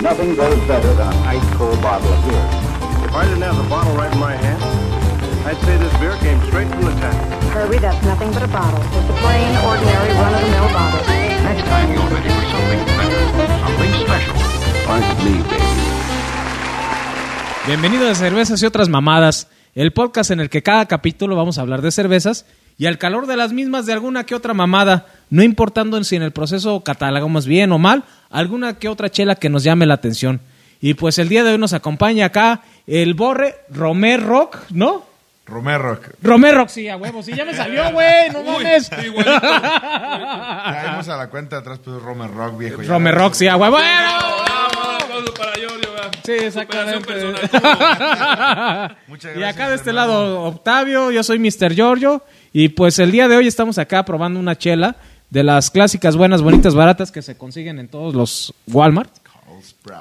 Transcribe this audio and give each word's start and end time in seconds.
Nothing 0.00 0.36
goes 0.36 0.58
better 0.68 0.92
than 0.94 1.08
an 1.08 1.22
ice 1.26 1.56
cold 1.56 1.80
bottle 1.82 2.12
of 2.12 2.20
beer. 2.28 2.46
If 3.04 3.14
I 3.14 3.24
didn't 3.24 3.42
have 3.42 3.56
the 3.56 3.68
bottle 3.68 3.94
right 3.96 4.12
in 4.12 4.18
my 4.20 4.36
hand, 4.36 4.62
I'd 5.46 5.58
say 5.66 5.76
this 5.78 5.92
beer 5.98 6.16
came 6.18 6.40
straight 6.46 6.68
from 6.68 6.84
the 6.84 6.94
tap. 7.00 7.14
Kirby, 7.52 7.78
that's 7.78 8.04
nothing 8.04 8.30
but 8.32 8.42
a 8.42 8.48
bottle. 8.48 8.80
Just 8.94 9.10
a 9.10 9.16
plain, 9.18 9.50
ordinary, 9.66 10.10
run-of-the-mill 10.14 10.68
bottle. 10.72 11.02
Next 11.42 11.64
time 11.66 11.92
you're 11.92 12.08
ready 12.08 12.28
for 12.28 12.46
something 12.54 12.80
better, 12.98 13.22
something 13.66 13.92
special. 14.04 14.34
Like 14.88 15.24
me, 15.24 15.34
baby. 15.48 15.64
Bienvenido 17.66 18.10
a 18.10 18.14
Cervezas 18.14 18.62
y 18.62 18.66
otras 18.66 18.88
mamadas, 18.88 19.48
el 19.74 19.92
podcast 19.92 20.30
en 20.30 20.40
el 20.40 20.50
que 20.50 20.62
cada 20.62 20.86
capítulo 20.86 21.34
vamos 21.34 21.58
a 21.58 21.62
hablar 21.62 21.82
de 21.82 21.90
cervezas 21.90 22.46
y 22.76 22.86
al 22.86 22.98
calor 22.98 23.26
de 23.26 23.36
las 23.36 23.52
mismas 23.52 23.86
de 23.86 23.94
alguna 23.94 24.24
que 24.24 24.34
otra 24.34 24.52
mamada, 24.54 25.06
no 25.30 25.42
importando 25.42 25.96
en 25.96 26.04
si 26.04 26.16
en 26.16 26.22
el 26.22 26.32
proceso 26.32 26.82
catalogamos 26.82 27.46
bien 27.46 27.72
o 27.72 27.78
mal, 27.78 28.04
alguna 28.30 28.78
que 28.78 28.88
otra 28.88 29.10
chela 29.10 29.36
que 29.36 29.48
nos 29.48 29.64
llame 29.64 29.86
la 29.86 29.94
atención. 29.94 30.40
Y 30.80 30.94
pues 30.94 31.18
el 31.18 31.28
día 31.28 31.44
de 31.44 31.52
hoy 31.52 31.58
nos 31.58 31.72
acompaña 31.72 32.26
acá 32.26 32.62
el 32.86 33.14
Borre 33.14 33.56
Romer 33.70 34.22
Rock, 34.22 34.58
¿no? 34.70 35.04
Romero. 35.46 36.00
Romer 36.22 36.54
Rock, 36.54 36.70
sí, 36.70 36.88
a 36.88 36.96
huevo, 36.96 37.22
sí, 37.22 37.34
ya 37.34 37.44
me 37.44 37.54
salió, 37.54 37.92
güey, 37.92 38.30
no 38.32 38.42
mames. 38.42 38.88
Caemos 39.24 39.26
a 41.08 41.16
la 41.18 41.28
cuenta 41.28 41.58
atrás, 41.58 41.80
pues 41.84 42.00
Romer 42.00 42.30
Rock, 42.30 42.56
viejo. 42.56 42.80
Romer 42.82 43.14
Rock, 43.14 43.34
sí, 43.34 43.46
a 43.46 43.56
huevo. 43.56 43.76
para. 43.76 44.18
Sí, 46.24 46.32
exactamente. 46.32 47.12
Muchas 49.08 49.36
Y 49.36 49.40
gracias, 49.40 49.54
acá 49.54 49.68
de 49.68 49.74
este 49.74 49.90
hermano. 49.90 50.12
lado, 50.12 50.40
Octavio, 50.44 51.10
yo 51.10 51.22
soy 51.22 51.38
Mr. 51.38 51.74
Giorgio. 51.74 52.22
Y 52.52 52.70
pues 52.70 52.98
el 52.98 53.10
día 53.10 53.28
de 53.28 53.36
hoy 53.36 53.46
estamos 53.46 53.76
acá 53.76 54.06
probando 54.06 54.40
una 54.40 54.56
chela 54.56 54.96
de 55.30 55.42
las 55.42 55.70
clásicas 55.70 56.16
buenas, 56.16 56.42
bonitas, 56.42 56.74
baratas 56.74 57.10
que 57.10 57.22
se 57.22 57.36
consiguen 57.36 57.78
en 57.78 57.88
todos 57.88 58.14
los 58.14 58.54
Walmart. 58.66 59.10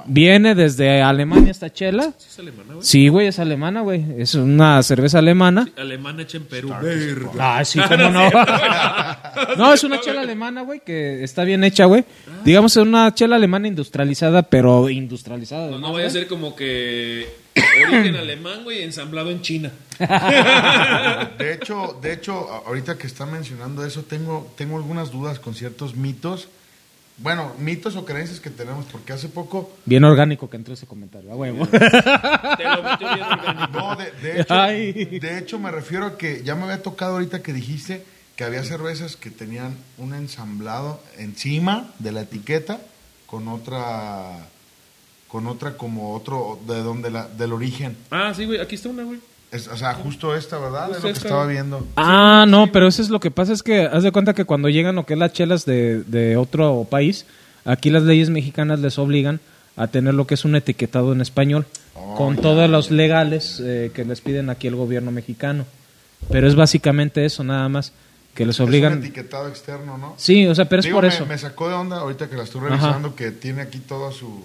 Viene 0.06 0.56
desde 0.56 1.02
Alemania 1.02 1.52
esta 1.52 1.72
chela. 1.72 2.14
¿Es 2.18 2.40
alemana, 2.40 2.74
güey? 2.74 2.86
Sí, 2.86 3.08
güey, 3.08 3.28
es 3.28 3.40
alemana, 3.40 3.82
güey. 3.82 4.04
Es 4.18 4.36
una 4.36 4.82
cerveza 4.84 5.20
alemana. 5.20 5.70
Alemana 5.78 6.24
hecha 6.24 6.38
en 6.38 6.46
Perú. 6.46 6.74
Ah, 7.40 7.64
sí, 7.66 7.80
cómo 7.80 8.10
no. 8.10 8.30
no, 9.58 9.74
es 9.74 9.84
una 9.84 10.00
chela 10.00 10.22
alemana, 10.22 10.62
güey, 10.62 10.82
que 10.82 11.24
está 11.24 11.44
bien 11.44 11.64
hecha, 11.64 11.86
güey. 11.86 12.06
Digamos, 12.46 12.76
es 12.78 12.84
una 12.84 13.14
chela 13.14 13.36
alemana 13.36 13.68
industrializada, 13.68 14.44
pero 14.44 14.90
industrializada. 14.90 15.72
No, 15.72 15.80
no 15.80 15.94
vaya 15.94 16.08
a 16.08 16.12
ser 16.12 16.28
como 16.28 16.56
que 16.56 17.44
origen 17.56 18.16
alemán, 18.16 18.64
güey, 18.64 18.84
ensamblado 18.84 19.32
en 19.32 19.42
China. 19.42 19.72
De 21.38 21.54
hecho, 21.54 22.00
de 22.02 22.14
hecho, 22.14 22.34
ahorita 22.66 22.98
que 22.98 23.08
están 23.08 23.32
mencionando 23.32 23.86
eso, 23.86 24.04
tengo, 24.04 24.52
tengo 24.58 24.78
algunas 24.78 25.12
dudas 25.12 25.40
con 25.40 25.54
ciertos 25.56 25.96
mitos. 25.96 26.48
Bueno, 27.18 27.54
mitos 27.60 27.96
o 27.96 28.06
creencias 28.06 28.40
que 28.40 28.50
tenemos, 28.50 28.86
porque 28.92 29.14
hace 29.14 29.30
poco, 29.30 29.72
Bien 29.86 30.04
orgánico 30.04 30.50
que 30.50 30.58
entró 30.58 30.74
ese 30.74 30.88
comentario, 30.88 31.32
a 31.32 31.36
huevo. 31.36 31.68
Te 31.68 31.80
lo 32.64 32.84
metió 32.84 33.08
bien 33.14 33.22
orgánico. 33.22 33.68
no, 33.72 33.96
de, 33.96 34.12
de 34.12 34.42
hecho, 34.42 34.54
Ay. 34.54 34.94
de 35.20 35.38
hecho 35.38 35.60
me 35.60 35.72
refiero 35.72 36.06
a 36.08 36.18
que 36.18 36.44
ya 36.44 36.56
me 36.56 36.64
había 36.64 36.82
tocado 36.82 37.14
ahorita 37.14 37.42
que 37.44 37.54
dijiste 37.54 38.04
que 38.36 38.44
había 38.44 38.64
cervezas 38.64 39.16
que 39.16 39.30
tenían 39.30 39.76
un 40.00 40.16
ensamblado 40.16 41.00
encima 41.18 41.92
de 42.00 42.12
la 42.12 42.22
etiqueta 42.22 42.80
con 43.28 43.48
otra, 43.48 44.48
con 45.28 45.46
otra 45.46 45.78
como 45.78 46.16
otro, 46.16 46.60
de 46.68 46.82
donde 46.82 47.12
la, 47.12 47.28
del 47.28 47.54
origen. 47.54 47.96
Ah, 48.10 48.34
sí, 48.36 48.46
güey, 48.46 48.60
aquí 48.60 48.74
está 48.76 48.90
una, 48.90 49.04
güey. 49.04 49.20
Es- 49.54 49.68
o 49.68 49.78
sea, 49.78 49.94
justo 49.94 50.36
esta, 50.36 50.58
¿verdad? 50.58 50.88
Justo 50.88 50.98
es 50.98 51.04
lo 51.04 51.08
que 51.10 51.12
esta. 51.14 51.28
estaba 51.28 51.46
viendo. 51.46 51.88
Ah, 51.96 52.46
no, 52.48 52.72
pero 52.72 52.88
eso 52.88 53.02
es 53.02 53.10
lo 53.10 53.20
que 53.20 53.32
pasa, 53.32 53.54
es 53.54 53.64
que 53.64 53.84
haz 53.86 54.04
de 54.04 54.12
cuenta 54.12 54.34
que 54.34 54.46
cuando 54.46 54.68
llegan 54.68 54.96
lo 54.96 55.06
que 55.06 55.14
es 55.14 55.20
las 55.20 55.32
chelas 55.34 55.64
de, 55.66 56.04
de 56.04 56.36
otro 56.38 56.86
país, 56.90 57.26
aquí 57.64 57.90
las 57.90 58.04
leyes 58.04 58.30
mexicanas 58.30 58.80
les 58.80 58.98
obligan 58.98 59.40
a 59.78 59.88
tener 59.88 60.14
lo 60.14 60.28
que 60.28 60.34
es 60.34 60.44
un 60.46 60.56
etiquetado 60.56 61.14
en 61.14 61.22
español, 61.22 61.66
Oh, 61.96 62.16
con 62.16 62.38
todos 62.38 62.68
los 62.70 62.90
legales 62.90 63.62
eh, 63.64 63.92
que 63.94 64.04
les 64.04 64.20
piden 64.20 64.50
aquí 64.50 64.66
el 64.68 64.76
gobierno 64.76 65.12
mexicano. 65.12 65.66
Pero 66.32 66.48
es 66.48 66.56
básicamente 66.56 67.24
eso, 67.24 67.44
nada 67.44 67.70
más, 67.70 67.94
que 68.34 68.48
les 68.48 68.56
Es 68.56 68.60
un 68.62 68.66
obligan... 68.70 68.94
etiquetado 68.98 69.48
externo, 69.48 70.00
¿no? 70.00 70.16
Sí, 70.18 70.48
o 70.48 70.56
sea, 70.56 70.66
pero 70.68 70.80
es 70.80 70.88
por 70.88 71.04
me, 71.04 71.10
eso. 71.10 71.26
Me 71.28 71.38
sacó 71.38 71.70
de 71.70 71.76
onda 71.76 71.98
ahorita 72.00 72.28
que 72.32 72.36
la 72.36 72.44
estoy 72.44 72.62
Ajá. 72.62 72.70
revisando 72.72 73.16
que 73.16 73.30
tiene 73.32 73.62
aquí 73.62 73.78
toda 73.78 74.12
su 74.12 74.42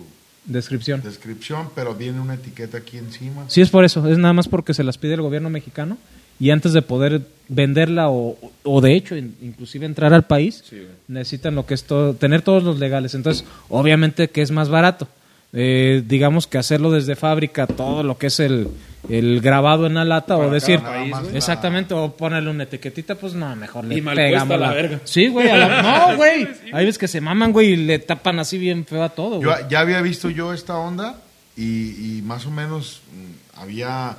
Descripción. 0.49 1.01
descripción, 1.03 1.69
pero 1.75 1.95
viene 1.95 2.21
una 2.21 2.35
etiqueta 2.35 2.79
aquí 2.79 2.97
encima. 2.99 3.45
Sí, 3.49 3.61
es 3.61 3.71
por 3.71 3.85
eso, 3.85 4.09
es 4.09 4.19
nada 4.19 4.33
más 4.33 4.49
porque 4.49 4.75
se 4.75 4.83
las 4.83 4.99
pide 4.99 5.15
el 5.15 5.23
gobierno 5.23 5.51
mexicano 5.51 5.97
y 6.41 6.51
antes 6.51 6.73
de 6.73 6.83
poder 6.83 7.23
venderla 7.49 8.09
o, 8.11 8.37
o 8.65 8.81
de 8.81 8.95
hecho 8.95 9.15
in- 9.17 9.35
inclusive 9.43 9.85
entrar 9.87 10.13
al 10.15 10.25
país, 10.25 10.65
Sí, 10.69 10.87
necesitan 11.07 11.55
lo 11.55 11.67
que 11.67 11.75
es 11.75 11.85
todo, 11.85 12.15
tener 12.15 12.43
todos 12.43 12.63
los 12.65 12.79
legales. 12.79 13.15
Entonces, 13.15 13.45
obviamente 13.69 14.29
que 14.29 14.43
es 14.43 14.51
más 14.51 14.69
barato. 14.69 15.07
Eh, 15.53 16.03
digamos 16.07 16.47
que 16.47 16.59
hacerlo 16.59 16.91
desde 16.91 17.17
fábrica, 17.17 17.67
todo 17.67 18.03
lo 18.03 18.19
que 18.19 18.27
es 18.29 18.39
el, 18.41 18.69
el 19.09 19.41
grabado 19.41 19.87
en 19.87 19.95
la 19.95 20.05
lata 20.05 20.37
o 20.37 20.51
decir, 20.51 20.81
país, 20.81 21.15
exactamente, 21.33 21.95
o 21.95 22.15
ponerle 22.17 22.51
una 22.51 22.65
etiquetita, 22.65 23.15
pues 23.15 23.35
no, 23.35 23.55
mejor 23.57 23.85
le 23.85 23.97
Y 23.97 24.01
mal 24.03 24.17
pegamos 24.17 24.59
la 24.61 24.73
verga. 24.73 25.01
Sí, 25.05 25.29
güey, 25.29 25.49
a 25.49 25.57
la- 25.57 25.83
no, 26.11 26.17
güey. 26.17 26.49
Hay 26.73 26.85
veces 26.85 26.99
que 26.99 27.09
se 27.09 27.21
maman, 27.21 27.53
güey, 27.53 27.69
y 27.73 27.77
le 27.77 27.99
tapan 28.01 28.39
así 28.39 28.59
bien 28.59 28.85
feo 28.85 29.03
a 29.03 29.09
todo, 29.09 29.41
Yo 29.41 29.51
güey. 29.51 29.63
ya 29.71 29.81
había 29.81 30.01
visto 30.03 30.29
yo 30.31 30.53
esta 30.53 30.77
onda 30.77 31.17
y, 31.57 32.19
y 32.19 32.23
más 32.23 32.47
o 32.47 32.51
menos 32.51 33.03
mm, 33.13 33.61
había 33.61 34.17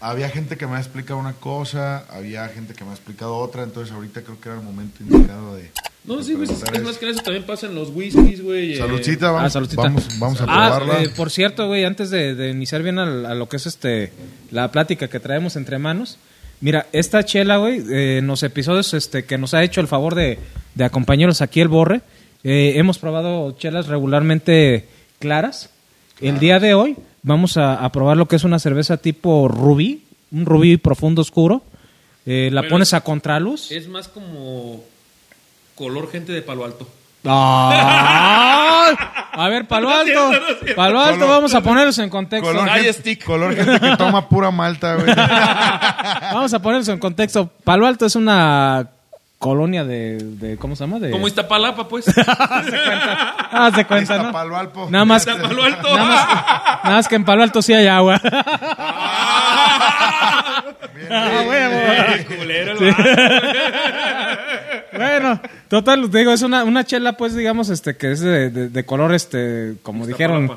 había 0.00 0.28
gente 0.30 0.56
que 0.56 0.66
me 0.66 0.76
ha 0.76 0.80
explicado 0.80 1.20
una 1.20 1.34
cosa, 1.34 2.04
había 2.10 2.48
gente 2.48 2.74
que 2.74 2.82
me 2.84 2.90
ha 2.90 2.94
explicado 2.94 3.36
otra, 3.36 3.62
entonces 3.62 3.94
ahorita 3.94 4.22
creo 4.22 4.40
que 4.40 4.48
era 4.48 4.58
el 4.58 4.64
momento 4.64 5.00
indicado 5.04 5.54
de 5.54 5.70
No, 6.04 6.16
de 6.16 6.24
sí, 6.24 6.34
güey, 6.34 6.48
es, 6.50 6.82
más 6.82 6.98
que 6.98 7.08
eso 7.10 7.20
también 7.22 7.44
pasa 7.44 7.66
en 7.66 7.76
los 7.76 7.90
whiskies, 7.90 8.42
güey. 8.42 8.72
eh, 8.72 8.76
Saludcita, 8.76 9.30
vamos, 9.30 9.46
Ah, 9.46 9.50
saludcita. 9.50 9.82
vamos, 9.82 10.08
vamos 10.18 10.40
a 10.40 10.44
Ah, 10.48 10.76
probarla. 10.78 11.02
eh, 11.04 11.08
por 11.16 11.30
cierto, 11.30 11.68
güey, 11.68 11.84
antes 11.84 12.10
de, 12.10 12.34
de 12.34 12.50
iniciar 12.50 12.82
bien 12.82 12.98
a, 12.98 13.34
lo 13.34 13.48
que 13.48 13.56
es 13.56 13.66
este 13.66 14.12
la 14.50 14.72
plática 14.72 15.06
que 15.08 15.20
traemos 15.20 15.54
entre 15.54 15.78
manos, 15.78 16.18
mira, 16.60 16.86
esta 16.92 17.24
chela, 17.24 17.58
güey, 17.58 17.80
eh, 17.88 18.18
en 18.18 18.26
los 18.26 18.42
episodios 18.42 18.94
este, 18.94 19.24
que 19.24 19.38
nos 19.38 19.54
ha 19.54 19.62
hecho 19.62 19.80
el 19.80 19.86
favor 19.86 20.16
de, 20.16 20.38
de 20.74 20.84
acompañarnos 20.84 21.40
aquí 21.40 21.60
el 21.60 21.68
Borre, 21.68 22.00
eh, 22.42 22.72
hemos 22.76 22.98
probado 22.98 23.52
chelas 23.52 23.86
regularmente 23.86 24.88
claras. 25.20 25.70
El 26.20 26.40
día 26.40 26.58
de 26.58 26.74
hoy 26.74 26.96
vamos 27.22 27.56
a, 27.56 27.74
a 27.76 27.92
probar 27.92 28.16
lo 28.16 28.26
que 28.26 28.34
es 28.36 28.42
una 28.44 28.58
cerveza 28.58 28.96
tipo 28.96 29.46
rubí, 29.46 30.02
un 30.32 30.46
rubí 30.46 30.76
profundo 30.78 31.22
oscuro. 31.22 31.62
Eh, 32.26 32.50
la 32.52 32.62
Bueno, 32.62 32.74
pones 32.74 32.92
a 32.94 33.00
contraluz. 33.02 33.70
Es 33.72 33.86
más 33.88 34.06
como 34.08 34.84
color 35.74 36.10
gente 36.10 36.32
de 36.32 36.42
palo 36.42 36.64
alto. 36.64 36.88
A 39.34 39.46
ver, 39.48 39.66
Palo 39.68 39.88
No 39.88 39.94
es 39.94 40.00
Alto. 40.00 40.28
cierto, 40.28 40.30
no 40.46 40.52
es 40.52 40.58
cierto. 40.60 40.74
Palo 40.76 41.00
Alto, 41.00 41.20
Color- 41.20 41.28
vamos 41.30 41.54
a 41.54 41.60
ponerlos 41.62 41.98
en 41.98 42.10
contexto. 42.10 42.48
color, 42.48 42.68
Ay, 42.68 42.82
gente, 42.84 42.98
stick. 42.98 43.24
color 43.24 43.54
gente 43.54 43.78
que 43.80 43.96
toma 43.96 44.28
pura 44.28 44.50
malta, 44.50 44.94
güey. 44.96 45.06
Vamos 46.34 46.52
a 46.52 46.60
ponerlos 46.60 46.88
en 46.88 46.98
contexto. 46.98 47.48
Palo 47.64 47.86
Alto 47.86 48.06
es 48.06 48.16
una 48.16 48.88
colonia 49.38 49.84
de, 49.84 50.18
de- 50.20 50.56
¿cómo 50.56 50.74
se 50.76 50.84
llama? 50.84 50.98
De, 50.98 51.10
Como 51.12 51.26
Iztapalapa, 51.28 51.86
pues. 51.88 52.06
Haz 53.52 53.76
de 53.76 53.84
cuenta, 53.86 54.16
¿no? 54.18 54.22
Iztapalo 54.24 54.56
Alpo. 54.56 54.88
Nada 54.90 55.04
más, 55.04 55.26
Alto. 55.26 55.48
nada 55.48 56.04
más, 56.04 56.26
nada 56.84 56.96
más 56.96 57.06
que 57.08 57.14
en 57.14 57.24
Palo 57.24 57.42
Alto 57.44 57.62
sí 57.62 57.72
hay 57.72 57.86
agua. 57.86 58.20
Ah, 61.10 61.42
huevo. 61.46 61.80
Qué 62.16 62.36
culero 62.36 62.72
el 62.78 62.90
vato. 62.90 63.02
Bueno, 64.96 65.40
total, 65.68 66.10
te 66.10 66.18
digo, 66.18 66.32
es 66.32 66.42
una, 66.42 66.64
una 66.64 66.84
chela, 66.84 67.12
pues, 67.16 67.34
digamos, 67.34 67.68
este, 67.70 67.96
que 67.96 68.12
es 68.12 68.20
de, 68.20 68.50
de- 68.50 68.68
de 68.68 68.84
color, 68.84 69.14
este, 69.14 69.74
como 69.82 70.06
dijeron, 70.06 70.50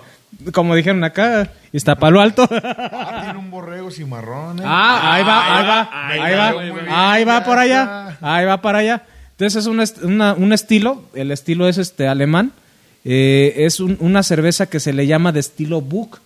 como 0.54 0.76
dijeron 0.76 1.04
acá, 1.04 1.50
está 1.72 1.96
Palo 1.96 2.20
Alto. 2.22 2.48
Ah, 2.52 3.22
tiene 3.26 3.40
un 3.40 3.50
borrego 3.52 3.90
cimarrón, 3.92 4.60
¿eh? 4.60 4.64
Ah, 4.66 5.14
ahí 5.14 5.24
va, 5.24 5.58
ahí 5.60 5.68
va, 5.68 5.90
ahí 6.10 6.20
ahí 6.20 6.36
va, 6.36 6.46
va, 6.46 6.62
muy 6.62 6.72
bien, 6.72 6.86
ahí 6.90 7.24
va 7.24 7.44
por 7.44 7.58
allá, 7.58 8.18
ahí 8.22 8.46
va 8.46 8.62
para 8.62 8.80
allá. 8.80 9.04
Entonces 9.32 9.62
es 9.64 9.68
un, 9.68 9.82
est- 9.82 10.02
una- 10.04 10.34
un 10.34 10.54
estilo, 10.54 11.04
el 11.14 11.32
estilo 11.32 11.68
es 11.68 11.78
este 11.78 12.08
alemán, 12.08 12.52
eh, 13.06 13.54
es 13.58 13.80
un- 13.80 13.98
una 14.00 14.24
cerveza 14.24 14.66
que 14.68 14.80
se 14.80 14.94
le 14.94 15.08
llama 15.08 15.32
de 15.32 15.40
estilo 15.42 15.82
Buck. 15.82 16.20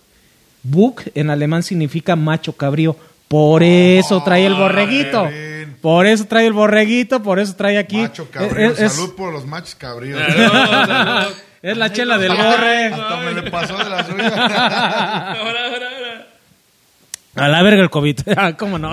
Buck 0.62 1.02
en 1.14 1.30
alemán 1.30 1.62
significa 1.62 2.16
macho 2.16 2.52
cabrío, 2.54 2.96
por 3.28 3.62
eso 3.62 4.22
trae 4.22 4.44
el 4.46 4.54
borreguito, 4.54 5.28
bien. 5.28 5.49
Por 5.80 6.06
eso 6.06 6.24
trae 6.26 6.46
el 6.46 6.52
borreguito, 6.52 7.22
por 7.22 7.38
eso 7.38 7.54
trae 7.56 7.78
aquí. 7.78 7.98
Macho 7.98 8.30
cabrío. 8.30 8.70
Es, 8.72 8.80
es- 8.80 8.92
Salud 8.92 9.14
por 9.14 9.32
los 9.32 9.46
machos 9.46 9.74
cabríos. 9.74 10.20
Salud, 10.20 10.52
salud. 10.86 11.34
es 11.62 11.76
la 11.76 11.92
chela 11.92 12.18
del 12.18 12.32
borre. 12.32 12.86
Hasta 12.86 13.16
me 13.18 13.32
le 13.32 13.50
pasó 13.50 13.76
de 13.78 13.90
la 13.90 14.04
suya. 14.06 14.28
Ahora, 14.28 15.64
ahora, 15.66 15.88
ahora. 15.96 16.26
A 17.36 17.48
la 17.48 17.62
verga 17.62 17.82
el 17.82 17.90
COVID. 17.90 18.20
Ah, 18.36 18.52
¿Cómo 18.56 18.78
no? 18.78 18.90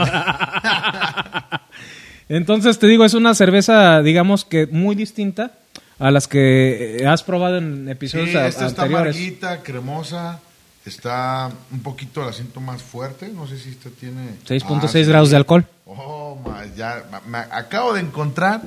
Entonces 2.30 2.78
te 2.80 2.88
digo, 2.88 3.06
es 3.06 3.14
una 3.14 3.34
cerveza, 3.36 4.02
digamos 4.02 4.44
que 4.44 4.68
muy 4.68 4.96
distinta 4.96 5.52
a 6.00 6.12
las 6.12 6.28
que 6.28 6.98
eh, 7.02 7.08
has 7.08 7.24
probado 7.24 7.58
en 7.58 7.88
episodios 7.90 8.30
Sí, 8.30 8.38
esta 8.38 8.68
está 8.68 8.84
anteriores. 8.84 9.16
amarguita, 9.16 9.64
cremosa. 9.64 10.40
Está 10.88 11.52
un 11.72 11.82
poquito 11.82 12.24
el 12.24 12.30
asiento 12.30 12.60
más 12.62 12.82
fuerte. 12.82 13.28
No 13.30 13.46
sé 13.48 13.58
si 13.60 13.70
esta 13.70 13.90
tiene... 13.90 14.32
6.6 14.48 15.04
Ah, 15.04 15.08
grados 15.08 15.30
de 15.30 15.36
alcohol. 15.38 15.66
Oh, 15.86 16.40
ma, 16.46 16.64
ya. 16.76 17.04
me 17.28 17.38
acabo 17.40 17.94
de 17.94 18.02
encontrar 18.02 18.62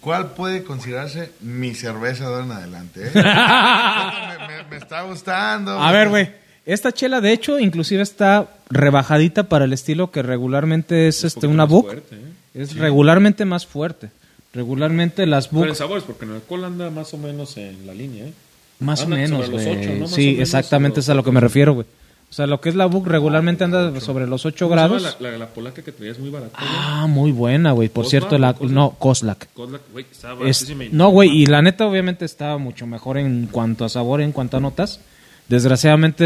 cuál 0.00 0.30
puede 0.32 0.62
considerarse 0.64 1.32
mi 1.40 1.74
cerveza 1.74 2.28
de 2.28 2.34
ahora 2.34 2.44
en 2.46 2.52
adelante. 2.52 3.00
¿eh? 3.06 3.10
me, 3.14 4.70
me- 4.70 4.76
está 4.76 5.02
gustando. 5.02 5.72
A 5.80 5.92
ver, 5.92 6.08
güey. 6.08 6.30
Esta 6.64 6.90
chela, 6.92 7.20
de 7.20 7.32
hecho, 7.32 7.58
inclusive 7.60 8.02
está 8.02 8.48
rebajadita 8.70 9.44
para 9.44 9.66
el 9.66 9.72
estilo 9.72 10.10
que 10.10 10.22
regularmente 10.22 11.06
es 11.08 11.22
este 11.22 11.46
una 11.46 11.64
book. 11.64 11.84
fuerte, 11.86 12.16
¿eh? 12.16 12.32
Es 12.54 12.74
regularmente 12.74 13.44
más 13.44 13.66
fuerte. 13.66 14.10
Regularmente 14.52 15.26
las 15.26 15.48
Pero 15.48 15.62
en 15.62 15.68
book 15.68 15.76
sabores, 15.76 16.04
porque 16.04 16.24
en 16.24 16.32
alcohol 16.32 16.64
anda 16.64 16.90
más 16.90 17.12
o 17.14 17.18
menos 17.18 17.56
en 17.58 17.86
la 17.86 17.92
línea, 17.94 18.24
¿eh? 18.24 18.32
Más 18.80 19.02
o 19.02 19.08
menos, 19.08 19.50
güey. 19.50 19.98
¿no? 19.98 20.06
Sí, 20.08 20.26
menos 20.32 20.40
exactamente 20.40 21.00
es 21.00 21.08
a 21.08 21.14
lo 21.14 21.22
que 21.24 21.32
me 21.32 21.40
refiero, 21.40 21.74
güey. 21.74 21.86
O 22.28 22.34
sea, 22.36 22.46
lo 22.48 22.60
que 22.60 22.68
es 22.68 22.74
la 22.74 22.86
book 22.86 23.06
regularmente 23.06 23.62
anda 23.62 23.98
sobre 24.00 24.26
los 24.26 24.44
8 24.44 24.66
¿Cómo 24.68 24.74
se 24.74 24.80
llama 24.82 24.98
grados. 24.98 25.16
La, 25.20 25.30
la, 25.30 25.38
la 25.38 25.46
polaca 25.46 25.80
que 25.82 25.92
traías 25.92 26.18
muy 26.18 26.28
barata. 26.28 26.52
Ah, 26.56 27.06
muy 27.08 27.30
buena, 27.30 27.70
güey. 27.70 27.88
Por 27.88 28.04
¿Kozlak 28.04 28.10
cierto, 28.10 28.38
la 28.38 28.52
Kozlak? 28.52 28.72
no 28.72 28.90
Kozlak. 28.98 29.48
Kozlak, 29.54 29.82
güey, 29.92 30.06
estaba 30.10 30.48
Es- 30.48 30.68
no, 30.90 31.10
güey, 31.10 31.30
y 31.30 31.46
la 31.46 31.62
neta 31.62 31.86
obviamente 31.86 32.24
estaba 32.24 32.58
mucho 32.58 32.86
mejor 32.86 33.16
en 33.18 33.46
cuanto 33.46 33.84
a 33.84 33.88
sabor, 33.88 34.20
en 34.20 34.32
cuanto 34.32 34.56
a 34.56 34.60
notas. 34.60 35.00
Desgraciadamente 35.48 36.24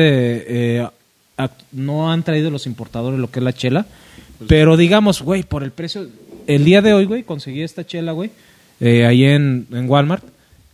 eh, 0.80 0.88
no 1.72 2.10
han 2.10 2.22
traído 2.22 2.50
los 2.50 2.66
importadores 2.66 3.18
lo 3.20 3.30
que 3.30 3.38
es 3.40 3.44
la 3.44 3.52
chela, 3.52 3.86
Pues 4.38 4.48
pero 4.48 4.76
digamos, 4.76 5.22
güey, 5.22 5.42
por 5.42 5.62
el 5.62 5.70
precio, 5.70 6.08
el 6.46 6.64
día 6.64 6.82
de 6.82 6.94
hoy, 6.94 7.04
güey, 7.04 7.22
conseguí 7.22 7.62
esta 7.62 7.86
chela, 7.86 8.12
güey, 8.12 8.30
eh, 8.80 9.06
ahí 9.06 9.24
en, 9.24 9.66
en 9.70 9.88
Walmart. 9.88 10.24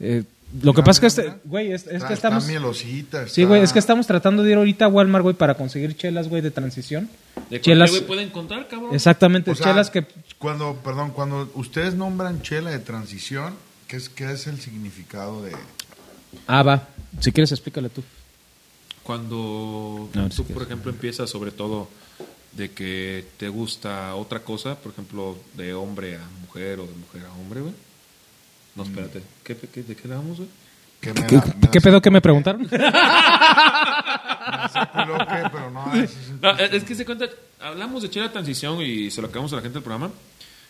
Eh, 0.00 0.22
lo 0.62 0.72
que 0.74 0.82
pasa 0.82 0.92
es 0.92 1.00
que, 1.14 1.22
este, 1.22 1.38
güey, 1.44 1.72
es, 1.72 1.86
es 1.86 2.04
que 2.04 2.14
estamos... 2.14 2.44
Está 2.44 2.50
mielosita. 2.52 3.28
Sí, 3.28 3.42
está- 3.42 3.48
güey, 3.48 3.62
es 3.62 3.72
que 3.72 3.78
estamos 3.78 4.06
tratando 4.06 4.42
de 4.42 4.52
ir 4.52 4.56
ahorita 4.56 4.84
a 4.84 4.88
Walmart, 4.88 5.22
güey, 5.22 5.34
para 5.34 5.54
conseguir 5.54 5.96
chelas, 5.96 6.28
güey, 6.28 6.40
de 6.42 6.50
transición. 6.50 7.10
¿De 7.50 7.60
chelas, 7.60 7.90
güey 7.90 8.02
puede 8.06 8.22
encontrar, 8.22 8.68
cabrón? 8.68 8.94
exactamente, 8.94 9.50
O 9.50 9.54
sea, 9.54 9.66
chelas 9.66 9.90
que... 9.90 10.06
Cuando, 10.38 10.76
perdón, 10.84 11.10
cuando 11.10 11.50
ustedes 11.54 11.94
nombran 11.94 12.42
chela 12.42 12.70
de 12.70 12.78
transición, 12.78 13.54
¿qué 13.88 13.96
es, 13.96 14.08
qué 14.08 14.30
es 14.32 14.46
el 14.46 14.60
significado 14.60 15.42
de...? 15.42 15.52
Ah, 16.46 16.62
va, 16.62 16.88
si 17.20 17.32
quieres 17.32 17.50
explícale 17.52 17.88
tú. 17.88 18.02
Cuando 19.02 20.08
No, 20.14 20.28
tú, 20.28 20.36
sí, 20.44 20.52
por 20.52 20.62
sí. 20.62 20.66
ejemplo, 20.66 20.90
empiezas 20.90 21.30
sobre 21.30 21.50
todo 21.50 21.88
de 22.52 22.70
que 22.72 23.24
te 23.36 23.48
gusta 23.48 24.14
otra 24.14 24.40
cosa, 24.40 24.76
por 24.76 24.92
ejemplo, 24.92 25.36
de 25.54 25.74
hombre 25.74 26.16
a 26.16 26.24
mujer 26.42 26.80
o 26.80 26.86
de 26.86 26.94
mujer 26.94 27.22
a 27.26 27.32
hombre, 27.34 27.60
güey. 27.60 27.74
No, 28.76 28.84
Mm. 28.84 28.86
espérate. 28.88 29.22
¿Qué, 29.42 29.56
qué- 29.56 29.82
de 29.82 29.96
qué 29.96 30.02
hablamos, 30.04 30.36
güey? 30.38 30.48
Me 31.02 31.12
¿Qué, 31.26 31.36
da- 31.36 31.44
me 31.44 31.68
qué 31.70 31.78
da- 31.78 31.82
pedo 31.82 32.02
que 32.02 32.10
me 32.10 32.20
preguntaron? 32.20 32.66
que, 32.68 32.78
pero 35.52 35.70
no, 35.70 35.92
es 35.94 36.84
que 36.84 36.94
se 36.94 37.04
cuenta, 37.04 37.26
hablamos 37.60 38.02
de 38.02 38.10
chela 38.10 38.30
transición 38.32 38.80
y 38.82 39.10
se 39.10 39.20
lo 39.20 39.28
acabamos 39.28 39.52
a 39.52 39.56
la 39.56 39.62
gente 39.62 39.74
del 39.74 39.82
programa. 39.82 40.10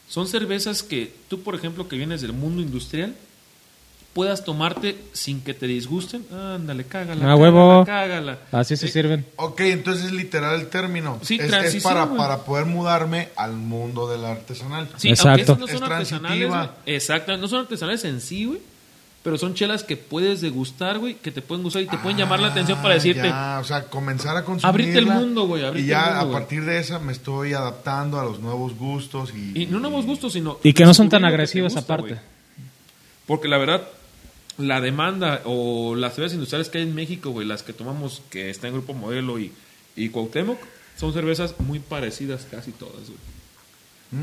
Son 0.08 0.26
cervezas 0.28 0.82
que 0.82 1.12
tú, 1.28 1.42
por 1.42 1.54
ejemplo, 1.54 1.88
que 1.88 1.96
vienes 1.96 2.20
del 2.20 2.32
mundo 2.32 2.62
industrial, 2.62 3.14
puedas 4.16 4.44
tomarte 4.44 4.96
sin 5.12 5.42
que 5.42 5.52
te 5.52 5.66
disgusten. 5.66 6.24
Ándale, 6.32 6.84
cágala. 6.84 7.12
Ah, 7.16 7.18
cágala, 7.18 7.36
huevo. 7.36 7.84
Cágala. 7.84 8.38
Así 8.50 8.74
se 8.78 8.86
Eh, 8.86 8.90
sirven. 8.90 9.26
Ok, 9.36 9.60
entonces 9.60 10.06
es 10.06 10.12
literal 10.12 10.58
el 10.58 10.68
término. 10.68 11.18
Sí, 11.22 11.38
es, 11.38 11.52
es 11.52 11.82
para, 11.82 12.04
güey. 12.06 12.16
para 12.16 12.38
poder 12.38 12.64
mudarme 12.64 13.28
al 13.36 13.52
mundo 13.52 14.08
del 14.10 14.24
artesanal. 14.24 14.88
Sí, 14.96 15.10
Exacto. 15.10 15.28
aunque 15.28 15.42
esas 15.42 15.58
no 15.58 15.66
Es 15.66 15.72
son 15.72 15.92
artesanales. 15.92 16.38
transitiva. 16.38 16.74
güey. 16.84 16.96
Exacto, 16.96 17.36
no 17.36 17.46
son 17.46 17.60
artesanales 17.60 18.04
en 18.06 18.20
sí, 18.22 18.46
güey. 18.46 18.60
Pero 19.22 19.36
son 19.38 19.54
chelas 19.54 19.82
que 19.82 19.96
puedes 19.96 20.40
degustar, 20.40 20.98
güey, 21.00 21.16
que 21.16 21.30
te 21.32 21.42
pueden 21.42 21.62
gustar 21.64 21.82
y 21.82 21.86
te 21.86 21.98
pueden 21.98 22.16
llamar 22.16 22.38
la 22.40 22.46
atención 22.48 22.78
para 22.80 22.92
Ah, 22.92 22.94
decirte, 22.94 23.28
ya, 23.28 23.58
o 23.60 23.64
sea, 23.64 23.82
comenzar 23.82 24.36
a 24.36 24.44
consumir. 24.44 24.68
Abrirte 24.70 24.98
el 25.00 25.06
mundo, 25.06 25.46
güey, 25.48 25.64
abrirte 25.64 25.84
Y 25.84 25.90
ya 25.90 26.04
mundo, 26.04 26.20
a 26.20 26.22
güey. 26.22 26.32
partir 26.32 26.64
de 26.64 26.78
esa 26.78 27.00
me 27.00 27.12
estoy 27.12 27.52
adaptando 27.52 28.18
a 28.20 28.24
los 28.24 28.38
nuevos 28.38 28.74
gustos 28.76 29.32
y. 29.36 29.62
y 29.62 29.66
no 29.66 29.78
nuevos 29.80 30.06
gustos, 30.06 30.32
sino... 30.32 30.58
Y 30.62 30.72
que 30.72 30.84
no 30.86 30.94
son 30.94 31.08
tan 31.10 31.24
agresivas 31.24 31.74
gusta, 31.74 31.92
aparte. 31.94 32.18
Porque 33.26 33.48
la 33.48 33.58
verdad, 33.58 33.82
la 34.58 34.80
demanda 34.80 35.42
o 35.44 35.94
las 35.94 36.14
cervezas 36.14 36.34
industriales 36.34 36.68
que 36.68 36.78
hay 36.78 36.84
en 36.84 36.94
México, 36.94 37.30
güey, 37.30 37.46
las 37.46 37.62
que 37.62 37.72
tomamos, 37.72 38.22
que 38.30 38.50
está 38.50 38.68
en 38.68 38.74
Grupo 38.74 38.94
Modelo 38.94 39.38
y, 39.38 39.52
y 39.96 40.08
Cuauhtémoc, 40.08 40.58
son 40.96 41.12
cervezas 41.12 41.54
muy 41.60 41.78
parecidas 41.78 42.46
casi 42.50 42.72
todas, 42.72 42.94
güey. 43.06 43.18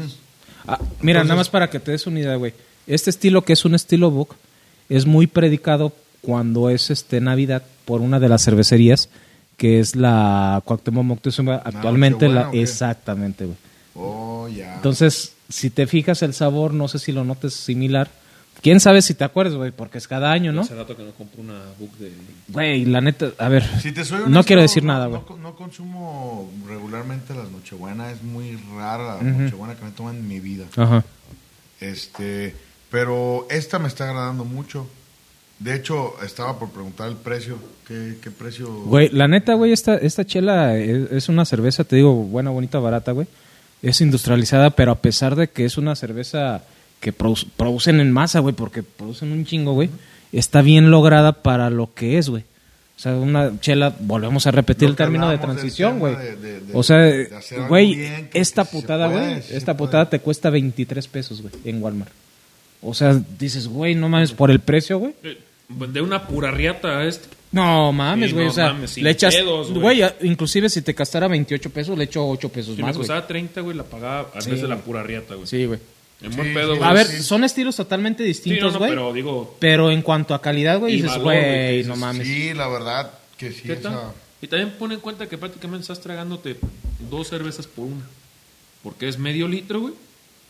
Mm. 0.06 0.10
Ah, 0.68 0.80
mira, 1.02 1.20
Entonces- 1.20 1.28
nada 1.28 1.36
más 1.36 1.50
para 1.50 1.70
que 1.70 1.80
te 1.80 1.92
des 1.92 2.08
una 2.08 2.20
idea, 2.20 2.36
güey. 2.36 2.54
Este 2.88 3.10
estilo 3.10 3.44
que 3.44 3.54
es 3.54 3.64
un 3.66 3.76
estilo 3.76 4.12
book 4.12 4.36
es 4.90 5.06
muy 5.06 5.28
predicado 5.28 5.94
cuando 6.22 6.70
es 6.70 6.90
este 6.90 7.22
Navidad 7.22 7.64
por 7.86 8.02
una 8.02 8.20
de 8.20 8.30
las 8.30 8.44
cervecerías 8.44 9.10
que 9.58 9.80
es 9.80 9.96
la 9.96 10.62
Cuauhtémoc 10.66 11.04
Moctezuma 11.06 11.56
actualmente 11.64 12.28
la 12.28 12.50
¿o 12.50 12.52
qué? 12.52 12.62
exactamente, 12.62 13.46
güey. 13.46 13.58
Oh, 13.96 14.48
ya. 14.50 14.76
Entonces, 14.76 15.34
si 15.48 15.70
te 15.70 15.86
fijas 15.86 16.24
el 16.24 16.34
sabor, 16.34 16.74
no 16.74 16.88
sé 16.88 16.98
si 17.00 17.12
lo 17.12 17.24
notes 17.24 17.54
similar. 17.54 18.10
Quién 18.64 18.80
sabe 18.80 19.02
si 19.02 19.14
te 19.14 19.24
acuerdas, 19.26 19.56
güey, 19.56 19.72
porque 19.72 19.98
es 20.00 20.08
cada 20.08 20.32
año, 20.32 20.52
¿no? 20.54 20.62
Hace 20.62 20.74
rato 20.74 20.96
que 20.98 21.04
no 21.04 21.12
compro 21.12 21.42
una 21.42 21.60
book 21.78 21.96
de... 21.98 22.12
Güey, 22.48 22.86
la 22.86 23.02
neta, 23.02 23.32
a 23.38 23.50
ver, 23.50 23.64
Si 23.82 23.92
te 23.92 24.04
soy 24.06 24.20
no 24.20 24.26
honesto, 24.26 24.46
quiero 24.46 24.62
decir 24.62 24.84
no- 24.86 24.94
nada, 24.94 25.08
no, 25.10 25.22
güey. 25.22 25.40
No, 25.42 25.54
consumo 25.56 26.50
regularmente 26.66 27.36
las 27.36 27.52
Nochebuenas, 27.52 28.14
es 28.14 28.24
muy 28.24 28.58
rara 28.76 29.04
la 29.04 29.16
Ujú. 29.18 29.26
Nochebuena 29.42 29.76
que 29.76 29.84
me 29.86 29.92
toman 29.92 30.16
en 30.16 30.28
mi 30.28 30.40
vida. 30.40 30.66
Ajá. 30.78 31.04
Este, 31.82 32.56
pero 32.90 33.48
esta 33.50 33.80
me 33.80 33.88
está 33.88 34.06
agradando 34.10 34.46
mucho. 34.46 34.88
De 35.60 35.76
hecho, 35.76 36.14
estaba 36.24 36.58
por 36.58 36.70
preguntar 36.72 37.10
el 37.10 37.16
precio. 37.16 37.58
¿Qué, 37.88 38.18
qué 38.22 38.32
precio? 38.32 38.68
Güey, 38.86 39.10
la 39.10 39.28
neta, 39.28 39.54
güey, 39.56 39.72
esta, 39.72 39.96
esta 39.96 40.26
chela 40.26 40.78
es, 40.78 41.12
es 41.12 41.30
una 41.30 41.46
cerveza, 41.46 41.84
te 41.84 41.98
digo, 41.98 42.14
buena, 42.14 42.50
bonita, 42.50 42.80
barata, 42.80 43.12
güey. 43.12 43.28
Es 43.82 44.00
industrializada, 44.02 44.70
pero 44.72 44.92
a 44.92 45.00
pesar 45.02 45.36
de 45.36 45.50
que 45.50 45.66
es 45.66 45.78
una 45.78 45.96
cerveza 45.96 46.64
que 47.04 47.14
produ- 47.16 47.46
producen 47.58 48.00
en 48.00 48.12
masa, 48.12 48.40
güey, 48.40 48.56
porque 48.56 48.82
producen 48.82 49.32
un 49.34 49.46
chingo, 49.46 49.74
güey, 49.74 49.90
está 50.32 50.62
bien 50.62 50.90
lograda 50.90 51.34
para 51.44 51.70
lo 51.70 51.94
que 51.94 52.18
es, 52.18 52.30
güey. 52.30 52.44
O 52.96 53.00
sea, 53.04 53.14
una 53.16 53.60
chela, 53.60 53.94
volvemos 54.00 54.48
a 54.48 54.52
repetir 54.52 54.84
Lo 54.88 54.92
el 54.92 54.96
término 54.96 55.30
de 55.30 55.38
transición, 55.38 56.00
güey. 56.00 56.16
O 56.74 56.82
sea, 56.84 57.00
güey, 57.68 58.00
esta 58.34 58.64
putada, 58.64 59.08
güey, 59.08 59.42
esta 59.52 59.76
puede. 59.76 59.88
putada 59.90 60.10
te 60.10 60.20
cuesta 60.20 60.50
23 60.50 61.08
pesos, 61.10 61.42
güey, 61.42 61.54
en 61.66 61.84
Walmart. 61.84 62.12
O 62.82 62.94
sea, 62.94 63.20
dices, 63.38 63.68
güey, 63.68 63.96
no 63.96 64.08
mames, 64.10 64.32
por 64.32 64.50
el 64.52 64.60
precio, 64.60 64.98
güey. 65.00 65.14
eh, 65.24 65.38
De 65.92 66.02
una 66.02 66.26
pura 66.28 66.52
riata 66.52 67.00
a 67.00 67.06
este. 67.06 67.28
No 67.52 67.92
mames, 67.92 68.30
Sí, 68.30 68.34
güey. 68.36 68.46
no 68.46 68.52
o 68.52 68.54
sea, 68.56 68.74
mames, 68.74 68.98
le 68.98 69.10
echas. 69.10 69.36
güey. 69.74 70.02
inclusive 70.22 70.70
si 70.70 70.82
te 70.82 70.96
costara 70.96 71.28
28 71.28 71.70
pesos, 71.72 71.98
le 71.98 72.06
echo 72.06 72.26
8 72.28 72.50
pesos 72.50 72.76
Si 72.76 72.82
más, 72.82 72.90
me 72.90 72.98
güey. 72.98 73.08
costaba 73.08 73.26
30, 73.28 73.62
güey, 73.62 73.76
la 73.78 73.84
pagaba 73.84 74.30
a 74.34 74.42
Sí, 74.42 74.52
veces 74.52 74.68
la 74.70 74.78
pura 74.78 75.04
riata, 75.04 75.36
güey. 75.36 75.48
Sí, 75.48 75.66
güey. 75.66 75.80
En 76.24 76.36
buen 76.36 76.48
Sí, 76.50 76.54
pedo, 76.56 76.78
güey. 76.78 76.90
A 76.90 76.94
ver, 76.94 77.06
sí. 77.06 77.22
son 77.22 77.44
estilos 77.44 77.76
totalmente 77.76 78.24
Sí, 78.24 78.28
no, 78.30 78.34
distintos, 78.34 78.74
no, 78.74 78.80
güey. 78.80 78.92
pero 78.92 79.14
digo... 79.14 79.58
pero 79.60 79.92
en 79.92 80.02
cuanto 80.02 80.34
a 80.34 80.42
calidad, 80.42 80.80
güey, 80.80 80.94
Y 80.94 80.96
dices, 80.98 81.12
valor, 81.12 81.24
güey, 81.26 81.42
que 81.42 81.50
güey, 81.50 81.72
dices, 81.78 81.88
no 81.90 81.96
mames. 81.98 82.28
Sí, 82.28 82.54
la 82.54 82.68
verdad 82.70 83.12
que 83.38 83.52
sí. 83.52 83.62
¿Qué 83.64 83.76
tal? 83.76 83.92
esa- 83.94 84.14
Y 84.42 84.48
también 84.48 84.72
pon 84.80 84.92
en 84.94 85.00
cuenta 85.00 85.28
que 85.28 85.38
prácticamente 85.38 85.82
estás 85.82 86.02
tragándote 86.02 86.58
dos 87.10 87.28
cervezas 87.30 87.68
por 87.68 87.86
una. 87.86 88.06
Porque 88.82 89.08
es 89.08 89.18
medio 89.20 89.48
litro, 89.48 89.82
güey. 89.82 89.94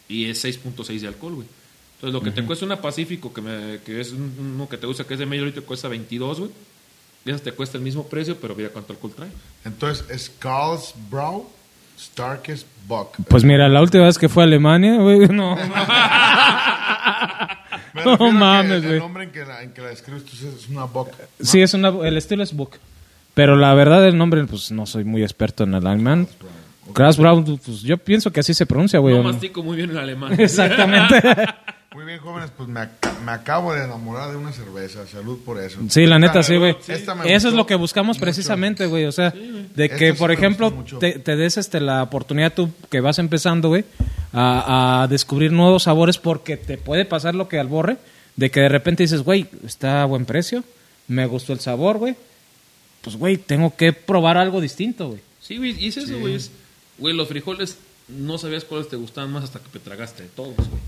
Y 0.08 0.30
es 0.30 0.44
6.6 0.44 1.00
de 1.02 1.08
alcohol, 1.08 1.36
güey. 1.36 1.48
Entonces, 1.96 2.14
lo 2.14 2.22
que 2.22 2.32
te 2.32 2.46
cuesta 2.46 2.66
una 2.66 2.82
Pacífico, 2.82 3.34
que, 3.34 3.42
me- 3.42 3.80
que 3.86 4.00
es 4.02 4.12
un- 4.12 4.36
uno 4.56 4.68
que 4.70 4.78
te 4.78 4.86
gusta, 4.88 5.06
que 5.06 5.14
es 5.14 5.20
de 5.20 5.26
medio 5.26 5.46
litro, 5.46 5.64
cuesta 5.64 5.88
22, 5.88 6.40
güey. 6.40 6.52
Y 7.26 7.32
esa 7.32 7.42
te 7.42 7.52
cuesta 7.54 7.78
el 7.78 7.84
mismo 7.84 8.06
precio, 8.08 8.36
pero 8.40 8.54
mira 8.54 8.70
cuánto 8.70 8.92
alcohol 8.94 9.14
trae. 9.16 9.30
Entonces, 9.64 10.06
es 10.10 10.30
Carlsbrau 10.40 11.48
Starkest 12.04 12.68
Bock. 12.88 13.16
Pues 13.28 13.44
mira, 13.44 13.68
la 13.70 13.82
última 13.82 14.06
vez 14.06 14.18
que 14.18 14.30
fue 14.30 14.44
a 14.44 14.46
Alemania, 14.46 14.98
güey, 14.98 15.20
no. 15.30 15.58
No 18.06 18.32
mames, 18.32 18.84
El 18.84 18.88
güey. 18.88 19.00
nombre 19.00 19.24
en 19.26 19.32
que 19.32 19.46
la, 19.46 19.62
en 19.62 19.72
que 19.72 19.82
la 19.82 19.90
describes 19.90 20.26
tú 20.26 20.32
es 20.36 20.68
una 20.70 20.86
Bock. 20.86 21.10
Sí, 21.40 21.62
es 21.62 21.74
una, 21.74 21.90
el 21.90 22.18
estilo 22.18 22.44
es 22.44 22.54
Book. 22.54 22.72
Pero 23.34 23.56
la 23.56 23.74
verdad, 23.74 24.06
el 24.08 24.18
nombre, 24.18 24.44
pues 24.46 24.72
no 24.72 24.86
soy 24.86 25.04
muy 25.04 25.22
experto 25.24 25.64
en 25.64 25.74
el 25.76 25.86
alemán. 25.86 26.28
Crash 26.94 27.18
Brown, 27.18 27.44
pues 27.64 27.82
yo 27.82 27.98
pienso 27.98 28.32
que 28.32 28.42
así 28.42 28.54
se 28.54 28.66
pronuncia, 28.66 29.00
güey. 29.00 29.16
No 29.16 29.24
mastico 29.24 29.64
muy 29.64 29.78
bien 29.78 29.92
el 29.92 29.98
alemán. 29.98 30.34
Exactamente. 30.40 31.22
Muy 31.94 32.06
bien, 32.06 32.20
jóvenes, 32.20 32.50
pues 32.58 32.68
me, 32.70 32.80
ac- 32.80 33.20
me 33.24 33.32
acabo 33.32 33.74
de 33.74 33.84
enamorar 33.84 34.32
de 34.32 34.38
una 34.38 34.52
cerveza. 34.52 35.06
Salud 35.08 35.40
por 35.46 35.60
eso. 35.62 35.80
Sí, 35.90 36.06
la 36.06 36.18
neta, 36.18 36.42
sí, 36.42 36.56
güey. 36.58 36.76
Eso 37.26 37.48
es 37.50 37.54
lo 37.54 37.66
que 37.68 37.76
buscamos 37.76 38.18
mucho. 38.18 38.22
precisamente, 38.22 38.88
güey. 38.88 39.06
O 39.06 39.12
sea, 39.12 39.30
de 39.32 39.90
que, 39.90 40.14
por 40.16 40.32
ejemplo, 40.32 40.72
te, 41.00 41.20
te 41.20 41.36
des 41.36 41.58
este, 41.58 41.80
la 41.80 42.02
oportunidad 42.04 42.54
tú 42.54 42.72
que 42.90 43.00
vas 43.00 43.20
empezando, 43.20 43.70
güey, 43.70 43.86
a, 44.32 45.04
a 45.04 45.08
descubrir 45.08 45.52
nuevos 45.52 45.84
sabores 45.84 46.18
porque 46.18 46.58
te 46.58 46.78
puede 46.78 47.06
pasar 47.06 47.36
lo 47.36 47.48
que 47.48 47.60
al 47.60 47.68
borre, 47.68 47.98
de 48.36 48.50
que 48.50 48.62
de 48.62 48.70
repente 48.70 49.04
dices, 49.04 49.22
güey, 49.22 49.48
está 49.66 50.02
a 50.02 50.06
buen 50.06 50.26
precio, 50.26 50.64
me 51.08 51.26
gustó 51.28 51.54
el 51.54 51.60
sabor, 51.60 51.98
güey. 52.00 52.16
Pues, 53.02 53.18
güey, 53.18 53.38
tengo 53.38 53.76
que 53.76 53.94
probar 53.94 54.38
algo 54.38 54.62
distinto, 54.62 55.10
güey. 55.10 55.22
Sí, 55.42 55.58
güey, 55.58 55.76
y 55.78 55.90
es 55.90 55.98
eso, 55.98 56.18
güey. 56.20 56.40
Güey, 56.98 57.14
los 57.16 57.28
frijoles 57.28 57.78
no 58.08 58.38
sabías 58.38 58.64
cuáles 58.64 58.88
te 58.90 58.96
gustaban 58.96 59.32
más 59.32 59.44
hasta 59.44 59.60
que 59.60 59.70
te 59.70 59.80
tragaste 59.80 60.24
de 60.24 60.30
todos, 60.30 60.56
güey. 60.56 60.82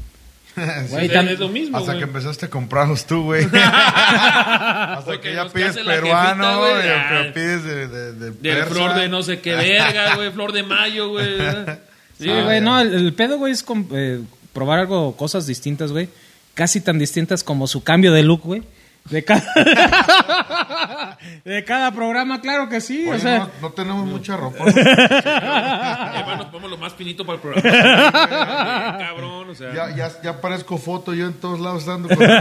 Güey, 0.90 1.10
tan- 1.10 1.28
es 1.28 1.40
lo 1.40 1.50
mismo, 1.50 1.78
Hasta 1.78 1.92
güey. 1.94 2.00
que 2.04 2.04
empezaste 2.10 2.46
a 2.46 2.50
comprarlos 2.50 3.06
tú, 3.06 3.24
güey. 3.24 3.44
Hasta 3.54 5.02
Porque 5.06 5.30
que 5.30 5.36
ya 5.36 5.48
pides 5.50 5.78
peruano, 5.78 6.60
güey, 6.60 6.82
que 6.82 7.32
pides 7.34 7.64
de, 7.64 7.88
de, 7.88 8.14
de 8.14 8.32
Del 8.32 8.64
flor 8.66 8.96
de 8.96 9.10
no 9.10 9.22
sé 9.24 9.40
qué 9.42 9.54
verga, 9.56 10.16
güey. 10.16 10.32
Flor 10.32 10.52
de 10.54 10.64
mayo, 10.64 11.10
güey. 11.10 11.38
Sí, 12.18 12.30
güey, 12.30 12.62
no, 12.62 12.80
el, 12.80 12.94
el 12.94 13.14
pedo, 13.14 13.38
güey, 13.38 13.52
es 13.52 13.66
eh, 13.92 14.22
probar 14.54 14.80
algo, 14.80 15.18
cosas 15.18 15.46
distintas, 15.48 15.92
güey. 15.92 16.08
Casi 16.54 16.80
tan 16.80 16.98
distintas 16.98 17.44
como 17.44 17.68
su 17.68 17.84
cambio 17.84 18.14
de 18.14 18.24
look, 18.24 18.40
güey. 18.42 18.64
De 19.10 19.24
cada, 19.24 19.44
De 21.46 21.64
cada 21.64 21.92
programa, 21.92 22.42
claro 22.42 22.68
que 22.70 22.82
sí. 22.82 23.06
Oye, 23.08 23.18
o 23.18 23.20
sea, 23.20 23.38
no, 23.40 23.50
no 23.62 23.70
tenemos 23.72 24.06
mucha 24.08 24.36
ropa. 24.36 24.64
Además 24.66 26.38
nos 26.38 26.46
ponemos 26.48 26.72
lo 26.72 26.78
más 26.78 26.94
finito 26.94 27.24
para 27.26 27.36
el 27.36 27.42
programa. 27.42 28.98
Cabrón, 28.98 29.50
o 29.52 29.56
sea. 29.56 29.74
ya, 29.74 29.96
ya, 29.96 30.10
ya 30.24 30.42
parezco 30.42 30.78
foto 30.80 31.14
yo 31.14 31.28
en 31.28 31.34
todos 31.34 31.60
lados 31.60 31.86
dando. 31.86 32.10
con- 32.10 32.18
yo- 32.28 32.36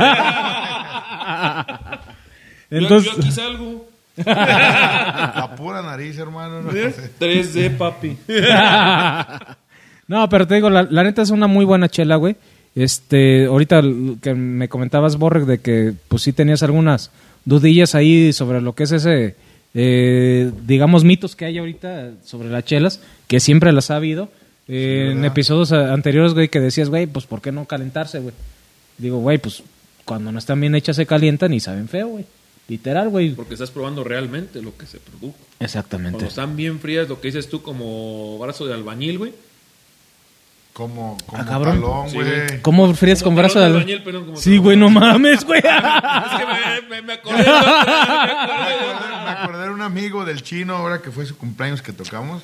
entonces, 2.71 3.13
yo, 3.13 3.19
aquí 3.21 3.31
salgo. 3.31 3.87
La 4.25 5.55
pura 5.57 5.83
nariz, 5.83 6.19
hermano. 6.19 6.63
no 6.63 6.73
sé. 6.73 7.11
3D, 7.21 7.77
papi. 7.77 8.17
no, 10.07 10.29
pero 10.29 10.47
te 10.47 10.55
digo, 10.57 10.71
la, 10.71 10.83
la 10.85 11.03
neta 11.03 11.21
es 11.23 11.31
una 11.31 11.47
muy 11.47 11.65
buena 11.65 11.89
chela, 11.89 12.17
güey. 12.17 12.37
Este, 12.75 13.47
ahorita 13.47 13.83
que 14.21 14.35
me 14.35 14.69
comentabas, 14.69 15.17
Borreg, 15.17 15.47
de 15.47 15.59
que 15.59 15.95
pues 16.09 16.23
sí 16.23 16.33
tenías 16.33 16.63
algunas 16.63 17.11
dudillas 17.45 17.95
ahí 17.95 18.33
sobre 18.33 18.61
lo 18.61 18.75
que 18.75 18.85
es 18.85 18.93
ese, 18.93 19.37
eh, 19.75 20.51
digamos, 20.67 21.05
mitos 21.05 21.37
que 21.37 21.45
hay 21.45 21.59
ahorita 21.59 22.13
sobre 22.25 22.49
las 22.49 22.65
chelas, 22.65 23.01
que 23.29 23.41
siempre 23.41 23.73
las 23.73 23.91
ha 23.91 23.97
habido. 23.97 24.29
Eh, 24.67 25.11
en 25.13 25.25
episodios 25.25 25.73
anteriores, 25.73 26.33
güey, 26.33 26.49
que 26.49 26.59
decías, 26.59 26.89
güey, 26.89 27.07
pues 27.07 27.27
¿por 27.27 27.43
qué 27.43 27.53
no 27.53 27.67
calentarse, 27.67 28.19
güey? 28.19 28.35
Digo, 28.99 29.19
güey, 29.19 29.39
pues 29.39 29.63
cuando 30.05 30.33
no 30.33 30.39
están 30.39 30.61
bien 30.61 30.75
hechas 30.75 30.97
se 30.97 31.07
calientan 31.07 31.53
y 31.53 31.61
saben 31.61 31.89
feo, 31.89 32.09
güey. 32.09 32.25
Literal, 32.67 33.11
güey. 33.11 33.35
Porque 33.35 33.55
estás 33.55 33.71
probando 33.71 34.05
realmente 34.05 34.63
lo 34.63 34.77
que 34.77 34.87
se 34.87 34.99
produjo. 34.99 35.37
Exactamente. 35.61 36.13
Cuando 36.13 36.29
están 36.29 36.57
bien 36.57 36.81
frías, 36.81 37.09
lo 37.09 37.21
que 37.21 37.29
dices 37.29 37.49
tú 37.49 37.63
como 37.63 38.39
brazo 38.39 38.67
de 38.67 38.73
albañil, 38.73 39.19
güey. 39.19 39.33
Como, 40.75 41.17
como 41.27 41.41
Ah, 41.43 41.47
cabrón. 41.47 41.81
talón, 41.81 42.11
Sí, 42.11 42.17
güey. 42.17 42.61
¿Cómo 42.61 42.93
frías 42.95 43.23
con 43.23 43.35
brazo 43.37 43.61
de 43.61 43.67
albañil? 43.67 44.03
Sí, 44.37 44.59
güey, 44.59 44.77
no 44.77 44.91
mames, 44.91 45.45
güey. 45.45 45.61
Es 45.65 46.41
que 46.41 46.47
me, 46.47 46.89
me, 46.91 47.03
me 47.03 47.13
acordé. 47.15 47.43
de 47.45 47.49
otra, 47.51 47.85
me 47.85 47.91
acordé 48.41 48.85
de 48.85 48.91
otra. 48.91 49.23
Me 49.25 49.31
acordé 49.31 49.63
de 49.65 49.71
un 49.71 49.83
amigo 49.83 50.25
del 50.25 50.43
chino 50.43 50.75
ahora 50.77 51.01
que 51.01 51.11
fue 51.13 51.25
su 51.27 51.39
cumpleaños 51.39 51.81
que 51.81 51.93
tocamos. 51.93 52.43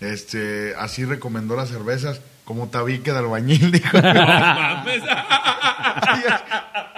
Este, 0.00 0.74
así 0.78 1.06
recomendó 1.06 1.56
las 1.56 1.70
cervezas 1.70 2.20
como 2.44 2.68
tabique 2.68 3.10
de 3.10 3.18
albañil, 3.18 3.72
dijo. 3.72 4.00
No 4.02 4.12
mames. 4.12 5.02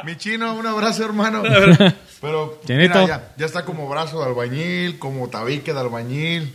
Mi 0.04 0.16
chino, 0.16 0.54
un 0.54 0.66
abrazo, 0.66 1.04
hermano. 1.04 1.42
Pero 2.20 2.60
mira, 2.68 3.06
ya, 3.06 3.28
ya 3.36 3.46
está 3.46 3.64
como 3.64 3.88
brazo 3.88 4.20
de 4.20 4.26
albañil, 4.26 4.98
como 4.98 5.28
tabique 5.28 5.72
de 5.72 5.78
albañil. 5.80 6.52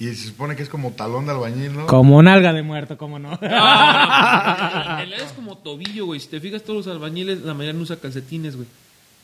Y 0.00 0.06
se 0.14 0.28
supone 0.28 0.56
que 0.56 0.62
es 0.62 0.68
como 0.70 0.92
talón 0.92 1.26
de 1.26 1.32
albañil, 1.32 1.74
¿no? 1.76 1.86
Como 1.86 2.22
nalga 2.22 2.52
de 2.54 2.62
muerto, 2.62 2.96
¿cómo 2.96 3.18
no? 3.18 3.32
En 3.34 3.50
realidad 3.50 5.20
es 5.26 5.32
como 5.36 5.58
tobillo, 5.58 6.06
güey. 6.06 6.20
Si 6.20 6.28
te 6.28 6.40
fijas, 6.40 6.62
todos 6.62 6.86
los 6.86 6.94
albañiles, 6.94 7.42
la 7.42 7.52
mayoría 7.54 7.74
no 7.74 7.82
usa 7.82 7.96
calcetines, 7.96 8.56
güey. 8.56 8.66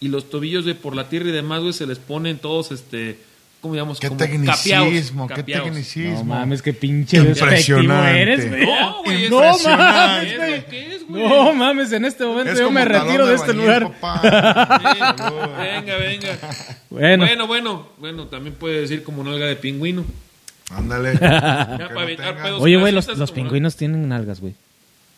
Y 0.00 0.08
los 0.08 0.28
tobillos, 0.28 0.64
güey, 0.64 0.74
por 0.76 0.94
la 0.94 1.08
tierra 1.08 1.28
y 1.28 1.32
demás, 1.32 1.60
güey, 1.62 1.72
se 1.72 1.86
les 1.86 1.98
ponen 1.98 2.36
todos, 2.36 2.72
este, 2.72 3.18
¿cómo 3.62 3.72
digamos? 3.72 3.98
Qué 3.98 4.08
Como 4.08 4.18
tecnicismo, 4.18 5.26
capeados, 5.26 5.28
qué 5.28 5.34
capeados. 5.36 5.64
tecnicismo. 5.64 6.18
No 6.18 6.24
mames, 6.24 6.60
qué 6.60 6.72
pinche 6.74 7.16
Impresionante. 7.16 7.54
despectivo 7.56 8.04
eres, 8.04 8.48
güey. 8.50 8.66
No, 8.66 9.02
güey, 9.04 9.30
No 9.30 9.40
mames, 9.64 10.32
Es 10.32 11.08
güey. 11.08 11.22
No 11.22 11.54
mames, 11.54 11.92
en 11.92 12.04
este 12.04 12.26
momento 12.26 12.52
Es 12.52 12.58
yo 12.58 12.70
me 12.70 12.84
retiro 12.84 13.26
de 13.26 13.34
este 13.34 13.54
lugar. 13.54 13.90
papá. 13.98 14.80
Sí, 14.94 15.00
venga, 15.58 15.96
venga. 15.96 16.38
Bueno, 16.90 17.24
Bueno, 17.24 17.46
bueno, 17.46 17.88
bueno, 17.98 18.26
también 18.26 18.54
puede 18.56 18.82
decir 18.82 19.02
como 19.02 19.24
nalga 19.24 19.46
de 19.46 19.56
pingüino. 19.56 20.04
Ándale. 20.70 21.14
Ya 21.20 21.66
Aunque 21.68 21.84
para 21.86 21.94
no 21.94 22.00
evitar 22.02 22.26
tengan. 22.26 22.42
pedos. 22.42 22.62
oye, 22.62 22.76
güey, 22.76 22.92
los, 22.92 23.32
pingüinos 23.32 23.76
tienen 23.76 24.08
nalgas, 24.08 24.40
güey. 24.40 24.54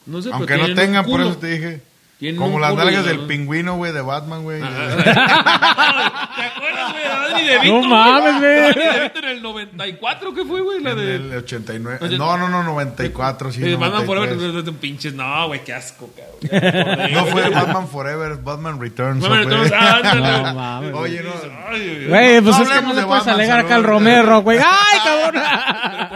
No 0.07 0.23
sé, 0.23 0.31
Aunque 0.33 0.55
pero 0.55 0.69
no 0.69 0.75
tengan, 0.75 1.05
por 1.05 1.21
eso 1.21 1.37
te 1.37 1.47
dije. 1.49 1.81
Tienen 2.19 2.41
Como 2.41 2.59
las 2.59 2.75
nalgas 2.75 3.05
del 3.05 3.21
pingüino, 3.27 3.77
güey, 3.77 3.93
de 3.93 4.01
Batman, 4.03 4.43
güey. 4.43 4.61
¿Te 4.61 4.67
acuerdas, 4.67 6.93
güey? 6.93 7.05
de 7.05 7.09
Danny 7.09 7.43
DeVito, 7.45 7.81
No 7.81 7.89
mames, 7.89 8.39
güey. 8.39 8.57
Danny 8.57 8.75
DeVito 8.99 9.19
en 9.21 9.25
el 9.25 9.43
94, 9.43 10.35
¿qué 10.35 10.45
fue, 10.45 10.61
güey? 10.61 10.83
La 10.83 10.91
En 10.91 10.97
de... 10.97 11.15
el 11.15 11.33
89. 11.37 12.19
No, 12.19 12.37
no, 12.37 12.49
no, 12.49 12.65
94, 12.65 13.53
sí. 13.53 13.63
Eh, 13.63 13.77
Batman 13.77 14.05
93. 14.05 14.07
Forever, 14.07 14.65
de 14.65 14.73
pinches, 14.73 15.15
no, 15.15 15.47
güey, 15.47 15.63
qué 15.63 15.75
asco, 15.75 16.11
cabrón. 16.17 17.13
No 17.13 17.25
fue 17.27 17.49
Batman 17.51 17.87
Forever, 17.87 18.37
Batman 18.39 18.81
Returns. 18.81 19.23
Batman. 19.23 19.45
Returns. 19.45 19.71
No 20.17 20.55
mames. 20.55 20.95
Oye, 20.95 21.23
no. 21.23 21.31
Güey. 21.69 22.09
Güey, 22.09 22.41
pues 22.41 22.57
no 22.59 22.63
es 22.65 22.69
que 22.69 22.83
no 22.83 22.95
le 22.95 23.01
de 23.01 23.07
puedes 23.07 23.27
alegar 23.29 23.61
acá 23.61 23.77
al. 23.77 23.85
Romero, 23.85 24.43
güey. 24.43 24.59
¡Ay, 24.65 24.99
cabrón! 25.05 25.43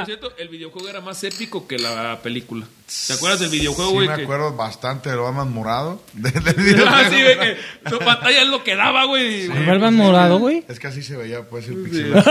Por 0.02 0.06
cierto, 0.06 0.32
el 0.38 0.48
videojuego 0.48 0.88
era 0.88 1.00
más 1.00 1.22
épico 1.24 1.66
que 1.66 1.78
la 1.78 2.20
película. 2.22 2.66
¿Te 3.06 3.12
acuerdas 3.14 3.40
del 3.40 3.50
videojuego, 3.50 3.90
Sí, 3.90 3.94
güey? 3.96 4.08
me 4.08 4.16
que- 4.16 4.22
acuerdo 4.24 4.54
bastante 4.54 5.10
del 5.10 5.18
Batman 5.20 5.52
morado. 5.52 6.02
Del, 6.12 6.32
Ah, 6.86 7.04
sí, 7.08 7.22
güey, 7.22 7.38
que 7.38 7.56
su 7.90 7.98
pantalla 7.98 8.42
es 8.42 8.48
lo 8.48 8.62
que 8.64 8.74
daba, 8.76 9.04
güey. 9.04 9.42
¿El 9.44 9.66
Batman 9.66 9.94
morado, 9.94 10.38
güey? 10.38 10.64
Es 10.68 10.78
que 10.78 10.86
así 10.88 11.02
se 11.02 11.16
veía, 11.16 11.42
pues, 11.48 11.68
el 11.68 11.76
pixel. 11.82 12.12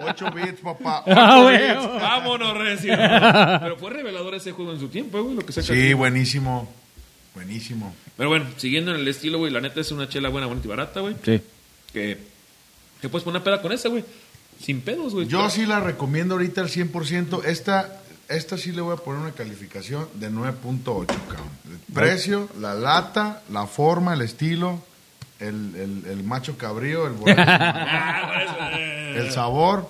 8 0.00 0.30
bits, 0.34 0.60
papá. 0.60 1.02
Ah, 1.06 1.38
8 1.38 1.42
güey. 1.42 1.58
bits. 1.58 1.84
Vámonos, 2.02 2.56
recio. 2.58 2.94
Pero 2.96 3.76
fue 3.78 3.90
revelador 3.90 4.34
ese 4.34 4.52
juego 4.52 4.72
en 4.72 4.80
su 4.80 4.88
tiempo, 4.88 5.22
güey, 5.22 5.36
lo 5.36 5.44
que 5.46 5.52
saca 5.52 5.66
Sí, 5.66 5.72
aquí. 5.72 5.92
buenísimo. 5.94 6.72
Buenísimo. 7.34 7.94
Pero 8.16 8.28
bueno, 8.28 8.46
siguiendo 8.56 8.94
en 8.94 9.00
el 9.00 9.08
estilo, 9.08 9.38
güey, 9.38 9.52
la 9.52 9.60
neta 9.60 9.80
es 9.80 9.90
una 9.90 10.08
chela 10.08 10.28
buena, 10.28 10.46
bonita 10.46 10.66
y 10.66 10.70
barata, 10.70 11.00
güey. 11.00 11.16
Sí. 11.24 11.40
Que, 11.92 12.18
que 13.00 13.08
puedes 13.08 13.24
poner 13.24 13.42
peda 13.42 13.60
con 13.60 13.72
esa, 13.72 13.88
güey. 13.88 14.04
Sin 14.64 14.80
pedos, 14.80 15.12
güey. 15.12 15.26
Yo 15.26 15.50
sí 15.50 15.66
la 15.66 15.80
recomiendo 15.80 16.34
ahorita 16.34 16.62
al 16.62 16.68
100%. 16.68 17.44
Esta, 17.44 18.00
esta 18.30 18.56
sí 18.56 18.72
le 18.72 18.80
voy 18.80 18.94
a 18.94 18.96
poner 18.96 19.20
una 19.20 19.32
calificación 19.32 20.08
de 20.14 20.30
9.8, 20.30 21.06
cabrón. 21.06 21.50
El 21.70 21.94
precio, 21.94 22.48
la 22.60 22.74
lata, 22.74 23.42
la 23.52 23.66
forma, 23.66 24.14
el 24.14 24.22
estilo, 24.22 24.82
el, 25.38 25.74
el, 25.76 26.10
el 26.10 26.24
macho 26.24 26.56
cabrío, 26.56 27.06
el 27.06 27.12
borracho, 27.12 28.48
el 29.20 29.30
sabor. 29.32 29.86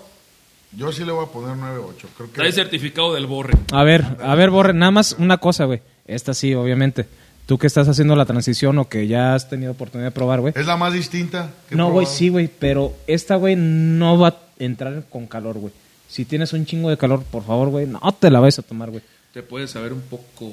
Yo 0.72 0.90
sí 0.90 1.04
le 1.04 1.12
voy 1.12 1.24
a 1.24 1.28
poner 1.28 1.56
9.8. 1.56 1.94
Creo 2.16 2.28
Trae 2.30 2.48
que 2.48 2.52
certificado 2.52 3.14
del 3.14 3.26
borre. 3.28 3.54
A 3.72 3.84
ver, 3.84 4.04
a 4.20 4.34
ver, 4.34 4.50
Borre, 4.50 4.74
nada 4.74 4.90
más 4.90 5.14
una 5.20 5.38
cosa, 5.38 5.66
güey. 5.66 5.82
Esta 6.04 6.34
sí, 6.34 6.52
obviamente. 6.52 7.06
Tú 7.46 7.58
que 7.58 7.66
estás 7.66 7.88
haciendo 7.88 8.16
la 8.16 8.24
transición 8.24 8.78
o 8.78 8.88
que 8.88 9.06
ya 9.06 9.34
has 9.34 9.48
tenido 9.50 9.72
oportunidad 9.72 10.08
de 10.08 10.14
probar, 10.14 10.40
güey. 10.40 10.54
es 10.56 10.66
la 10.66 10.76
más 10.76 10.92
distinta. 10.94 11.50
que 11.68 11.76
No, 11.76 11.90
güey, 11.90 12.06
sí, 12.06 12.28
güey, 12.30 12.48
pero 12.48 12.94
esta, 13.06 13.36
güey, 13.36 13.54
no 13.56 14.18
va 14.18 14.28
a 14.28 14.36
entrar 14.58 15.04
con 15.10 15.26
calor, 15.26 15.58
güey. 15.58 15.72
Si 16.08 16.24
tienes 16.24 16.52
un 16.54 16.64
chingo 16.64 16.88
de 16.90 16.96
calor, 16.96 17.22
por 17.24 17.44
favor, 17.44 17.68
güey, 17.68 17.86
no 17.86 18.00
te 18.18 18.30
la 18.30 18.40
vayas 18.40 18.60
a 18.60 18.62
tomar, 18.62 18.90
güey. 18.90 19.02
Te 19.32 19.42
puede 19.42 19.68
saber 19.68 19.92
un 19.92 20.00
poco 20.02 20.50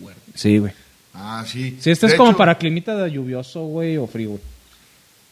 fuerte. 0.00 0.20
Sí, 0.34 0.58
güey. 0.58 0.72
Ah, 1.14 1.44
sí. 1.46 1.76
Si 1.80 1.90
este 1.90 2.06
es 2.06 2.12
De 2.12 2.18
como 2.18 2.30
hecho, 2.30 2.38
para 2.38 2.56
climita 2.58 2.94
de 2.94 3.10
lluvioso, 3.10 3.64
güey, 3.64 3.96
o 3.96 4.06
frío, 4.06 4.30
güey. 4.30 4.42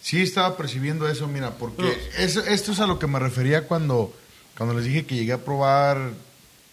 Sí 0.01 0.23
estaba 0.23 0.57
percibiendo 0.57 1.09
eso, 1.09 1.29
mira, 1.29 1.51
porque 1.51 1.97
eso- 2.19 2.45
esto 2.47 2.73
es 2.73 2.81
a 2.81 2.87
lo 2.87 2.99
que 2.99 3.07
me 3.07 3.19
refería 3.19 3.63
cuando, 3.69 4.13
cuando 4.57 4.75
les 4.75 4.85
dije 4.87 5.05
que 5.05 5.15
llegué 5.15 5.33
a 5.35 5.39
probar 5.45 5.99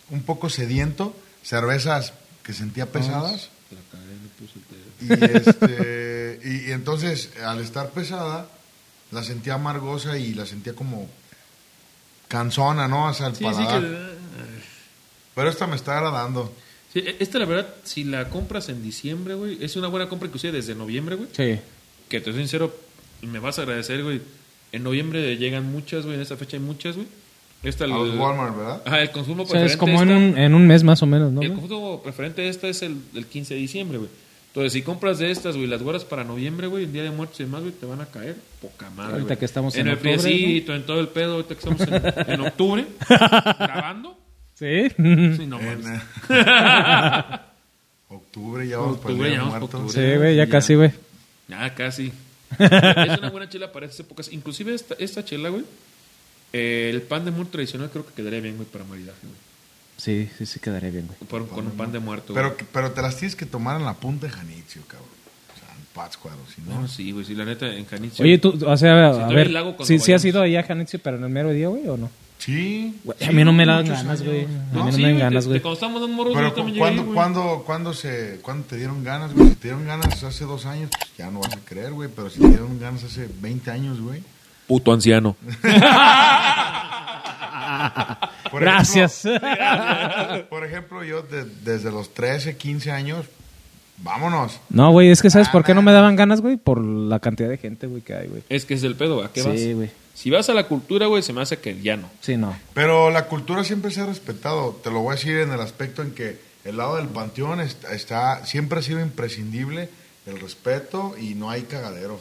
un 0.10 0.24
poco 0.24 0.50
sediento, 0.50 1.16
cervezas 1.44 2.14
que 2.44 2.54
sentía 2.54 2.88
pesadas. 2.88 3.50
Y, 5.02 5.14
este, 5.14 6.40
y, 6.44 6.70
y 6.70 6.72
entonces, 6.72 7.32
al 7.44 7.60
estar 7.62 7.90
pesada, 7.92 8.48
la 9.12 9.24
sentía 9.24 9.56
amargosa 9.56 10.18
y 10.18 10.34
la 10.34 10.46
sentía 10.46 10.74
como 10.74 11.08
cansona, 12.28 12.88
¿no? 12.88 13.08
Hacia 13.08 13.28
el 13.28 13.34
Sí, 13.36 13.40
sí, 13.40 13.44
paladar. 13.46 13.82
que... 13.82 14.14
Pero 15.36 15.50
esta 15.50 15.68
me 15.68 15.76
está 15.76 15.98
agradando. 15.98 16.54
Sí, 16.92 17.00
e- 17.00 17.18
esta, 17.20 17.40
la 17.40 17.46
verdad, 17.46 17.68
si 17.84 18.04
la 18.04 18.30
compras 18.30 18.70
en 18.70 18.84
diciembre, 18.84 19.34
güey, 19.34 19.58
es 19.64 19.76
una 19.76 19.88
buena 19.88 20.08
compra 20.10 20.28
inclusive 20.28 20.54
desde 20.54 20.76
noviembre, 20.76 21.16
güey. 21.16 21.30
Sí. 21.32 21.60
Que 22.10 22.20
te 22.22 22.32
soy 22.32 22.42
sincero, 22.42 22.76
me 23.22 23.40
vas 23.40 23.58
a 23.60 23.64
agradecer, 23.64 24.04
güey. 24.04 24.22
En 24.72 24.84
noviembre 24.84 25.38
llegan 25.38 25.72
muchas, 25.72 26.04
güey. 26.04 26.16
En 26.16 26.22
esta 26.22 26.38
fecha 26.38 26.58
hay 26.58 26.64
muchas, 26.64 26.96
güey. 26.96 27.08
Esta, 27.64 27.86
A 27.86 27.88
el, 27.88 27.94
los 27.94 28.16
Walmart, 28.18 28.58
¿verdad? 28.58 28.82
Ajá, 28.86 29.02
el 29.02 29.12
consumo 29.12 29.44
O 29.44 29.46
sea, 29.46 29.62
preferente. 29.62 29.74
es 29.74 29.78
como 29.78 30.02
en 30.04 30.10
un, 30.12 30.38
en 30.38 30.54
un 30.54 30.68
mes 30.68 30.84
más 30.84 31.02
o 31.02 31.06
menos, 31.06 31.32
¿no? 31.32 31.42
El 31.42 31.50
güey? 31.50 31.60
consumo 31.62 32.04
preferente 32.04 32.42
de 32.42 32.50
esta 32.50 32.68
es 32.68 32.82
el, 32.82 32.98
el 33.16 33.26
15 33.26 33.54
de 33.54 33.60
diciembre, 33.60 33.98
güey. 34.00 34.10
Entonces, 34.54 34.74
si 34.74 34.84
compras 34.84 35.18
de 35.18 35.32
estas, 35.32 35.56
güey, 35.56 35.66
las 35.68 35.82
guardas 35.82 36.06
para 36.06 36.24
noviembre, 36.24 36.68
güey, 36.68 36.84
el 36.84 36.94
día 36.94 37.02
de 37.02 37.10
muertos 37.10 37.40
y 37.40 37.44
demás, 37.46 37.62
güey, 37.62 37.74
te 37.74 37.88
van 37.88 38.02
a 38.02 38.06
caer 38.06 38.36
poca 38.62 38.88
madre. 38.92 39.14
Ahorita 39.14 39.28
güey. 39.30 39.40
que 39.40 39.46
estamos 39.46 39.74
en, 39.74 39.82
en 39.82 39.88
el 39.88 39.94
octubre, 39.96 40.20
friecito, 40.20 40.76
en 40.76 40.86
todo 40.86 41.00
el 41.00 41.08
pedo, 41.08 41.34
ahorita 41.34 41.56
que 41.56 41.60
estamos 41.70 41.82
en, 41.82 42.32
en 42.34 42.42
octubre, 42.42 42.86
grabando. 43.10 44.16
Sí. 44.54 44.90
Sí, 44.90 45.48
no 45.48 45.60
En, 45.60 45.82
eh, 45.96 46.02
octubre, 48.10 48.68
ya 48.68 48.78
vamos 48.78 49.00
para 49.00 49.14
el 49.16 49.20
Octubre, 49.22 49.30
Día 49.30 49.38
ya 49.40 49.44
de 49.46 49.50
vamos 49.50 49.64
octubre. 49.74 49.90
Sí, 49.92 50.18
güey, 50.18 50.36
ya 50.36 50.46
Ya. 50.46 50.50
casi, 50.52 50.76
güey. 50.76 50.92
Ya, 51.48 51.74
casi. 51.74 52.14
es 52.60 53.18
una 53.20 53.30
buena 53.32 53.50
chela 53.50 53.72
para 53.72 53.88
estas 53.88 54.02
épocas. 54.02 54.32
Inclusive 54.32 54.76
esta, 54.76 54.94
esta 55.00 55.26
chela, 55.26 55.50
güey, 55.50 55.64
eh, 56.54 56.92
el 56.94 57.02
pan 57.02 57.26
de 57.26 57.32
muerto 57.32 57.54
tradicional 57.54 57.90
creo 57.90 58.06
que 58.06 58.14
quedaría 58.14 58.40
bien, 58.40 58.56
güey, 58.58 58.68
para 58.70 58.84
maridaje, 58.86 59.18
güey. 59.24 59.53
Sí, 60.04 60.30
sí, 60.38 60.46
sí 60.46 60.60
quedaría 60.60 60.90
bien, 60.90 61.08
güey. 61.08 61.18
Por- 61.30 61.48
Con 61.48 61.66
un 61.68 61.72
pan 61.74 61.92
de 61.94 62.00
muerto, 62.00 62.34
güey. 62.34 62.44
Pero, 62.44 62.58
pero 62.74 62.92
te 62.92 63.02
las 63.02 63.16
tienes 63.16 63.36
que 63.38 63.46
tomar 63.46 63.80
en 63.80 63.86
la 63.86 63.94
punta 63.94 64.26
de 64.28 64.34
Janitzio, 64.34 64.82
cabrón. 64.88 65.08
O 65.56 65.60
sea, 65.60 65.74
en 65.76 65.86
Pátzcuaro, 65.94 66.38
si 66.54 66.62
no. 66.62 66.82
No, 66.82 66.88
sí, 66.90 67.12
güey, 67.12 67.24
sí, 67.26 67.36
la 67.36 67.46
neta, 67.46 67.74
en 67.74 67.86
Janitzio. 67.86 68.26
Oye, 68.26 68.38
tú, 68.38 68.50
o 68.66 68.78
sea, 68.78 68.94
a 69.08 69.12
estoy 69.22 69.36
ver, 69.36 69.48
el 69.48 69.54
lago 69.54 69.68
cuando 69.78 69.86
¿sí, 69.86 70.00
sí 70.00 70.12
has 70.12 70.26
ido 70.26 70.42
ahí 70.42 70.56
a 70.58 70.64
Janitzio, 70.64 71.00
pero 71.02 71.16
en 71.18 71.24
el 71.24 71.30
mero 71.30 71.52
día, 71.52 71.70
güey, 71.70 71.88
o 71.88 71.96
no? 71.96 72.10
Sí. 72.40 73.00
Güey, 73.06 73.18
sí, 73.18 73.26
a 73.26 73.32
mí 73.32 73.46
no 73.46 73.54
me 73.54 73.66
dan 73.66 73.84
muchos 73.86 73.98
ganas, 74.04 74.20
años. 74.20 74.28
güey. 74.34 74.44
A 74.44 74.48
No, 74.74 74.84
mí 74.84 74.92
no 74.92 74.92
sí, 74.92 74.98
me 74.98 75.04
dan 75.04 75.12
güey, 75.14 75.20
ganas, 75.24 75.48
güey. 75.48 75.60
Cuando 75.62 75.74
estábamos 75.76 76.04
en 76.10 76.12
morros, 76.16 76.34
Pero 76.36 76.48
yo 76.50 76.54
también 76.54 76.78
¿cuándo, 76.80 76.96
llegué, 77.04 77.06
güey. 77.06 77.16
¿cuándo, 77.16 77.64
cuándo, 77.66 77.94
se, 77.94 78.40
¿cuándo 78.42 78.66
te 78.68 78.76
dieron 78.76 79.04
ganas, 79.06 79.34
güey? 79.34 79.48
Si 79.48 79.56
te 79.56 79.68
dieron 79.70 79.86
ganas 79.86 80.22
hace 80.22 80.44
dos 80.44 80.66
años, 80.66 80.90
pues, 80.98 81.12
ya 81.18 81.32
no 81.32 81.40
vas 81.40 81.54
a 81.54 81.60
creer, 81.64 81.94
güey. 81.94 82.10
Pero 82.14 82.30
si 82.30 82.42
te 82.42 82.50
dieron 82.50 82.78
ganas 82.78 83.06
hace 83.06 83.30
20 83.40 83.72
años, 83.72 84.02
güey. 84.02 84.22
Puto 84.68 84.92
anciano. 84.92 85.38
Por 88.52 88.62
Gracias. 88.62 89.26
ejemplo- 89.26 90.50
por 90.50 90.66
ejemplo, 90.66 91.04
yo 91.04 91.22
de- 91.24 91.46
desde 91.64 91.92
los 91.92 92.14
13, 92.14 92.56
15 92.58 92.92
años, 92.92 93.26
vámonos. 93.98 94.60
No, 94.70 94.92
güey, 94.92 95.10
es 95.10 95.22
que 95.22 95.30
¿sabes 95.30 95.50
por 95.50 95.64
qué 95.64 95.74
no 95.74 95.82
me 95.82 95.92
daban 95.92 96.16
ganas, 96.16 96.42
güey? 96.42 96.58
Por 96.58 96.84
la 96.84 97.20
cantidad 97.20 97.50
de 97.50 97.58
gente, 97.58 97.88
güey, 97.88 98.02
que 98.02 98.14
hay, 98.16 98.28
güey. 98.28 98.44
Es 98.50 98.66
que 98.66 98.74
es 98.76 98.84
el 98.84 98.96
pedo, 98.96 99.24
¿a 99.24 99.32
qué 99.32 99.42
vas? 99.44 99.60
Sí, 99.60 99.74
güey. 99.74 99.90
Si 100.14 100.30
vas 100.30 100.48
a 100.50 100.54
la 100.54 100.68
cultura, 100.68 101.08
güey, 101.08 101.24
se 101.24 101.34
me 101.34 101.42
hace 101.42 101.58
que 101.58 101.82
ya 101.82 101.98
no. 101.98 102.08
Sí, 102.22 102.38
no. 102.38 102.56
Pero 102.76 103.10
la 103.10 103.26
cultura 103.26 103.64
siempre 103.64 103.90
se 103.92 104.02
ha 104.02 104.06
respetado. 104.06 104.80
Te 104.84 104.92
lo 104.92 105.00
voy 105.00 105.14
a 105.14 105.16
decir 105.16 105.38
en 105.38 105.52
el 105.52 105.60
aspecto 105.60 106.02
en 106.04 106.12
que 106.12 106.40
el 106.66 106.78
lado 106.78 106.98
del 106.98 107.08
panteón 107.08 107.60
está, 107.60 107.94
está- 107.94 108.46
siempre 108.46 108.80
ha 108.80 108.82
sido 108.84 109.00
imprescindible 109.00 109.90
el 110.28 110.40
respeto 110.40 111.16
y 111.20 111.34
no 111.36 111.50
hay 111.50 111.64
cagadero. 111.64 112.20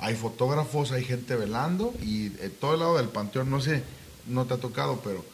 Hay 0.00 0.16
fotógrafos, 0.16 0.90
hay 0.90 1.04
gente 1.04 1.36
velando 1.36 1.94
y 2.02 2.26
eh, 2.40 2.50
todo 2.60 2.74
el 2.74 2.80
lado 2.80 2.96
del 2.96 3.06
panteón, 3.06 3.50
no 3.50 3.60
sé, 3.60 3.84
no 4.26 4.44
te 4.46 4.54
ha 4.54 4.58
tocado, 4.58 5.00
pero 5.04 5.24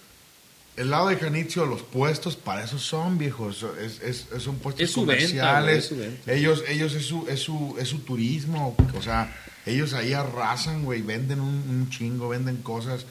el 0.76 0.90
lado 0.90 1.08
de 1.08 1.16
Janitzio, 1.16 1.66
los 1.66 1.82
puestos, 1.82 2.36
para 2.36 2.64
eso 2.64 2.78
son 2.78 3.18
viejos, 3.18 3.64
es, 3.80 4.00
es- 4.00 4.26
es- 4.34 4.42
son 4.42 4.56
puestos 4.56 4.82
Es 4.84 4.90
su 4.92 5.04
venta, 5.04 5.22
comerciales. 5.24 5.90
güey, 5.92 6.06
es. 6.26 6.28
Ellos, 6.28 6.64
ellos 6.68 6.94
es 6.94 7.06
su, 7.06 7.26
es 7.28 7.40
su, 7.40 7.76
es 7.78 7.88
su 7.88 7.98
turismo, 8.00 8.74
o 8.96 9.02
sea, 9.02 9.36
ellos 9.66 9.92
ahí 9.92 10.12
arrasan, 10.14 10.84
güey, 10.84 11.02
venden 11.02 11.40
un, 11.40 11.54
un 11.54 11.90
chingo, 11.90 12.30
venden 12.30 12.56
cosas, 12.62 13.04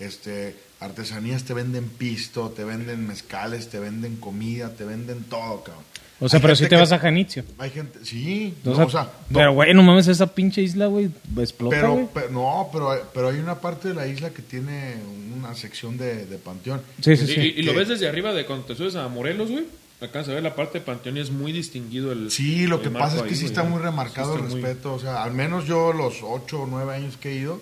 este, 0.00 0.56
artesanías, 0.80 1.44
te 1.44 1.54
venden 1.54 1.88
pisto, 1.88 2.50
te 2.50 2.64
venden 2.64 3.06
mezcales, 3.06 3.70
te 3.70 3.78
venden 3.78 4.16
comida, 4.16 4.74
te 4.74 4.84
venden 4.84 5.22
todo, 5.24 5.62
cabrón. 5.62 5.84
O 6.20 6.28
sea, 6.28 6.38
Hay 6.38 6.42
pero 6.42 6.54
si 6.56 6.62
te 6.64 6.68
que- 6.70 6.76
vas 6.76 6.92
a 6.92 6.98
Janitzio. 6.98 7.42
Hay 7.58 7.70
gente, 7.70 7.98
sí, 8.04 8.54
O 8.64 8.70
no, 8.70 8.76
sea, 8.76 8.84
o 8.86 8.90
sea, 8.90 9.02
no, 9.30 9.38
pero, 9.38 9.52
güey, 9.52 9.74
no 9.74 9.82
mames, 9.82 10.06
esa 10.06 10.26
pinche 10.34 10.62
isla, 10.62 10.86
güey, 10.86 11.10
explota, 11.38 11.74
pero, 11.76 11.92
güey. 11.92 12.08
pero- 12.14 12.30
no, 12.30 12.68
pero, 12.72 12.90
hay- 12.92 13.00
pero 13.12 13.28
hay 13.30 13.38
una 13.38 13.56
parte 13.60 13.88
de 13.88 13.94
la 13.94 14.06
isla 14.06 14.30
que 14.30 14.40
tiene 14.42 14.94
una 15.36 15.54
sección 15.54 15.96
de, 15.98 16.24
de 16.26 16.38
panteón. 16.38 16.80
Sí, 17.02 17.16
sí, 17.16 17.24
Y, 17.24 17.26
sí. 17.26 17.40
y- 17.56 17.60
y 17.60 17.62
lo 17.64 17.74
ves 17.74 17.88
desde 17.88 18.08
arriba 18.08 18.32
de 18.32 18.46
cuando 18.46 18.64
te 18.66 18.74
subes 18.76 18.94
a 18.96 19.06
Morelos, 19.08 19.50
güey. 19.50 19.64
Alcanzas 20.00 20.30
a 20.32 20.34
ver 20.34 20.42
la 20.42 20.54
parte 20.54 20.80
de 20.80 20.84
Panteón 20.84 21.16
y 21.16 21.20
es 21.20 21.30
muy 21.30 21.50
distinguido 21.52 22.12
el. 22.12 22.30
Sí, 22.30 22.66
lo 22.66 22.76
el 22.76 22.82
que 22.82 22.90
pasa 22.90 23.16
es 23.16 23.22
ahí, 23.22 23.28
que 23.28 23.34
sí 23.36 23.42
güey. 23.42 23.52
está 23.52 23.62
muy 23.64 23.80
remarcado 23.80 24.34
Sí 24.34 24.38
el 24.40 24.44
está 24.46 24.56
muy- 24.56 24.62
respeto. 24.64 24.94
O 24.94 24.98
sea, 25.00 25.22
al 25.22 25.32
menos 25.32 25.66
yo 25.66 25.92
los 25.92 26.16
ocho 26.22 26.62
o 26.62 26.66
nueve 26.66 26.94
años 26.94 27.16
que 27.16 27.30
he 27.30 27.36
ido, 27.36 27.60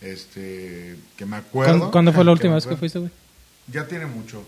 este, 0.00 0.96
que 1.16 1.26
me 1.26 1.36
acuerdo. 1.36 1.72
¿Cuándo, 1.72 1.90
cuándo 1.90 2.12
fue 2.12 2.24
la 2.24 2.32
última 2.32 2.54
vez 2.54 2.66
que 2.66 2.76
fuiste, 2.76 2.98
güey? 2.98 3.10
Ya 3.68 3.86
tiene 3.86 4.06
mucho. 4.06 4.42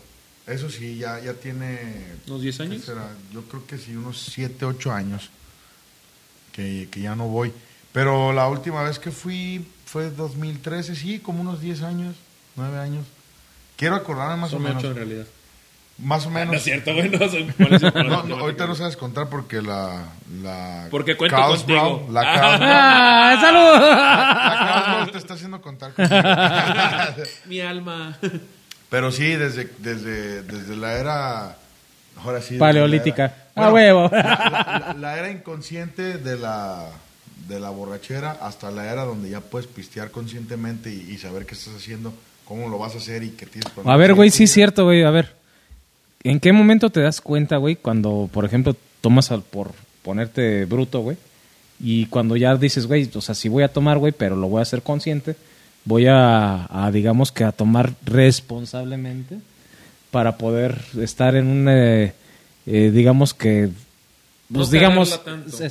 Eso 0.47 0.69
sí, 0.69 0.99
ya, 0.99 1.21
ya 1.21 1.33
tiene... 1.35 1.79
¿Unos 2.27 2.43
10 2.43 2.57
¿qué 2.57 2.63
años? 2.65 2.85
será? 2.85 3.09
Yo 3.33 3.43
creo 3.45 3.67
que 3.67 3.79
sí, 3.79 3.97
unos 3.97 4.19
siete, 4.21 4.65
ocho 4.67 4.93
años 4.93 5.31
que, 6.53 6.89
que 6.91 7.01
ya 7.01 7.15
no 7.17 7.29
voy. 7.29 7.53
Pero 7.93 8.33
la 8.33 8.49
última 8.49 8.83
vez 8.83 8.99
que 8.99 9.11
fui 9.11 9.67
fue 9.87 10.11
2013, 10.11 10.97
sí, 10.97 11.19
como 11.21 11.41
unos 11.41 11.61
10 11.61 11.83
años, 11.83 12.17
9 12.57 12.79
años. 12.79 13.07
Quiero 13.77 13.95
acordarme 13.95 14.37
más 14.37 14.51
Son 14.51 14.61
o 14.61 14.69
menos. 14.69 14.79
ocho 14.83 14.91
en 14.91 14.97
realidad. 14.97 15.27
Más 15.97 16.27
o 16.27 16.31
menos. 16.31 16.49
No 16.53 16.55
es 16.59 16.63
cierto, 16.65 16.93
güey. 16.93 17.09
No, 17.09 18.03
No, 18.03 18.23
no, 18.25 18.37
ahorita 18.39 18.67
no 18.67 18.75
sabes 18.75 18.97
contar 18.97 19.29
porque 19.29 19.63
la... 19.63 20.05
la 20.43 20.89
Porque 20.91 21.17
cuento 21.17 21.37
Carlsbad- 21.37 21.57
contigo. 21.59 22.09
La 22.11 22.23
Carlsbad- 22.23 22.59
¡Ah, 22.63 23.39
salud! 23.41 23.81
la 23.81 24.59
Carlsbad 24.59 25.13
te 25.13 25.19
está 25.19 25.35
haciendo 25.35 25.63
contar 25.63 25.95
contigo. 25.95 26.21
Mi 27.47 27.61
alma. 27.61 28.19
Pero 28.95 29.11
sí, 29.11 29.25
desde, 29.35 29.69
desde, 29.79 30.43
desde 30.45 30.77
la 30.77 30.93
era... 31.01 31.57
Ahora 32.23 32.41
sí. 32.41 32.57
Paleolítica. 32.59 33.35
la 33.57 33.63
era- 33.63 33.67
¡A 33.69 33.73
huevo! 33.73 34.09
La, 34.13 34.21
la- 34.23 34.95
la 35.01 35.19
era 35.19 35.31
inconsciente 35.33 36.19
de 36.19 36.39
la, 36.39 36.91
de 37.49 37.59
la 37.59 37.71
borrachera 37.71 38.39
hasta 38.41 38.71
la 38.71 38.93
era 38.93 39.03
donde 39.05 39.31
ya 39.31 39.41
puedes 39.41 39.67
pistear 39.67 40.13
conscientemente 40.13 40.91
y, 40.95 41.11
y 41.11 41.19
saber 41.19 41.45
qué 41.45 41.55
estás 41.55 41.75
haciendo, 41.75 42.15
cómo 42.45 42.69
lo 42.69 42.79
vas 42.79 42.95
a 42.95 42.99
hacer 42.99 43.25
y 43.25 43.31
qué 43.31 43.47
tienes 43.47 43.69
A 43.85 43.97
ver, 43.97 44.15
güey, 44.15 44.31
sí 44.31 44.45
es 44.45 44.53
cierto, 44.53 44.85
güey. 44.85 45.03
A 45.03 45.11
ver, 45.11 45.35
¿en 46.23 46.39
qué 46.39 46.53
momento 46.53 46.89
te 46.91 47.01
das 47.01 47.21
cuenta, 47.21 47.57
güey, 47.57 47.75
cuando, 47.75 48.31
por 48.33 48.45
ejemplo, 48.45 48.77
tomas 49.01 49.33
al, 49.33 49.43
por 49.43 49.73
ponerte 50.05 50.67
bruto, 50.67 51.01
güey? 51.01 51.17
Y 51.81 52.07
cuando 52.07 52.37
ya 52.37 52.55
dices, 52.55 52.87
güey, 52.87 53.11
o 53.13 53.21
sea, 53.21 53.35
sí 53.35 53.49
voy 53.49 53.65
a 53.65 53.73
tomar, 53.73 53.99
güey, 53.99 54.13
pero 54.13 54.37
lo 54.37 54.47
voy 54.47 54.61
a 54.61 54.63
hacer 54.63 54.83
consciente. 54.83 55.35
Voy 55.85 56.07
a, 56.07 56.67
a, 56.87 56.91
digamos 56.91 57.31
que 57.33 57.45
a 57.45 57.53
tomar 57.53 57.93
responsablemente 58.05 59.39
para 60.11 60.39
poder 60.39 60.81
estar 61.01 61.35
en 61.37 61.47
un, 61.49 61.69
eh, 61.69 62.15
eh, 62.67 62.91
digamos 62.93 63.35
que, 63.35 63.69
pues 64.53 64.69
No 64.69 64.73
digamos. 64.73 65.21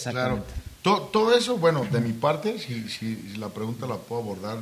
Claro. 0.09 0.43
todo 0.83 1.35
eso, 1.35 1.57
bueno, 1.57 1.85
de 1.91 1.99
mi 2.01 2.13
parte, 2.13 2.59
si, 2.59 2.89
si, 2.89 3.15
si 3.15 3.37
la 3.37 3.49
pregunta 3.49 3.87
la 3.87 3.95
puedo 3.97 4.21
abordar 4.21 4.57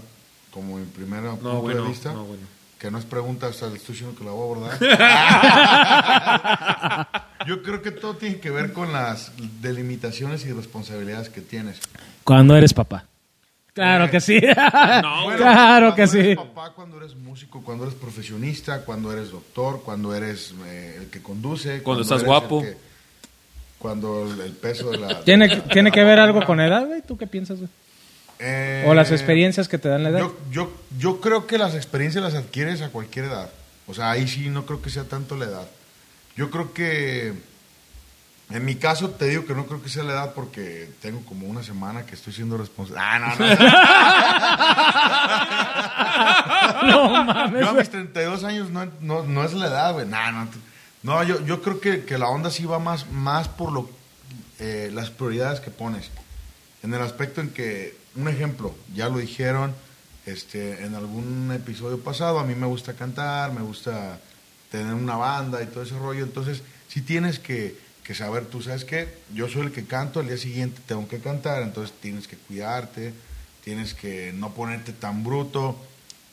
como 0.52 0.78
mi 0.78 0.86
primer 0.86 1.24
punto 1.24 1.44
No, 1.54 1.62
bueno. 1.62 1.84
de 1.84 1.90
vista, 1.90 2.14
No, 2.14 2.26
bueno. 2.26 2.44
que 2.80 2.92
no 2.92 2.98
es 2.98 3.06
pregunta, 3.06 3.48
hasta 3.48 3.68
le 3.68 3.76
estoy 3.78 3.94
diciendo 3.96 4.18
que 4.18 4.24
la 4.24 4.32
voy 4.32 4.42
a 4.42 4.44
abordar. 4.44 4.78
Yo 7.48 7.64
creo 7.64 7.82
que 7.82 7.92
todo 7.92 8.16
tiene 8.16 8.40
que 8.40 8.52
ver 8.52 8.72
con 8.74 8.94
las 8.94 9.32
delimitaciones 9.62 10.46
y 10.46 10.52
responsabilidades 10.54 11.30
que 11.30 11.42
tienes. 11.42 11.80
Cuando 12.24 12.56
eres 12.56 12.74
papá. 12.74 13.06
Claro 13.74 14.10
que 14.12 14.20
sí. 14.20 14.40
No, 15.02 15.24
Bueno, 15.24 15.38
claro 15.38 15.96
que 15.96 16.04
cuando 16.04 16.18
eres 16.20 16.30
sí. 16.30 16.36
papá, 16.36 16.74
cuando 16.74 16.98
eres 16.98 17.16
músico, 17.16 17.64
cuando 17.64 17.86
eres 17.86 17.96
profesionista, 17.96 18.84
cuando 18.84 19.12
eres 19.14 19.32
doctor, 19.32 19.82
cuando 19.84 20.14
eres 20.14 20.54
eh, 20.66 20.98
el 21.02 21.10
que 21.10 21.22
conduce. 21.22 21.82
Cuando 21.84 22.04
estás 22.04 22.18
eres 22.22 22.28
guapo. 22.28 22.62
el 22.62 22.72
que- 22.74 22.78
cuando 23.80 24.28
el, 24.32 24.40
el 24.42 24.52
peso 24.52 24.92
de 24.92 24.98
la... 25.00 25.22
¿Tiene, 25.24 25.50
¿Tiene 25.62 25.92
que 25.92 26.04
ver 26.04 26.20
algo 26.20 26.46
con 26.46 26.60
edad, 26.60 26.86
güey? 26.86 27.02
¿Tú 27.02 27.18
qué 27.18 27.26
piensas, 27.28 27.58
güey? 27.58 27.70
Eh, 28.40 28.86
O 28.88 28.94
las 28.94 29.12
experiencias 29.12 29.68
que 29.68 29.78
te 29.78 29.88
dan 29.90 30.04
la 30.04 30.10
edad. 30.10 30.20
Yo, 30.20 30.38
yo, 30.52 30.72
yo 31.00 31.20
creo 31.22 31.48
que 31.48 31.58
las 31.58 31.74
experiencias 31.76 32.24
las 32.24 32.34
adquieres 32.36 32.82
a 32.82 32.90
cualquier 32.90 33.26
edad. 33.26 33.50
O 33.88 33.94
sea, 33.94 34.12
ahí 34.12 34.28
sí 34.28 34.50
no 34.50 34.66
creo 34.66 34.82
que 34.82 34.90
sea 34.90 35.04
tanto 35.06 35.36
la 35.36 35.46
edad. 35.46 35.68
Yo 36.36 36.50
creo 36.52 36.74
que, 36.74 37.34
en 38.54 38.66
mi 38.66 38.76
caso, 38.76 39.10
te 39.10 39.26
digo 39.26 39.46
que 39.46 39.54
no 39.54 39.66
creo 39.66 39.82
que 39.82 39.90
sea 39.90 40.04
la 40.04 40.14
edad 40.14 40.34
porque 40.34 40.90
tengo 41.02 41.22
como 41.26 41.48
una 41.48 41.64
semana 41.64 42.06
que 42.06 42.16
estoy 42.16 42.34
siendo 42.34 42.58
responsable. 42.58 43.02
Ah, 43.02 43.20
no, 43.20 43.36
no. 43.36 43.56
No 46.82 47.26
mames. 47.26 47.62
Yo 47.62 47.70
a 47.70 47.74
mis 47.74 47.90
32 47.90 48.44
años 48.44 48.70
no, 48.70 48.86
no, 49.02 49.24
no 49.24 49.44
es 49.44 49.54
la 49.54 49.68
edad, 49.68 49.94
güey. 49.94 50.08
Nah, 50.08 50.32
no, 50.32 50.48
no, 51.04 51.24
yo, 51.24 51.44
yo 51.46 51.62
creo 51.62 51.80
que, 51.80 52.06
que 52.06 52.18
la 52.18 52.28
onda 52.28 52.50
sí 52.50 52.66
va 52.66 52.80
más, 52.80 53.10
más 53.12 53.48
por 53.48 53.72
lo, 53.72 53.90
eh, 54.60 54.90
las 54.94 55.10
prioridades 55.10 55.60
que 55.60 55.72
pones. 55.72 56.10
En 56.84 56.94
el 56.94 57.02
aspecto 57.02 57.42
en 57.42 57.50
que, 57.50 57.98
un 58.16 58.28
ejemplo, 58.28 58.76
ya 58.94 59.10
lo 59.10 59.18
dijeron 59.18 59.74
este, 60.26 60.86
en 60.86 60.96
algún 60.96 61.52
episodio 61.52 62.00
pasado, 62.00 62.40
a 62.40 62.44
mí 62.44 62.56
me 62.56 62.68
gusta 62.68 62.94
cantar, 62.94 63.54
me 63.54 63.62
gusta 63.62 64.20
tener 64.72 64.94
una 64.94 65.16
banda 65.16 65.62
y 65.62 65.68
todo 65.68 65.84
ese 65.84 65.98
rollo. 65.98 66.24
Entonces, 66.24 66.62
sí 66.88 67.02
tienes 67.02 67.40
que, 67.40 67.78
que 68.12 68.18
saber, 68.18 68.46
tú 68.46 68.62
sabes 68.62 68.84
que 68.84 69.08
yo 69.34 69.48
soy 69.48 69.62
el 69.68 69.72
que 69.72 69.86
canto, 69.86 70.20
al 70.20 70.28
día 70.28 70.38
siguiente 70.38 70.82
tengo 70.86 71.08
que 71.08 71.20
cantar, 71.20 71.62
entonces 71.64 71.94
tienes 72.02 72.28
que 72.28 72.36
cuidarte, 72.36 73.14
tienes 73.64 73.94
que 73.94 74.34
no 74.36 74.54
ponerte 74.54 74.92
tan 74.92 75.24
bruto. 75.24 75.78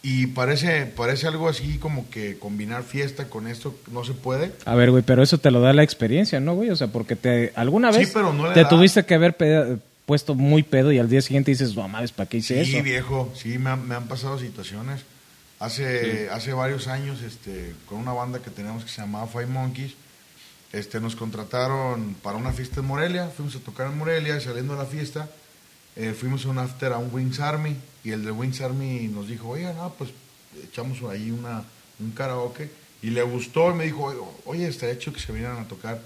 Y 0.02 0.28
parece, 0.28 0.86
parece 0.86 1.26
algo 1.26 1.48
así 1.48 1.78
como 1.78 2.08
que 2.08 2.38
combinar 2.38 2.82
fiesta 2.84 3.28
con 3.28 3.46
esto 3.48 3.74
no 3.92 4.04
se 4.04 4.12
puede. 4.14 4.52
A 4.64 4.74
ver, 4.76 4.90
güey, 4.92 5.02
pero 5.02 5.22
eso 5.22 5.38
te 5.38 5.50
lo 5.50 5.60
da 5.60 5.72
la 5.72 5.82
experiencia, 5.82 6.38
¿no, 6.40 6.54
güey? 6.54 6.70
O 6.70 6.76
sea, 6.76 6.86
porque 6.88 7.16
te 7.16 7.52
alguna 7.56 7.92
Sí, 7.92 7.98
vez 8.00 8.10
pero 8.12 8.32
no 8.32 8.52
te 8.52 8.60
edad. 8.60 8.68
tuviste 8.70 9.04
que 9.04 9.14
haber 9.14 9.36
peda- 9.36 9.78
puesto 10.06 10.34
muy 10.34 10.62
pedo 10.62 10.90
y 10.92 10.98
al 10.98 11.08
día 11.08 11.20
siguiente 11.20 11.50
dices, 11.50 11.74
no 11.76 11.86
mames, 11.88 12.12
¿para 12.12 12.28
qué 12.28 12.38
hice 12.38 12.64
Sí, 12.64 12.74
eso? 12.76 12.82
viejo, 12.84 13.32
sí, 13.36 13.58
me 13.58 13.70
han, 13.70 13.86
me 13.86 13.94
han 13.94 14.06
pasado 14.08 14.38
situaciones. 14.38 15.02
Hace, 15.60 16.30
hace 16.30 16.52
varios 16.52 16.86
años, 16.86 17.20
este, 17.22 17.74
con 17.86 17.98
una 17.98 18.12
banda 18.12 18.38
que 18.40 18.50
teníamos 18.50 18.84
que 18.84 18.90
se 18.90 19.00
llamaba 19.00 19.26
Five 19.26 19.46
Monkeys, 19.46 19.94
este, 20.72 21.00
nos 21.00 21.16
contrataron 21.16 22.14
para 22.22 22.36
una 22.36 22.52
fiesta 22.52 22.80
en 22.80 22.86
Morelia, 22.86 23.30
fuimos 23.34 23.56
a 23.56 23.60
tocar 23.60 23.86
en 23.86 23.96
Morelia 23.98 24.36
y 24.36 24.40
saliendo 24.40 24.74
de 24.74 24.78
la 24.80 24.86
fiesta, 24.86 25.28
eh, 25.96 26.14
fuimos 26.18 26.44
a 26.44 26.48
un 26.50 26.58
after 26.58 26.92
a 26.92 26.98
un 26.98 27.08
Wings 27.12 27.40
Army 27.40 27.76
y 28.04 28.10
el 28.12 28.24
de 28.24 28.30
Wings 28.30 28.60
Army 28.60 29.08
nos 29.08 29.28
dijo, 29.28 29.48
oye, 29.48 29.72
no, 29.74 29.90
pues 29.96 30.10
echamos 30.64 30.98
ahí 31.10 31.30
una, 31.30 31.62
un 32.00 32.10
karaoke 32.12 32.70
y 33.02 33.10
le 33.10 33.22
gustó 33.22 33.70
y 33.70 33.74
me 33.74 33.84
dijo, 33.84 34.36
oye, 34.44 34.66
está 34.68 34.88
hecho 34.90 35.12
que 35.12 35.20
se 35.20 35.32
vinieran 35.32 35.58
a 35.58 35.64
tocar. 35.68 36.00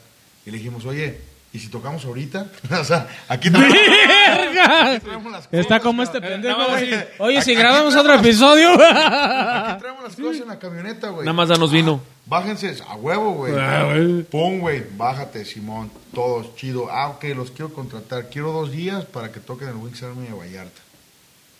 Y 0.44 0.50
le 0.50 0.58
dijimos, 0.58 0.84
oye, 0.84 1.20
¿y 1.52 1.58
si 1.58 1.68
tocamos 1.68 2.04
ahorita? 2.04 2.46
o 2.80 2.84
sea, 2.84 3.08
aquí 3.28 3.50
traemos, 3.52 3.76
aquí 3.78 5.00
traemos 5.04 5.32
las 5.32 5.48
Está 5.52 5.80
como 5.80 6.02
este 6.02 6.20
pendejo, 6.20 6.68
güey. 6.68 6.92
así. 6.94 7.06
Oye, 7.18 7.42
si 7.42 7.52
Aquí- 7.52 7.60
grabamos 7.60 7.94
aquí 7.94 8.00
otro 8.00 8.14
episodio. 8.20 8.70
Aquí 8.72 9.80
traemos 9.80 10.02
las 10.04 10.16
cosas 10.16 10.42
en 10.42 10.48
la 10.48 10.58
camioneta, 10.58 11.08
güey. 11.08 11.24
Nada 11.24 11.32
más 11.34 11.48
danos 11.48 11.70
vino. 11.72 12.02
Bájense, 12.24 12.76
a 12.88 12.94
huevo, 12.94 13.32
güey. 13.32 13.54
Ah, 13.58 13.84
güey. 13.92 14.22
Pum, 14.22 14.60
güey, 14.60 14.84
bájate, 14.96 15.44
Simón. 15.44 15.90
Todos, 16.14 16.54
chido. 16.56 16.88
Ah, 16.90 17.08
ok, 17.08 17.24
los 17.36 17.50
quiero 17.50 17.72
contratar. 17.72 18.28
Quiero 18.30 18.52
dos 18.52 18.70
días 18.70 19.04
para 19.06 19.30
que 19.32 19.40
toquen 19.40 19.68
el 19.68 19.74
Wings 19.74 20.02
Army 20.02 20.26
de 20.26 20.32
Vallarta. 20.32 20.80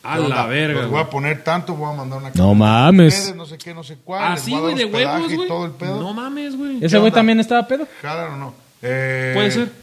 A 0.05 0.18
la 0.18 0.46
verga. 0.46 0.83
Los 0.83 0.90
voy 0.90 1.01
a 1.01 1.09
poner 1.11 1.44
tanto, 1.44 1.75
voy 1.75 1.92
a 1.92 1.96
mandar 1.96 2.18
una 2.20 2.31
No 2.35 2.55
mames. 2.55 3.14
ustedes, 3.18 3.37
No 3.37 3.46
sé 3.46 3.57
qué, 3.59 3.72
no 3.75 3.85
sé 3.85 3.98
cuál. 4.05 4.33
Así, 4.33 4.51
les 4.51 4.61
voy 4.61 4.70
a 4.70 4.75
güey, 4.75 4.77
de 4.77 4.85
huevos, 4.87 5.33
y 5.33 5.37
güey. 5.37 5.48
todo 5.48 5.64
el 5.66 5.70
pedo. 5.72 6.01
No 6.01 6.12
mames, 6.12 6.57
güey. 6.57 6.85
¿Ese 6.85 6.98
güey 6.98 7.12
también 7.12 7.38
estaba 7.40 7.66
pedo? 7.66 7.87
¿Jalan 8.01 8.33
o 8.33 8.37
no? 8.37 8.55
Eh, 8.83 9.33
Puede 9.35 9.51
ser. 9.51 9.83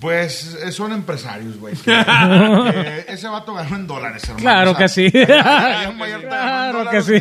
Pues 0.00 0.56
eh, 0.64 0.70
son 0.70 0.92
empresarios, 0.92 1.58
güey. 1.58 1.74
que 1.74 3.04
ese 3.08 3.28
vato 3.28 3.52
ganó 3.52 3.74
en 3.76 3.86
dólares, 3.86 4.22
hermano. 4.24 4.40
Claro 4.40 4.76
que 4.76 4.88
sí. 4.88 5.10
Claro 5.26 6.90
que 6.90 7.02
sí. 7.02 7.18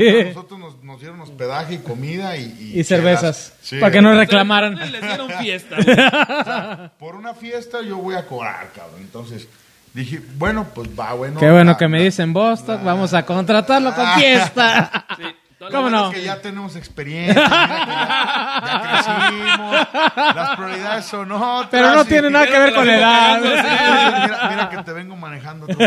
Nos, 0.87 0.99
dieron 1.01 1.19
hospedaje 1.21 1.75
y 1.75 1.77
comida 1.79 2.37
y... 2.37 2.71
Y 2.75 2.83
cervezas. 2.83 3.53
Sí, 3.61 3.77
para 3.79 3.91
que 3.91 4.01
no 4.01 4.17
reclamaran. 4.17 4.75
Les 4.91 5.01
dieron 5.01 5.29
fiesta. 5.39 6.91
Por 6.99 7.15
una 7.15 7.33
fiesta 7.33 7.81
yo 7.81 7.97
voy 7.97 8.15
a 8.15 8.25
cobrar, 8.25 8.69
cabrón. 8.73 9.01
Entonces 9.01 9.47
dije, 9.93 10.21
bueno, 10.37 10.65
pues 10.73 10.87
va, 10.97 11.13
bueno. 11.13 11.39
Qué 11.39 11.51
bueno 11.51 11.71
la- 11.71 11.77
que 11.77 11.87
me 11.87 11.97
la- 11.99 12.03
dicen 12.05 12.31
Bostock, 12.33 12.81
vamos 12.83 13.13
a 13.13 13.23
contratarlo 13.25 13.93
con 13.93 14.07
fiesta. 14.13 15.05
Sí, 15.17 15.23
¿Cómo 15.59 15.89
no? 15.89 16.09
es 16.11 16.15
que 16.17 16.23
ya 16.23 16.39
tenemos 16.39 16.75
experiencia, 16.75 17.43
ya, 17.43 18.61
ya 18.63 19.03
crecimos, 19.03 20.35
las 20.35 20.55
prioridades 20.55 21.05
son 21.05 21.31
otras. 21.31 21.67
Pero 21.71 21.95
no 21.95 22.05
tiene 22.05 22.29
nada 22.29 22.45
que 22.45 22.59
ver 22.59 22.73
con 22.75 22.85
la 22.85 22.95
edad. 22.97 23.41
Mira, 23.41 24.49
mira 24.51 24.69
que 24.69 24.77
te 24.83 24.93
vengo 24.93 25.15
manejando. 25.15 25.65
papel. 25.65 25.79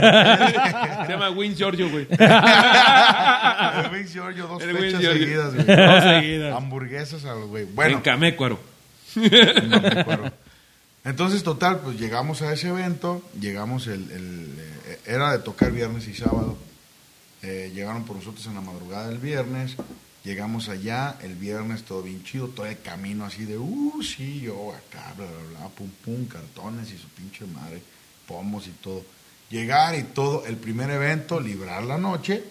Se 1.06 1.12
llama 1.12 1.30
Win 1.30 1.54
Giorgio, 1.54 1.88
güey. 1.88 2.06
El 2.10 3.90
Wings 3.92 4.12
Giorgio, 4.12 4.46
dos 4.48 4.62
El 4.62 4.76
fechas 4.76 5.00
Giorgio. 5.00 5.22
seguidas, 5.24 5.54
güey. 5.54 5.66
Dos 5.66 6.02
seguidas. 6.04 6.56
Hamburguesas 6.56 7.24
a 7.24 7.34
los 7.34 7.46
güey. 7.48 7.62
en 7.64 7.74
Bueno, 7.74 8.02
Camécuaro. 8.02 8.58
no 9.14 9.80
me 9.80 10.00
acuerdo. 10.00 10.32
Entonces, 11.04 11.42
total, 11.42 11.78
pues 11.82 11.98
llegamos 11.98 12.42
a 12.42 12.52
ese 12.52 12.68
evento, 12.68 13.22
llegamos 13.40 13.86
el, 13.86 14.10
el, 14.10 14.54
eh, 14.86 14.98
era 15.06 15.32
de 15.32 15.38
tocar 15.38 15.70
viernes 15.72 16.06
y 16.08 16.14
sábado. 16.14 16.58
Eh, 17.42 17.70
llegaron 17.74 18.04
por 18.04 18.16
nosotros 18.16 18.46
en 18.46 18.54
la 18.54 18.60
madrugada 18.60 19.08
del 19.08 19.18
viernes, 19.18 19.76
llegamos 20.24 20.68
allá, 20.68 21.16
el 21.22 21.34
viernes 21.34 21.84
todo 21.84 22.02
bien 22.02 22.22
chido, 22.22 22.48
todo 22.48 22.66
el 22.66 22.80
camino 22.80 23.24
así 23.24 23.46
de, 23.46 23.56
uh, 23.56 24.02
sí, 24.02 24.40
yo 24.40 24.72
acá, 24.72 25.14
bla, 25.16 25.26
bla, 25.26 25.58
bla, 25.58 25.68
pum, 25.68 25.88
pum, 26.04 26.26
cartones 26.26 26.90
y 26.92 26.98
su 26.98 27.08
pinche 27.08 27.46
madre, 27.46 27.82
pomos 28.26 28.66
y 28.66 28.70
todo. 28.72 29.02
Llegar 29.48 29.98
y 29.98 30.02
todo, 30.02 30.44
el 30.46 30.56
primer 30.56 30.90
evento, 30.90 31.40
librar 31.40 31.82
la 31.82 31.96
noche, 31.96 32.44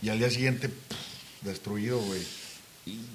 y 0.00 0.08
al 0.08 0.18
día 0.18 0.30
siguiente, 0.30 0.68
pff, 0.68 1.42
destruido, 1.42 1.98
güey. 2.00 2.22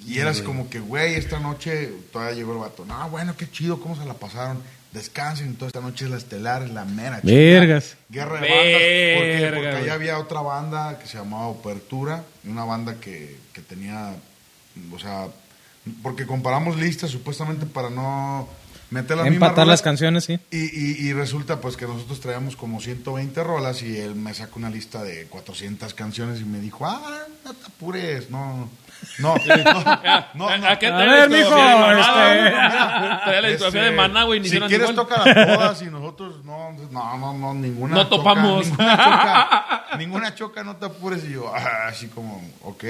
Y 0.06 0.20
eras 0.20 0.42
como 0.42 0.70
que, 0.70 0.80
güey, 0.80 1.16
esta 1.16 1.40
noche 1.40 1.92
todavía 2.12 2.36
llegó 2.36 2.54
el 2.54 2.60
vato. 2.60 2.86
No, 2.86 3.10
bueno, 3.10 3.36
qué 3.36 3.50
chido, 3.50 3.82
cómo 3.82 3.96
se 3.96 4.06
la 4.06 4.14
pasaron. 4.14 4.62
Descansen, 4.94 5.56
toda 5.56 5.68
esta 5.68 5.82
noche 5.82 6.06
es 6.06 6.12
la 6.12 6.18
estelar, 6.18 6.64
es 6.64 6.70
la 6.70 6.86
mera. 6.86 7.20
chingada. 7.22 7.60
Vergas. 7.60 7.98
Guerra 8.10 8.40
de 8.40 8.48
bandas. 8.48 8.64
Porque, 8.64 9.38
Verga, 9.42 9.56
porque 9.56 9.70
allá 9.70 9.94
había 9.96 10.20
otra 10.20 10.42
banda 10.42 11.00
que 11.00 11.08
se 11.08 11.18
llamaba 11.18 11.50
Apertura, 11.52 12.24
una 12.46 12.64
banda 12.64 12.96
que, 13.00 13.38
que 13.54 13.62
tenía, 13.62 14.14
o 14.92 15.00
sea, 15.00 15.30
porque 16.04 16.28
comparamos 16.28 16.78
listas 16.78 17.10
supuestamente 17.10 17.66
para 17.66 17.90
no 17.90 18.48
meter 18.92 19.18
las 19.18 19.26
Empatar 19.26 19.66
las 19.66 19.82
canciones, 19.82 20.26
sí. 20.26 20.40
Y, 20.52 20.58
y, 20.58 21.08
y 21.08 21.14
resulta 21.14 21.60
pues 21.60 21.76
que 21.76 21.88
nosotros 21.88 22.20
traíamos 22.20 22.56
como 22.56 22.80
120 22.80 23.44
rolas 23.44 23.82
y 23.82 23.98
él 23.98 24.14
me 24.14 24.34
sacó 24.36 24.60
una 24.60 24.70
lista 24.70 25.04
de 25.04 25.26
400 25.26 25.94
canciones 25.96 26.40
y 26.40 26.46
me 26.46 26.60
dijo, 26.60 26.86
ah, 26.86 27.26
no 27.44 27.54
te 27.54 27.66
apures, 27.66 28.30
no, 28.30 28.70
no, 29.20 29.36
no, 29.36 29.36
no, 29.36 30.34
no, 30.34 30.68
¿A 30.68 30.80
qué 30.80 30.88
trae 30.88 31.08
ver, 31.08 31.30
la 31.30 31.38
mijo, 31.38 31.50
discografía 31.50 31.74
de 31.74 31.80
Maná, 31.82 32.00
este-? 32.00 33.24
Trae 33.24 33.42
la 33.42 33.48
discografía 33.50 33.82
Este, 33.82 33.92
de 33.92 33.92
Maná, 33.92 34.24
güey, 34.24 34.46
Si 34.48 34.60
quieres 34.60 34.96
toca 34.96 35.26
las 35.26 35.48
todas 35.48 35.82
y 35.82 35.86
nosotros 35.92 36.46
no, 36.46 36.72
no, 36.92 37.18
no, 37.18 37.34
no, 37.34 37.54
ninguna. 37.54 37.96
No 37.96 38.04
choca, 38.04 38.16
topamos. 38.16 38.66
ninguna 38.68 38.98
choca, 38.98 39.86
ninguna 39.98 40.36
choca, 40.36 40.64
no 40.64 40.76
te 40.78 40.86
apures. 40.86 41.24
Y 41.26 41.34
yo, 41.34 41.54
ah, 41.54 41.88
así 41.88 42.08
como, 42.08 42.42
ok. 42.64 42.84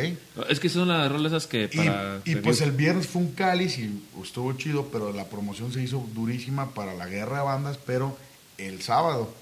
Es 0.50 0.60
que 0.60 0.70
son 0.70 0.88
las 0.88 1.12
rolas 1.12 1.32
esas 1.32 1.48
que 1.48 1.70
Y, 1.72 1.78
para... 1.78 2.20
y 2.26 2.36
pues 2.38 2.62
el 2.62 2.72
viernes 2.72 3.08
fue 3.08 3.22
un 3.22 3.32
cáliz 3.32 3.78
y 3.80 4.04
estuvo 4.22 4.54
chido, 4.54 4.90
pero 4.92 5.12
la 5.12 5.26
promoción 5.26 5.72
se 5.74 5.82
hizo 5.82 6.06
durísima 6.14 6.72
para 6.72 6.94
la 6.94 7.08
guerra 7.08 7.38
de 7.38 7.44
bandas, 7.44 7.80
pero 7.86 8.18
el 8.58 8.82
sábado. 8.82 9.34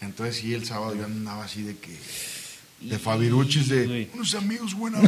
Entonces 0.00 0.36
sí, 0.36 0.54
el 0.54 0.66
sábado 0.66 0.94
yo 0.94 1.04
andaba 1.04 1.44
así 1.44 1.62
de 1.62 1.76
que... 1.76 1.98
De 2.84 2.98
Fabiruchis, 2.98 3.68
de 3.68 4.10
unos 4.14 4.34
amigos 4.34 4.74
buena 4.74 4.98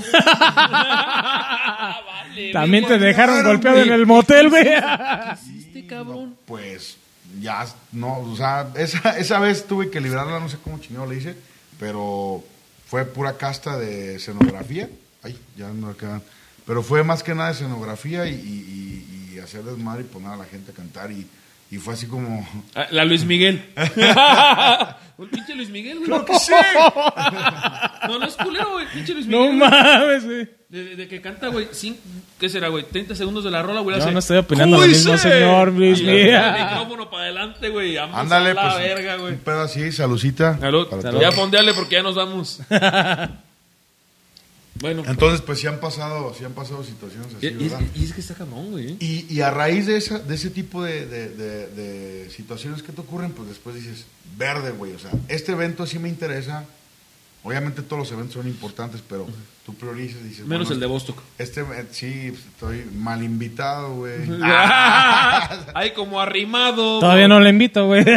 También 2.52 2.86
te 2.86 2.98
dejaron 2.98 3.42
golpeado 3.44 3.78
en 3.82 3.92
el 3.92 4.06
motel, 4.06 4.50
güey. 4.50 4.66
hiciste, 5.34 5.86
cabrón? 5.86 6.36
Pues 6.46 6.96
ya, 7.40 7.66
no, 7.92 8.18
o 8.20 8.36
sea, 8.36 8.68
esa, 8.76 9.18
esa 9.18 9.38
vez 9.38 9.66
tuve 9.66 9.90
que 9.90 10.00
librarla, 10.00 10.40
no 10.40 10.48
sé 10.48 10.58
cómo 10.62 10.78
chingado 10.78 11.06
le 11.06 11.16
hice, 11.18 11.34
pero 11.78 12.42
fue 12.86 13.04
pura 13.04 13.36
casta 13.36 13.76
de 13.78 14.16
escenografía. 14.16 14.88
Ay, 15.22 15.36
ya 15.56 15.68
no 15.68 15.88
me 15.88 15.94
quedan. 15.96 16.22
Pero 16.66 16.82
fue 16.82 17.02
más 17.04 17.22
que 17.22 17.34
nada 17.34 17.50
escenografía 17.50 18.26
y- 18.26 18.34
y 19.34 19.38
hacer 19.38 19.62
desmadre 19.62 20.02
y 20.02 20.04
poner 20.06 20.30
a 20.30 20.36
la 20.36 20.44
gente 20.46 20.72
a 20.72 20.74
cantar 20.74 21.12
y, 21.12 21.26
y 21.70 21.78
fue 21.78 21.94
así 21.94 22.06
como... 22.06 22.46
Ah, 22.74 22.86
La 22.90 23.04
Luis 23.04 23.24
Miguel. 23.24 23.64
Un 25.18 25.28
pinche 25.28 25.54
Luis 25.54 25.70
Miguel, 25.70 25.96
güey. 25.96 26.08
¡Claro 26.08 26.24
que 26.26 26.38
sí! 26.38 26.52
No, 28.06 28.18
no 28.18 28.26
es 28.26 28.34
culero, 28.36 28.72
güey. 28.72 28.86
Pinche 28.92 29.14
Luis 29.14 29.26
No 29.26 29.50
Miguel. 29.50 29.58
güey. 29.58 29.70
mames, 29.70 30.24
güey. 30.26 30.48
De, 30.68 30.84
de- 30.84 30.96
de 30.96 31.08
que 31.08 31.20
canta, 31.22 31.48
güey. 31.48 31.68
¿Qué 32.38 32.48
será, 32.50 32.68
güey? 32.68 32.84
30 32.84 33.14
segundos 33.14 33.42
de 33.44 33.50
la 33.50 33.62
rola, 33.62 33.80
güey. 33.80 33.96
Yo 33.96 34.02
hace, 34.02 34.12
no 34.12 34.18
estoy 34.18 34.36
opinando 34.38 34.76
lo 34.76 34.82
"Uy, 34.82 34.88
mismo, 34.90 35.16
sí". 35.16 35.22
señor 35.28 35.72
Luis 35.72 36.02
Miguel. 36.02 36.38
micrófono 36.52 37.08
para 37.08 37.22
adelante, 37.24 37.68
güey. 37.70 37.96
Vamos 37.96 38.16
Ándale, 38.18 38.50
a 38.50 38.54
la 38.54 38.62
pues 38.62 38.78
verga, 38.78 39.16
güey. 39.16 39.32
un 39.34 39.38
pedo 39.38 39.62
así, 39.62 39.90
salucita. 39.92 40.58
Salud. 40.58 40.86
Salud. 41.00 41.20
Ya 41.20 41.28
todos. 41.28 41.34
fondeale 41.36 41.72
porque 41.72 41.94
ya 41.94 42.02
nos 42.02 42.14
vamos. 42.14 42.60
bueno. 44.80 45.02
Entonces, 45.06 45.40
pues 45.40 45.60
sí 45.60 45.66
han 45.66 45.78
pasado, 45.80 46.34
sí 46.36 46.44
han 46.44 46.52
pasado 46.52 46.82
situaciones 46.84 47.28
así, 47.36 47.46
Y, 47.46 47.50
¿verdad? 47.68 47.80
y 47.94 48.04
es 48.04 48.12
que 48.12 48.20
está 48.20 48.34
cabrón, 48.34 48.70
güey. 48.72 48.96
Y, 49.00 49.26
y 49.28 49.40
a 49.40 49.50
raíz 49.50 49.86
de, 49.86 49.96
esa, 49.96 50.18
de 50.18 50.34
ese 50.34 50.50
tipo 50.50 50.82
de, 50.82 51.06
de- 51.06 51.28
de- 51.30 51.66
de 51.68 52.30
situaciones 52.30 52.82
que 52.82 52.92
te 52.92 53.00
ocurren, 53.00 53.32
pues 53.32 53.48
después 53.48 53.74
dices, 53.76 54.06
verde, 54.36 54.70
güey, 54.72 54.92
o 54.92 54.98
sea, 54.98 55.10
este 55.28 55.52
evento 55.52 55.86
sí 55.86 55.98
me 55.98 56.08
interesa. 56.08 56.64
Obviamente 57.42 57.80
todos 57.82 58.00
los 58.00 58.10
eventos 58.10 58.34
son 58.34 58.48
importantes, 58.48 59.02
pero 59.08 59.24
tú 59.64 59.72
priorizas 59.74 60.20
y 60.22 60.24
dices... 60.30 60.46
Menos 60.46 60.66
bueno, 60.66 60.74
el 60.74 60.80
de 60.80 60.86
Bostock. 60.86 61.16
Este, 61.38 61.60
eh, 61.60 61.86
sí, 61.92 62.30
pues, 62.32 62.44
estoy 62.44 62.84
mal 62.98 63.22
invitado, 63.22 63.94
güey. 63.94 64.18
Ay, 64.42 65.92
como 65.94 66.20
arrimado. 66.20 66.98
Todavía 66.98 67.28
no 67.28 67.38
le 67.38 67.50
invito, 67.50 67.86
güey. 67.86 68.04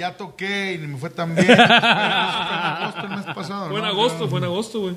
ya, 0.00 0.16
toqué 0.16 0.72
y 0.74 0.78
me 0.78 0.96
fue 0.98 1.10
tan 1.10 1.34
bien. 1.34 1.46
Fue 1.46 1.54
en 1.54 1.62
agosto 1.62 3.02
el 3.02 3.10
mes 3.10 3.26
pasado, 3.34 3.68
Fue 3.68 3.78
en 3.78 3.84
¿no? 3.84 3.90
agosto, 3.90 4.24
Ya- 4.24 4.30
fue 4.30 4.38
en 4.38 4.44
agosto, 4.44 4.80
güey. 4.80 4.96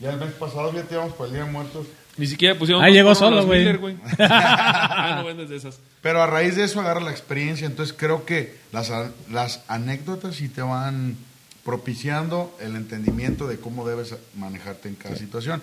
Ya 0.00 0.10
el 0.10 0.18
mes 0.18 0.32
pasado 0.32 0.72
ya 0.72 0.82
te 0.82 0.94
íbamos 0.94 1.12
para 1.14 1.26
el 1.26 1.32
Día 1.34 1.44
de 1.44 1.50
Muertos. 1.50 1.86
Ni 2.16 2.26
siquiera 2.26 2.56
pusieron. 2.56 2.82
Ah, 2.84 2.88
llegó 2.90 3.14
solo, 3.14 3.44
güey. 3.44 3.66
Ah, 4.18 5.16
no 5.18 5.24
vendes 5.26 5.48
de 5.48 5.56
esas. 5.56 5.78
Pero 6.00 6.22
a 6.22 6.26
raíz 6.26 6.54
de 6.56 6.64
eso 6.64 6.80
agarra 6.80 7.00
la 7.00 7.10
experiencia, 7.10 7.66
entonces 7.66 7.94
creo 7.98 8.24
que 8.24 8.56
las, 8.72 8.92
las 9.30 9.62
anécdotas 9.68 10.36
sí 10.36 10.48
te 10.48 10.62
van 10.62 11.16
propiciando 11.64 12.56
el 12.60 12.76
entendimiento 12.76 13.46
de 13.48 13.58
cómo 13.58 13.88
debes 13.88 14.14
manejarte 14.36 14.88
en 14.88 14.94
cada 14.96 15.16
situación, 15.16 15.62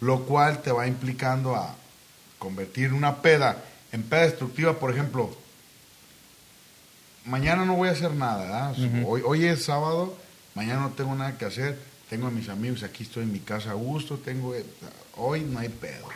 lo 0.00 0.24
cual 0.24 0.60
te 0.60 0.72
va 0.72 0.86
implicando 0.86 1.54
a 1.54 1.74
convertir 2.38 2.92
una 2.92 3.16
peda 3.22 3.56
en 3.92 4.02
peda 4.02 4.22
destructiva, 4.22 4.74
por 4.74 4.90
ejemplo, 4.92 5.34
mañana 7.26 7.64
no 7.64 7.74
voy 7.74 7.88
a 7.88 7.92
hacer 7.92 8.12
nada, 8.14 8.42
¿verdad? 8.42 9.04
hoy, 9.06 9.22
hoy 9.24 9.44
es 9.44 9.64
sábado, 9.64 10.16
mañana 10.54 10.80
no 10.80 10.90
tengo 10.90 11.14
nada 11.14 11.36
que 11.38 11.44
hacer, 11.44 11.78
tengo 12.08 12.26
a 12.26 12.30
mis 12.30 12.48
amigos, 12.48 12.82
aquí 12.82 13.02
estoy 13.02 13.24
en 13.24 13.32
mi 13.32 13.40
casa 13.40 13.70
a 13.70 13.74
gusto, 13.74 14.16
tengo, 14.16 14.54
eh, 14.54 14.64
hoy 15.16 15.40
no 15.40 15.58
hay 15.58 15.68
pedo. 15.68 16.06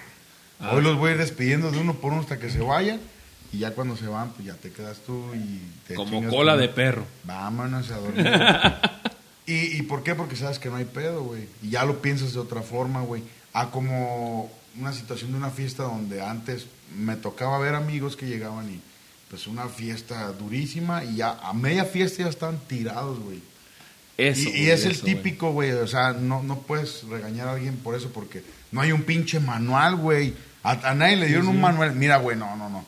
Ah. 0.61 0.73
Hoy 0.75 0.83
los 0.83 0.97
voy 0.99 1.11
a 1.11 1.13
ir 1.15 1.19
despidiendo 1.19 1.71
de 1.71 1.79
uno 1.79 1.95
por 1.95 2.13
uno 2.13 2.21
hasta 2.23 2.39
que 2.39 2.51
se 2.51 2.61
vayan. 2.61 3.01
Y 3.53 3.59
ya 3.59 3.73
cuando 3.73 3.97
se 3.97 4.07
van, 4.07 4.31
pues 4.31 4.47
ya 4.47 4.55
te 4.55 4.71
quedas 4.71 4.99
tú 4.99 5.35
y 5.35 5.61
te 5.89 5.95
Como 5.97 6.29
cola 6.29 6.55
tú. 6.55 6.61
de 6.61 6.69
perro. 6.69 7.05
Vámonos 7.25 7.91
a 7.91 7.97
dormir. 7.97 8.31
¿Y, 9.47 9.79
¿Y 9.79 9.83
por 9.83 10.05
qué? 10.05 10.15
Porque 10.15 10.37
sabes 10.37 10.61
que 10.61 10.69
no 10.69 10.77
hay 10.77 10.85
pedo, 10.85 11.25
güey. 11.25 11.49
Y 11.61 11.71
ya 11.71 11.85
lo 11.85 12.01
piensas 12.01 12.33
de 12.33 12.39
otra 12.39 12.63
forma, 12.63 13.01
güey. 13.01 13.25
A 13.53 13.73
como 13.73 14.53
una 14.79 14.93
situación 14.93 15.33
de 15.33 15.39
una 15.39 15.51
fiesta 15.51 15.83
donde 15.83 16.23
antes 16.23 16.67
me 16.97 17.17
tocaba 17.17 17.59
ver 17.59 17.75
amigos 17.75 18.17
que 18.17 18.27
llegaban 18.27 18.71
y 18.71 18.81
pues 19.31 19.47
una 19.47 19.69
fiesta 19.69 20.33
durísima 20.33 21.05
y 21.05 21.17
ya 21.17 21.39
a 21.43 21.53
media 21.53 21.85
fiesta 21.85 22.25
ya 22.25 22.29
estaban 22.29 22.59
tirados, 22.67 23.19
güey. 23.21 23.39
Eso. 24.19 24.51
Y, 24.51 24.65
y 24.65 24.71
es 24.71 24.85
el 24.85 24.93
eso, 24.93 25.05
típico, 25.07 25.53
güey. 25.53 25.71
O 25.71 25.87
sea, 25.87 26.13
no, 26.13 26.43
no 26.43 26.59
puedes 26.59 27.05
regañar 27.05 27.49
a 27.49 27.53
alguien 27.53 27.77
por 27.77 27.95
eso 27.95 28.11
porque 28.13 28.43
no 28.73 28.81
hay 28.81 28.93
un 28.93 29.03
pinche 29.05 29.41
manual, 29.41 29.97
güey. 29.97 30.35
A, 30.63 30.73
a 30.91 30.95
nadie 30.95 31.17
le 31.17 31.27
dieron 31.29 31.49
un 31.49 31.61
manual. 31.61 31.95
Mira, 31.95 32.19
güey, 32.19 32.37
no, 32.37 32.55
no, 32.57 32.69
no. 32.69 32.85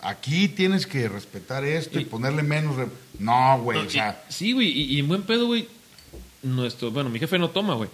Aquí 0.00 0.48
tienes 0.48 0.86
que 0.86 1.08
respetar 1.08 1.62
esto 1.64 2.00
y, 2.00 2.02
Y- 2.02 2.06
ponerle 2.06 2.42
menos. 2.42 2.74
re- 2.74 2.88
No, 3.20 3.60
güey, 3.62 3.78
No, 3.78 3.86
o 3.86 3.90
sea. 3.90 4.24
y- 4.28 4.32
sí, 4.32 4.52
güey, 4.52 4.68
y, 4.68 4.98
en 4.98 5.06
buen 5.06 5.22
pedo, 5.22 5.46
güey. 5.46 5.68
Nuestro, 6.42 6.90
bueno, 6.90 7.08
mi 7.10 7.20
jefe 7.20 7.38
no 7.38 7.50
toma, 7.50 7.74
güey. 7.74 7.88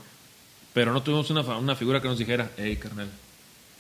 Pero 0.73 0.93
no 0.95 1.03
tuvimos 1.03 1.29
una, 1.31 1.43
una 1.59 1.75
figura 1.77 2.01
que 2.01 2.09
nos 2.09 2.19
dijera, 2.19 2.51
hey, 2.57 2.77
carnal. 2.77 3.11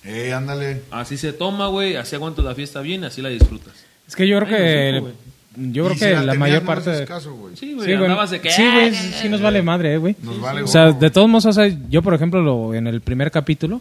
Eh, 0.05 0.33
ándale. 0.35 0.83
Así 0.91 1.17
se 1.17 1.33
toma, 1.33 1.69
güey. 1.69 1.97
Así 1.97 2.15
aguantas 2.17 2.45
la 2.45 2.55
fiesta 2.55 2.81
bien, 2.83 3.05
así 3.05 3.23
la 3.23 3.31
disfrutas. 3.31 3.73
Es 4.09 4.17
que 4.17 4.27
yo 4.27 4.41
creo 4.41 4.49
Ay, 4.49 4.63
que. 4.63 5.01
no 5.01 5.07
sé, 5.09 5.15
Yo 5.73 5.85
creo 5.87 5.99
que 5.99 6.27
la 6.27 6.35
mayor 6.35 6.63
no 6.63 6.67
parte. 6.67 6.91
de- 6.91 7.05
caso, 7.05 7.35
güey. 7.35 7.57
Sí, 7.57 7.75
güey. 7.75 7.87
Sí, 7.87 7.93
de 7.93 8.41
que. 8.41 8.51
Sí, 8.51 8.63
güey, 8.63 8.89
"Ah, 8.89 8.93
sí, 8.95 9.13
sí 9.23 9.29
nos 9.29 9.41
vale 9.41 9.61
madre, 9.63 9.95
eh, 9.95 9.97
güey. 9.99 10.17
Nos 10.23 10.41
vale 10.41 10.63
O 10.63 10.67
sea, 10.67 10.93
de 10.93 11.11
todos 11.11 11.29
modos, 11.29 11.47
o 11.47 11.53
sea, 11.53 11.71
yo, 11.89 12.03
por 12.03 12.15
ejemplo, 12.15 12.41
lo, 12.41 12.75
en 12.75 12.87
el 12.87 13.01
primer 13.01 13.31
capítulo 13.31 13.81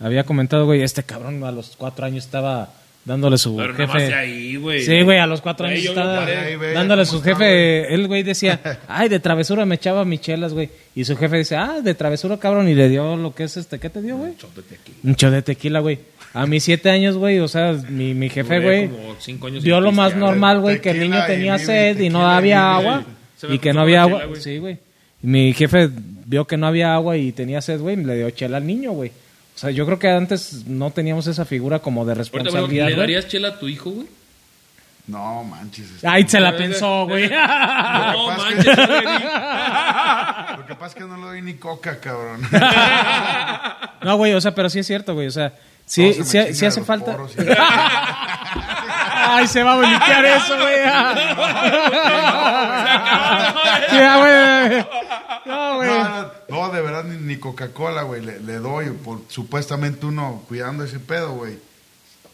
había 0.00 0.24
comentado, 0.24 0.64
güey, 0.66 0.82
este 0.82 1.02
cabrón 1.02 1.42
a 1.44 1.50
los 1.52 1.74
cuatro 1.76 2.06
años 2.06 2.24
estaba 2.24 2.70
dándole 3.04 3.38
su 3.38 3.56
Pero 3.56 3.74
jefe. 3.74 3.98
de 4.08 4.14
ahí, 4.14 4.56
güey. 4.56 4.82
Sí, 4.82 5.02
güey, 5.02 5.18
a 5.18 5.26
los 5.26 5.40
cuatro 5.40 5.66
años 5.66 5.84
estaba. 5.84 6.24
Ahí 6.24 6.56
dándole 6.74 7.04
su 7.06 7.16
está, 7.18 7.30
jefe. 7.30 7.92
El 7.94 8.06
güey 8.06 8.22
decía, 8.22 8.60
ay, 8.88 9.08
de 9.08 9.18
travesura 9.20 9.64
me 9.66 9.76
echaba 9.76 10.04
michelas, 10.04 10.52
güey. 10.52 10.70
Y 10.94 11.04
su 11.04 11.16
jefe 11.16 11.38
dice, 11.38 11.56
ah, 11.56 11.80
de 11.82 11.94
travesura, 11.94 12.36
cabrón. 12.38 12.68
Y 12.68 12.74
le 12.74 12.88
dio 12.88 13.16
lo 13.16 13.34
que 13.34 13.44
es 13.44 13.56
este, 13.56 13.78
¿qué 13.78 13.90
te 13.90 14.00
dio, 14.02 14.16
güey? 14.16 14.32
Un 15.04 15.16
show 15.16 15.30
de 15.30 15.42
tequila, 15.42 15.80
güey. 15.80 15.98
A 16.36 16.46
mis 16.46 16.64
siete 16.64 16.90
años, 16.90 17.16
güey, 17.16 17.38
o 17.38 17.48
sea, 17.48 17.72
mi, 17.88 18.12
mi 18.12 18.28
jefe, 18.28 18.60
güey, 18.60 18.90
sin 19.18 19.38
lo 19.80 19.90
más 19.92 20.14
normal, 20.14 20.60
güey, 20.60 20.80
que 20.80 20.90
el 20.90 21.00
niño 21.00 21.24
tenía 21.26 21.58
sed 21.58 21.98
y 21.98 22.10
no 22.10 22.26
había 22.26 22.74
agua. 22.74 23.04
Y 23.48 23.58
que 23.58 23.72
no 23.72 23.80
había 23.80 24.02
agua. 24.02 24.18
chela, 24.18 24.28
güey. 24.28 24.40
Sí, 24.42 24.58
güey. 24.58 24.78
Mi 25.22 25.52
jefe 25.54 25.88
vio 26.26 26.46
que 26.46 26.56
no 26.56 26.66
había 26.66 26.94
agua 26.94 27.16
y 27.16 27.32
tenía 27.32 27.60
sed, 27.62 27.80
güey, 27.80 27.98
y 27.98 28.04
le 28.04 28.16
dio 28.16 28.30
chela 28.30 28.58
al 28.58 28.66
niño, 28.66 28.92
güey. 28.92 29.10
O 29.54 29.58
sea, 29.58 29.70
yo 29.70 29.86
creo 29.86 29.98
que 29.98 30.10
antes 30.10 30.66
no 30.66 30.90
teníamos 30.90 31.26
esa 31.26 31.46
figura 31.46 31.78
como 31.78 32.04
de 32.04 32.12
Ahorita, 32.12 32.30
güey, 32.30 32.42
responsabilidad, 32.44 32.86
¿Le 32.88 32.92
güey. 32.92 33.00
darías 33.00 33.28
chela 33.28 33.48
a 33.48 33.58
tu 33.58 33.68
hijo, 33.68 33.90
güey? 33.90 34.06
No, 35.06 35.42
manches. 35.44 35.86
este, 35.90 36.06
Ay, 36.06 36.28
se 36.28 36.38
la 36.40 36.54
pensó, 36.54 37.06
güey. 37.06 37.28
No 37.30 38.26
pasa 38.26 38.48
es 38.50 38.56
manches, 38.56 38.76
que- 38.76 38.86
güey. 38.86 39.04
Lo 40.58 40.66
que 40.66 40.74
pasa 40.74 40.86
es 40.86 40.94
que 40.96 41.00
no 41.04 41.16
le 41.16 41.22
doy 41.22 41.42
ni 41.42 41.54
coca, 41.54 41.98
cabrón. 41.98 42.42
No, 44.02 44.16
güey, 44.18 44.34
o 44.34 44.40
sea, 44.40 44.54
pero 44.54 44.68
sí 44.68 44.78
es 44.80 44.86
cierto, 44.86 45.14
güey. 45.14 45.26
O 45.26 45.30
sea, 45.30 45.52
sí, 45.86 46.24
sí, 46.24 46.38
de 46.38 46.66
hace 46.66 46.84
falta. 46.84 47.16
Ay, 49.28 49.46
se 49.48 49.62
va 49.62 49.72
a 49.74 49.80
limpiar 49.80 50.24
eso, 50.36 50.56
güey. 50.58 50.76
Ya, 53.92 54.16
güey. 54.18 54.86
No, 55.46 55.76
güey. 55.76 55.90
No, 56.48 56.68
de 56.70 56.82
verdad, 56.82 57.04
ni, 57.04 57.16
ni 57.18 57.36
Coca-Cola, 57.38 58.02
güey, 58.02 58.20
le, 58.24 58.40
le 58.40 58.54
doy, 58.58 58.90
por 58.90 59.20
supuestamente 59.28 60.06
uno 60.06 60.42
cuidando 60.48 60.84
ese 60.84 60.98
pedo, 60.98 61.32
güey. 61.32 61.58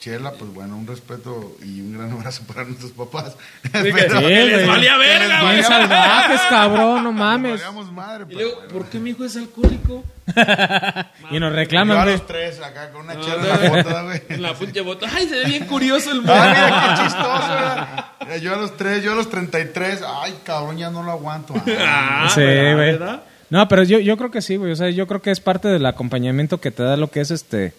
Chela, 0.02 0.32
pues 0.32 0.52
bueno, 0.52 0.76
un 0.76 0.84
respeto 0.84 1.54
y 1.64 1.80
un 1.80 1.96
gran 1.96 2.10
abrazo 2.10 2.42
para 2.44 2.64
nuestros 2.64 2.90
papás. 2.90 3.36
que- 3.62 3.68
Pero- 3.70 4.18
Sí, 4.18 4.24
les 4.26 4.66
valía 4.66 4.96
verga, 4.96 5.42
güey. 5.42 5.52
Bien 5.58 5.64
valía- 5.70 5.86
salvajes, 5.88 6.40
cabrón, 6.50 7.04
no 7.04 7.12
Nos 7.12 7.14
mames. 7.14 7.52
valíamos 7.52 7.92
madre, 7.92 8.24
Y 8.28 8.34
pero 8.34 8.40
luego. 8.48 8.68
¿por 8.72 8.86
qué 8.86 8.98
mi 8.98 9.10
hijo 9.10 9.24
es 9.24 9.36
alcohólico? 9.36 10.02
Y 11.30 11.38
nos 11.38 11.50
Yo 11.50 11.56
reclaman, 11.56 11.98
a 11.98 12.02
güey. 12.02 12.16
los 12.16 12.26
tres 12.26 12.60
acá 12.60 12.90
con 12.90 13.02
una 13.04 13.14
No, 13.14 13.20
chela 13.22 13.36
no, 13.36 13.44
en 13.44 13.48
la 13.76 13.82
foto, 13.84 14.04
güey. 14.04 14.22
En 14.28 14.42
la 14.42 14.54
pinche 14.54 14.80
bota. 14.80 15.06
Ay, 15.14 15.28
se 15.28 15.36
ve 15.36 15.44
bien 15.44 15.66
curioso 15.66 16.10
el 16.10 16.18
Ay, 16.18 16.24
morro. 16.26 16.48
mira 16.50 16.94
qué 16.96 17.02
chistoso. 17.04 18.24
Mira, 18.26 18.36
Yo 18.38 18.54
a 18.54 18.56
los 18.56 18.76
tres, 18.76 19.04
yo 19.04 19.12
a 19.12 19.14
los 19.14 19.30
33, 19.30 20.00
ay, 20.22 20.34
cabrón, 20.42 20.78
ya 20.78 20.90
no 20.90 21.04
lo 21.04 21.12
aguanto. 21.12 21.54
Ah, 21.78 22.24
Ah, 22.24 22.28
Sí, 22.28 22.40
¿verdad? 22.40 22.74
güey. 22.74 22.92
¿verdad? 22.92 23.22
No, 23.50 23.68
pero 23.68 23.84
yo, 23.84 24.00
yo 24.00 24.16
creo 24.16 24.30
que 24.32 24.42
sí, 24.42 24.56
güey. 24.56 24.72
O 24.72 24.76
sea, 24.76 24.90
yo 24.90 25.06
creo 25.06 25.22
que 25.22 25.30
es 25.30 25.38
parte 25.40 25.68
del 25.68 25.86
acompañamiento 25.86 26.60
que 26.60 26.70
te 26.72 26.82
da 26.82 26.96
lo 26.96 27.08
que 27.10 27.20
es 27.20 27.30
este. 27.30 27.72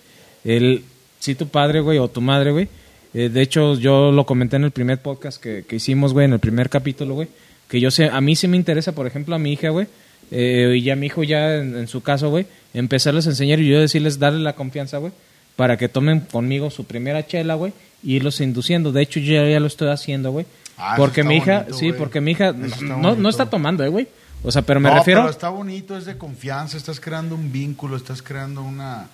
El. 0.45 0.85
Si 1.23 1.35
tu 1.35 1.47
padre, 1.47 1.79
güey, 1.79 1.99
o 1.99 2.09
tu 2.09 2.19
madre, 2.19 2.51
güey. 2.51 2.67
eh, 3.13 3.29
de 3.29 3.41
hecho, 3.41 3.75
yo 3.79 4.11
lo 4.11 4.25
comenté 4.25 4.57
en 4.57 4.65
el 4.65 4.71
primer 4.71 4.97
podcast 5.01 5.41
que, 5.41 5.63
que 5.65 5.77
hicimos, 5.77 6.11
güey, 6.11 6.25
en 6.25 6.33
el 6.33 6.39
primer 6.39 6.69
capítulo, 6.69 7.13
güey. 7.15 7.29
Que 7.69 7.79
yo 7.79 7.91
sé, 7.91 8.09
a 8.09 8.19
mí 8.19 8.35
sí 8.35 8.47
me 8.49 8.57
interesa, 8.57 8.91
por 8.91 9.07
ejemplo, 9.07 9.33
a 9.33 9.39
mi 9.39 9.53
hija, 9.53 9.69
güey. 9.69 9.87
eh, 10.31 10.75
y 10.77 10.89
a 10.89 10.95
mi 10.97 11.05
hijo 11.05 11.23
ya 11.23 11.55
en, 11.55 11.77
en 11.77 11.87
su 11.87 12.01
caso, 12.01 12.29
güey. 12.29 12.45
Empezarles 12.73 13.25
a 13.27 13.29
enseñar 13.29 13.59
y 13.61 13.69
yo 13.69 13.79
decirles, 13.79 14.19
darle 14.19 14.39
la 14.41 14.53
confianza, 14.53 14.97
güey. 14.97 15.13
Para 15.55 15.77
que 15.77 15.87
tomen 15.87 16.19
conmigo 16.21 16.69
su 16.71 16.83
primera 16.83 17.25
chela, 17.25 17.53
güey. 17.55 17.71
Y 18.03 18.15
irlos 18.15 18.41
induciendo. 18.41 18.91
De 18.91 19.01
hecho, 19.01 19.21
yo 19.21 19.47
ya 19.47 19.59
lo 19.61 19.67
estoy 19.67 19.89
haciendo, 19.89 20.31
güey. 20.31 20.45
Ah, 20.77 20.95
porque 20.97 21.23
mi 21.23 21.37
hija, 21.37 21.59
bonito, 21.59 21.77
sí, 21.77 21.93
porque 21.93 22.19
mi 22.19 22.31
hija 22.31 22.49
está 22.49 22.81
no, 22.83 23.15
no 23.15 23.29
está 23.29 23.49
tomando, 23.49 23.83
eh, 23.85 23.89
güey. 23.89 24.07
O 24.43 24.51
sea, 24.51 24.61
pero 24.63 24.79
me 24.81 24.89
no, 24.89 24.95
refiero. 24.95 25.21
pero 25.21 25.31
está 25.31 25.47
bonito, 25.49 25.95
es 25.97 26.03
de 26.05 26.17
confianza, 26.17 26.75
estás 26.75 26.99
creando 26.99 27.35
un 27.35 27.51
vínculo, 27.53 27.95
estás 27.95 28.21
creando 28.23 28.61
una, 28.63 29.07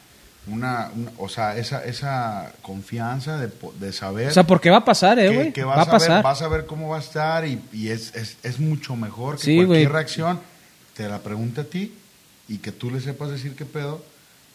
una, 0.51 0.89
una- 0.95 1.11
o 1.17 1.29
sea, 1.29 1.57
esa, 1.57 1.83
esa 1.85 2.51
confianza 2.61 3.37
de, 3.37 3.49
de 3.79 3.93
saber 3.93 4.29
O 4.29 4.33
sea, 4.33 4.43
porque 4.45 4.69
va 4.69 4.77
a 4.77 4.85
pasar, 4.85 5.17
eh, 5.19 5.29
güey. 5.33 5.53
Va 5.63 5.81
a 5.81 5.85
pasar. 5.85 6.09
ver, 6.15 6.23
vas 6.23 6.41
a 6.41 6.47
ver 6.47 6.65
cómo 6.65 6.89
va 6.89 6.97
a 6.97 7.01
estar 7.01 7.45
y, 7.47 7.61
y 7.73 7.89
es, 7.89 8.15
es, 8.15 8.37
es 8.43 8.59
mucho 8.59 8.95
mejor 8.95 9.37
que 9.37 9.43
Sí, 9.43 9.55
cualquier 9.57 9.91
reacción 9.91 10.39
te 10.95 11.07
la 11.07 11.19
pregunte 11.19 11.61
a 11.61 11.63
ti 11.63 11.93
y 12.47 12.57
que 12.57 12.71
tú 12.71 12.89
le 12.91 12.99
sepas 12.99 13.29
decir 13.29 13.55
qué 13.55 13.65
pedo 13.65 14.03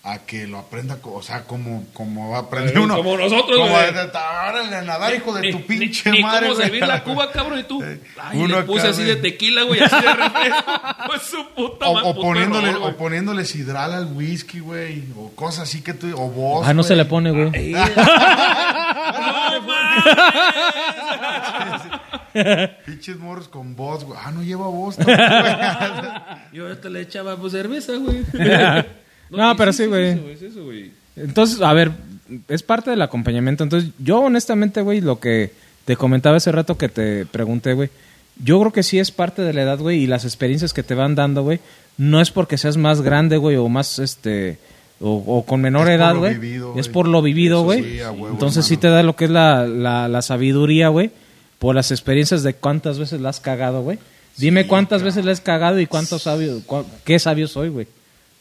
a 0.06 0.18
que 0.18 0.46
lo 0.46 0.58
aprenda, 0.58 0.98
o 1.02 1.22
sea, 1.22 1.44
como, 1.44 1.86
como 1.94 2.28
va 2.30 2.36
a 2.36 2.40
aprender 2.42 2.76
Eh, 2.76 2.80
uno. 2.80 2.96
como 2.96 3.16
nosotros, 3.16 3.56
Como 3.58 3.70
güey. 3.70 3.86
de, 3.86 4.82
nadar, 4.84 5.14
hijo 5.14 5.32
de 5.32 5.40
Ni- 5.40 5.52
tu 5.52 5.62
pinche 5.66 6.10
ni 6.10 6.20
madre. 6.22 6.42
cómo 6.48 6.54
güey. 6.56 6.66
servir 6.66 6.86
la 6.86 7.02
cuba, 7.02 7.32
cabrón, 7.32 7.60
y 7.60 7.62
tú. 7.62 7.82
Eh, 7.82 8.00
Ay, 8.20 8.38
uno 8.38 8.58
le 8.60 8.64
puse 8.64 8.86
así 8.88 9.02
de 9.02 9.16
tequila, 9.16 9.62
güey, 9.62 9.80
así 9.80 9.96
de 9.96 10.12
refresco. 10.14 10.72
Pues 11.06 11.22
su 11.22 11.46
puta 11.54 11.86
O, 11.86 11.94
madre, 11.94 12.08
o 12.08 12.14
puto 12.14 12.26
poniéndole, 12.26 12.74
o 12.74 12.96
poniéndole 12.96 13.44
sidral 13.46 13.92
al 13.94 14.06
whisky, 14.12 14.60
güey. 14.60 15.04
O 15.16 15.30
cosas 15.34 15.62
así 15.68 15.80
que 15.82 15.94
tú. 15.94 16.08
O 16.16 16.28
vos. 16.28 16.66
Ah, 16.66 16.74
no 16.74 16.82
güey. 16.82 16.88
se 16.88 16.96
le 16.96 17.04
pone, 17.06 17.30
güey. 17.30 17.72
¡No 17.72 19.60
mames! 22.34 22.74
Pinches 22.86 23.16
morros 23.18 23.48
con 23.48 23.76
voz, 23.76 24.04
güey. 24.04 24.18
Ah, 24.22 24.30
no 24.32 24.42
lleva 24.42 24.66
voz. 24.68 24.96
Yo 26.52 26.66
ahorita 26.66 26.88
le 26.88 27.00
echaba 27.02 27.36
pues, 27.36 27.52
cerveza, 27.52 27.92
güey. 27.96 28.22
No, 29.30 29.52
y 29.52 29.56
pero 29.56 29.72
sí, 29.72 29.86
güey. 29.86 30.04
Es 30.10 30.16
eso, 30.18 30.28
es 30.30 30.42
eso, 30.42 30.64
güey. 30.64 30.90
Entonces, 31.16 31.60
a 31.60 31.72
ver, 31.72 31.92
es 32.48 32.62
parte 32.62 32.90
del 32.90 33.02
acompañamiento. 33.02 33.64
Entonces, 33.64 33.90
yo 33.98 34.20
honestamente, 34.20 34.80
güey, 34.82 35.00
lo 35.00 35.20
que 35.20 35.52
te 35.84 35.96
comentaba 35.96 36.36
hace 36.36 36.50
rato 36.52 36.76
que 36.78 36.88
te 36.88 37.26
pregunté, 37.26 37.74
güey, 37.74 37.90
yo 38.42 38.58
creo 38.60 38.72
que 38.72 38.82
sí 38.82 38.98
es 38.98 39.10
parte 39.10 39.42
de 39.42 39.52
la 39.52 39.62
edad, 39.62 39.78
güey, 39.78 40.00
y 40.02 40.06
las 40.06 40.24
experiencias 40.24 40.72
que 40.72 40.82
te 40.82 40.94
van 40.94 41.14
dando, 41.14 41.42
güey, 41.42 41.60
no 41.98 42.20
es 42.20 42.30
porque 42.30 42.58
seas 42.58 42.76
más 42.76 43.00
grande, 43.02 43.36
güey, 43.36 43.56
o 43.56 43.68
más, 43.68 43.98
este, 44.00 44.58
o, 45.00 45.22
o 45.26 45.44
con 45.46 45.60
menor 45.60 45.82
Es 45.82 45.86
por 45.86 45.92
edad, 45.94 46.16
güey. 46.16 46.32
Es 46.80 46.88
por 46.88 47.06
lo 47.06 47.22
vivido, 47.22 47.62
güey. 47.62 47.82
sí, 47.82 47.98
Entonces 48.30 48.64
sí 48.64 48.76
te 48.76 48.88
da 48.88 49.02
lo 49.04 49.14
que 49.14 49.26
es 49.26 49.30
la, 49.30 49.66
la, 49.68 50.08
la 50.08 50.22
sabiduría, 50.22 50.88
güey, 50.88 51.10
por 51.60 51.74
las 51.76 51.92
experiencias 51.92 52.42
de 52.42 52.54
cuántas 52.54 52.98
veces 52.98 53.20
la 53.20 53.28
has 53.28 53.38
cagado, 53.40 53.82
güey. 53.82 53.98
Dime 54.36 54.66
cuántas 54.66 55.04
veces 55.04 55.24
la 55.24 55.30
has 55.30 55.40
cagado 55.40 55.78
y 55.78 55.86
cuánto 55.86 56.18
sabio, 56.18 56.60
cu- 56.66 56.84
qué 57.04 57.20
sabio 57.20 57.46
soy, 57.46 57.68
güey. 57.68 57.86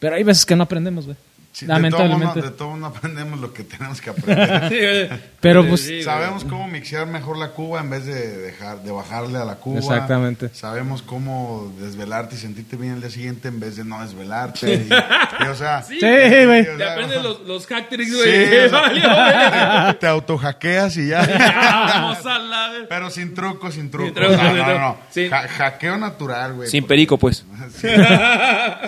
Pero 0.03 0.17
hay 0.17 0.23
veces 0.23 0.45
que 0.45 0.53
no 0.53 0.63
aprendemos, 0.63 1.05
güey. 1.05 1.15
Sí, 1.53 1.65
de 1.65 1.69
todo 1.69 1.75
Lamentablemente. 1.77 2.25
mundo- 2.25 2.41
de 2.41 2.51
todo 2.57 2.69
mundo 2.71 2.87
aprendemos 2.87 3.39
lo 3.39 3.53
que 3.53 3.63
tenemos 3.63 4.01
que 4.01 4.09
aprender. 4.09 4.63
Sí, 4.69 4.79
güey. 4.79 5.09
Pero, 5.39 5.67
pues, 5.67 5.81
sí. 5.81 6.01
Sabemos 6.01 6.43
cómo 6.45 6.67
mixear 6.67 7.05
mejor 7.05 7.37
la 7.37 7.49
cuba 7.51 7.79
en 7.81 7.89
vez 7.91 8.05
de 8.05 8.37
dejar 8.37 8.81
de 8.81 8.91
bajarle 8.91 9.37
a 9.37 9.45
la 9.45 9.55
cuba. 9.55 9.77
Exactamente. 9.77 10.49
Sabemos 10.53 11.03
cómo 11.03 11.71
desvelarte 11.79 12.35
y 12.35 12.37
sentirte 12.39 12.75
bien 12.75 12.93
el 12.93 13.01
día 13.01 13.09
siguiente 13.11 13.49
en 13.49 13.59
vez 13.59 13.75
de 13.75 13.83
no 13.85 14.01
desvelarte. 14.01 14.73
Y, 14.73 15.43
y, 15.43 15.47
o 15.47 15.53
sea, 15.55 15.83
Sí, 15.83 15.99
güey. 15.99 16.65
Te 16.77 16.83
aprendes 16.89 17.21
los, 17.21 17.41
los 17.41 17.67
hack 17.67 17.87
tricks, 17.89 18.09
sí, 18.11 18.17
güey. 18.17 18.65
o 18.65 18.69
sea, 18.69 19.97
te, 19.99 20.07
autohackeas 20.07 20.97
y 20.97 21.07
ya. 21.09 21.21
Vamos 21.93 22.25
a 22.25 22.39
la... 22.39 22.71
Pero 22.89 23.09
sin 23.11 23.33
truco, 23.35 23.71
sin 23.71 23.91
truco. 23.91 24.05
Sin 24.07 24.13
truco, 24.15 24.31
no, 24.31 24.37
sin 24.49 24.57
no, 24.57 24.63
truco. 24.65 24.79
no. 24.79 24.97
Sin- 25.11 25.29
Ja- 25.29 25.47
hackeo 25.47 25.97
natural, 25.97 26.53
güey. 26.53 26.69
Sin 26.69 26.85
perico, 26.87 27.17
pues. 27.17 27.45
Sin, 27.79 27.89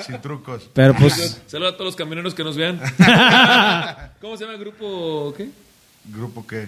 sin 0.05 0.21
trucos. 0.21 0.69
Pero 0.73 0.93
pues, 0.95 1.41
Saludos 1.47 1.73
a 1.73 1.77
todos 1.77 1.85
los 1.85 1.95
camioneros 1.95 2.33
que 2.33 2.43
nos 2.43 2.54
vean. 2.55 2.79
¿Cómo 4.21 4.37
se 4.37 4.43
llama 4.43 4.55
el 4.55 4.59
grupo? 4.59 5.33
¿Qué? 5.37 5.49
¿Grupo 6.05 6.45
qué? 6.47 6.67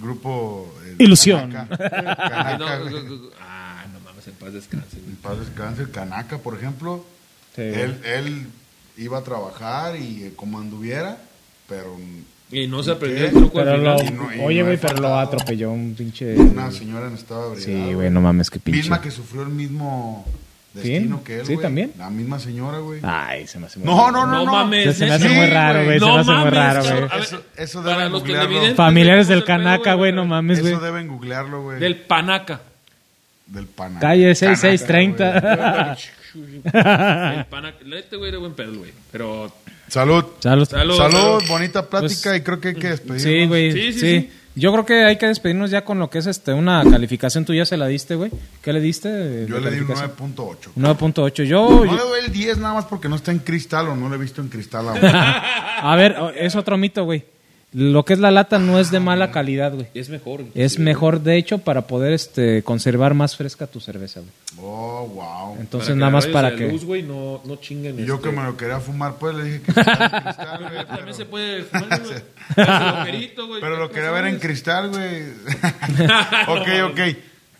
Grupo... 0.00 0.74
eh, 0.84 0.96
Ilusión. 0.98 1.50
Canaca. 1.52 1.78
Ah, 1.80 2.56
Canaca, 2.58 2.78
no, 2.90 3.20
ah, 3.40 3.84
mames, 4.04 4.26
en 4.26 4.34
paz 4.34 4.52
descanse. 4.52 4.96
En 4.98 5.16
paz 5.16 5.38
descanse, 5.38 5.90
Canaca, 5.90 6.38
por 6.38 6.56
ejemplo. 6.56 7.04
Sí. 7.54 7.62
Él, 7.62 8.00
él 8.04 8.46
iba 8.96 9.18
a 9.18 9.22
trabajar 9.22 9.96
y 9.96 10.24
eh, 10.24 10.32
como 10.34 10.58
anduviera, 10.58 11.18
pero 11.68 11.96
Y 12.50 12.66
no 12.66 12.82
se 12.82 12.92
aprendió 12.92 13.26
el 13.26 13.32
truco 13.32 13.54
pero 13.58 13.72
al 13.72 13.84
lo, 13.84 13.98
final. 13.98 14.12
Y 14.14 14.16
no- 14.16 14.34
y 14.34 14.40
oye, 14.46 14.62
güey, 14.62 14.76
pero 14.78 15.00
lo 15.00 15.14
atropelló 15.18 15.70
un 15.70 15.94
pinche. 15.94 16.34
una 16.36 16.70
señora 16.72 17.08
no 17.08 17.14
estaba 17.16 17.44
abrigada. 17.46 17.86
Sí, 17.86 17.94
güey, 17.94 18.10
no 18.10 18.20
mames, 18.20 18.50
qué 18.50 18.58
pinche. 18.58 18.80
Misma 18.80 19.00
que 19.00 19.10
sufrió 19.10 19.42
el 19.42 19.48
mismo 19.50 20.26
destino 20.76 21.16
¿Sí? 21.18 21.24
que 21.24 21.40
él, 21.40 21.46
¿Sí, 21.46 21.54
güey. 21.54 21.62
también? 21.64 21.92
La 21.98 22.08
misma 22.10 22.38
señora, 22.38 22.78
güey. 22.78 23.00
Ay, 23.02 23.46
se 23.46 23.58
me 23.58 23.66
hace 23.66 23.78
muy 23.80 23.86
No, 23.88 23.96
raro. 24.10 24.12
no, 24.12 24.26
no, 24.26 24.32
No 24.38 24.44
no. 24.44 24.52
mames. 24.52 24.96
Se 24.96 25.06
me 25.06 25.12
hace 25.12 25.28
muy 25.28 25.46
raro, 25.46 25.84
güey, 25.84 25.98
se 25.98 26.04
me 26.06 26.18
hace 26.18 26.30
muy 26.32 26.50
raro, 26.50 26.80
güey. 26.80 26.90
cabrón. 26.92 27.10
A 27.12 27.14
ver, 27.16 27.24
Eso- 27.24 27.42
eso 27.56 27.82
para 27.82 27.96
deben 27.96 28.12
los 28.12 28.20
googlearlo. 28.20 28.48
televidentes, 28.48 28.76
Familiares 28.76 29.28
del 29.28 29.40
¿cómo 29.40 29.46
se 29.46 29.52
llama, 29.52 29.64
Canaca, 29.76 29.94
güey, 29.94 30.12
no 30.12 30.24
mames, 30.26 30.60
güey. 30.60 30.72
Eso 30.72 30.82
deben 30.82 31.08
googlearlo, 31.08 31.62
güey. 31.62 31.80
Del 31.80 31.96
Panaca. 31.96 32.60
Del 33.46 33.66
pana. 33.66 34.00
Calle 34.00 34.34
Canaca, 34.34 34.56
6630. 34.56 35.96
El 37.38 37.44
Panaca. 37.46 37.76
Este 37.96 38.16
güey 38.16 38.30
era 38.30 38.38
buen 38.38 38.54
pedo, 38.54 38.74
güey. 38.78 38.92
Pero 39.12 39.52
Salud. 39.88 40.24
Salud. 40.40 40.66
Salud. 40.68 40.96
Salud, 40.96 41.42
bonita 41.48 41.88
plática 41.88 42.30
Pues, 42.30 42.38
y 42.38 42.42
creo 42.42 42.60
que 42.60 42.68
hay 42.68 42.74
que 42.74 42.88
despedirnos. 42.88 43.22
Sí, 43.22 43.46
güey. 43.46 43.72
Sí, 43.72 43.92
Sí, 43.92 43.92
sí, 43.92 44.20
sí. 44.20 44.30
Yo 44.58 44.72
creo 44.72 44.86
que 44.86 45.04
hay 45.04 45.18
que 45.18 45.26
despedirnos 45.26 45.70
ya 45.70 45.84
con 45.84 45.98
lo 45.98 46.08
que 46.08 46.16
es 46.16 46.26
este 46.26 46.54
una 46.54 46.82
calificación. 46.82 47.44
Tú 47.44 47.52
ya 47.52 47.66
se 47.66 47.76
la 47.76 47.86
diste, 47.86 48.14
güey. 48.14 48.30
¿Qué 48.62 48.72
le 48.72 48.80
diste? 48.80 49.46
Yo 49.46 49.60
le 49.60 49.70
di 49.70 49.80
un 49.80 49.86
calificación? 49.86 50.34
9.8. 50.34 50.70
9.8. 50.76 51.44
Yo, 51.44 51.84
No 51.84 51.94
le 51.94 52.02
doy 52.02 52.20
el 52.24 52.32
10 52.32 52.58
nada 52.58 52.72
más 52.72 52.86
porque 52.86 53.06
no 53.10 53.16
está 53.16 53.32
en 53.32 53.40
cristal 53.40 53.88
o 53.88 53.94
no 53.96 54.08
lo 54.08 54.14
he 54.14 54.18
visto 54.18 54.40
en 54.40 54.48
cristal 54.48 54.88
aún. 54.88 54.98
A 55.04 55.94
ver, 55.96 56.16
es 56.36 56.56
otro 56.56 56.78
mito, 56.78 57.04
güey. 57.04 57.35
Lo 57.78 58.06
que 58.06 58.14
es 58.14 58.18
la 58.18 58.30
lata 58.30 58.58
no 58.58 58.78
es 58.80 58.90
de 58.90 59.00
mala 59.00 59.30
calidad, 59.30 59.74
güey. 59.74 59.86
Es 59.92 60.08
mejor. 60.08 60.44
Es 60.54 60.78
mejor, 60.78 61.20
de 61.20 61.36
hecho, 61.36 61.58
para 61.58 61.86
poder 61.86 62.14
este 62.14 62.62
conservar 62.62 63.12
más 63.12 63.36
fresca 63.36 63.66
tu 63.66 63.80
cerveza, 63.80 64.20
güey. 64.20 64.32
Oh, 64.58 65.06
wow. 65.08 65.56
Entonces, 65.60 65.94
nada 65.94 66.10
más 66.10 66.26
para 66.26 66.56
que... 66.56 66.68
luz, 66.72 66.86
güey, 66.86 67.02
no, 67.02 67.42
no 67.44 67.56
chinguen. 67.56 68.00
Y 68.00 68.06
yo 68.06 68.14
este- 68.14 68.30
que 68.30 68.34
me 68.36 68.42
lo 68.44 68.56
quería 68.56 68.80
fumar, 68.80 69.16
pues 69.16 69.34
le 69.36 69.44
dije 69.44 69.60
que 69.60 69.72
cristal, 69.74 70.58
güey, 70.58 70.74
También 70.74 70.86
pero- 70.88 71.12
se 71.12 71.24
puede 71.26 71.64
fumar, 71.64 72.02
güey. 73.04 73.30
Pero 73.60 73.76
lo 73.76 73.88
¿Qué 73.88 73.94
quería 73.96 74.10
ver 74.10 74.26
en 74.28 74.38
cristal, 74.38 74.88
güey. 74.88 75.24
ok, 76.48 76.92
ok. 76.92 77.00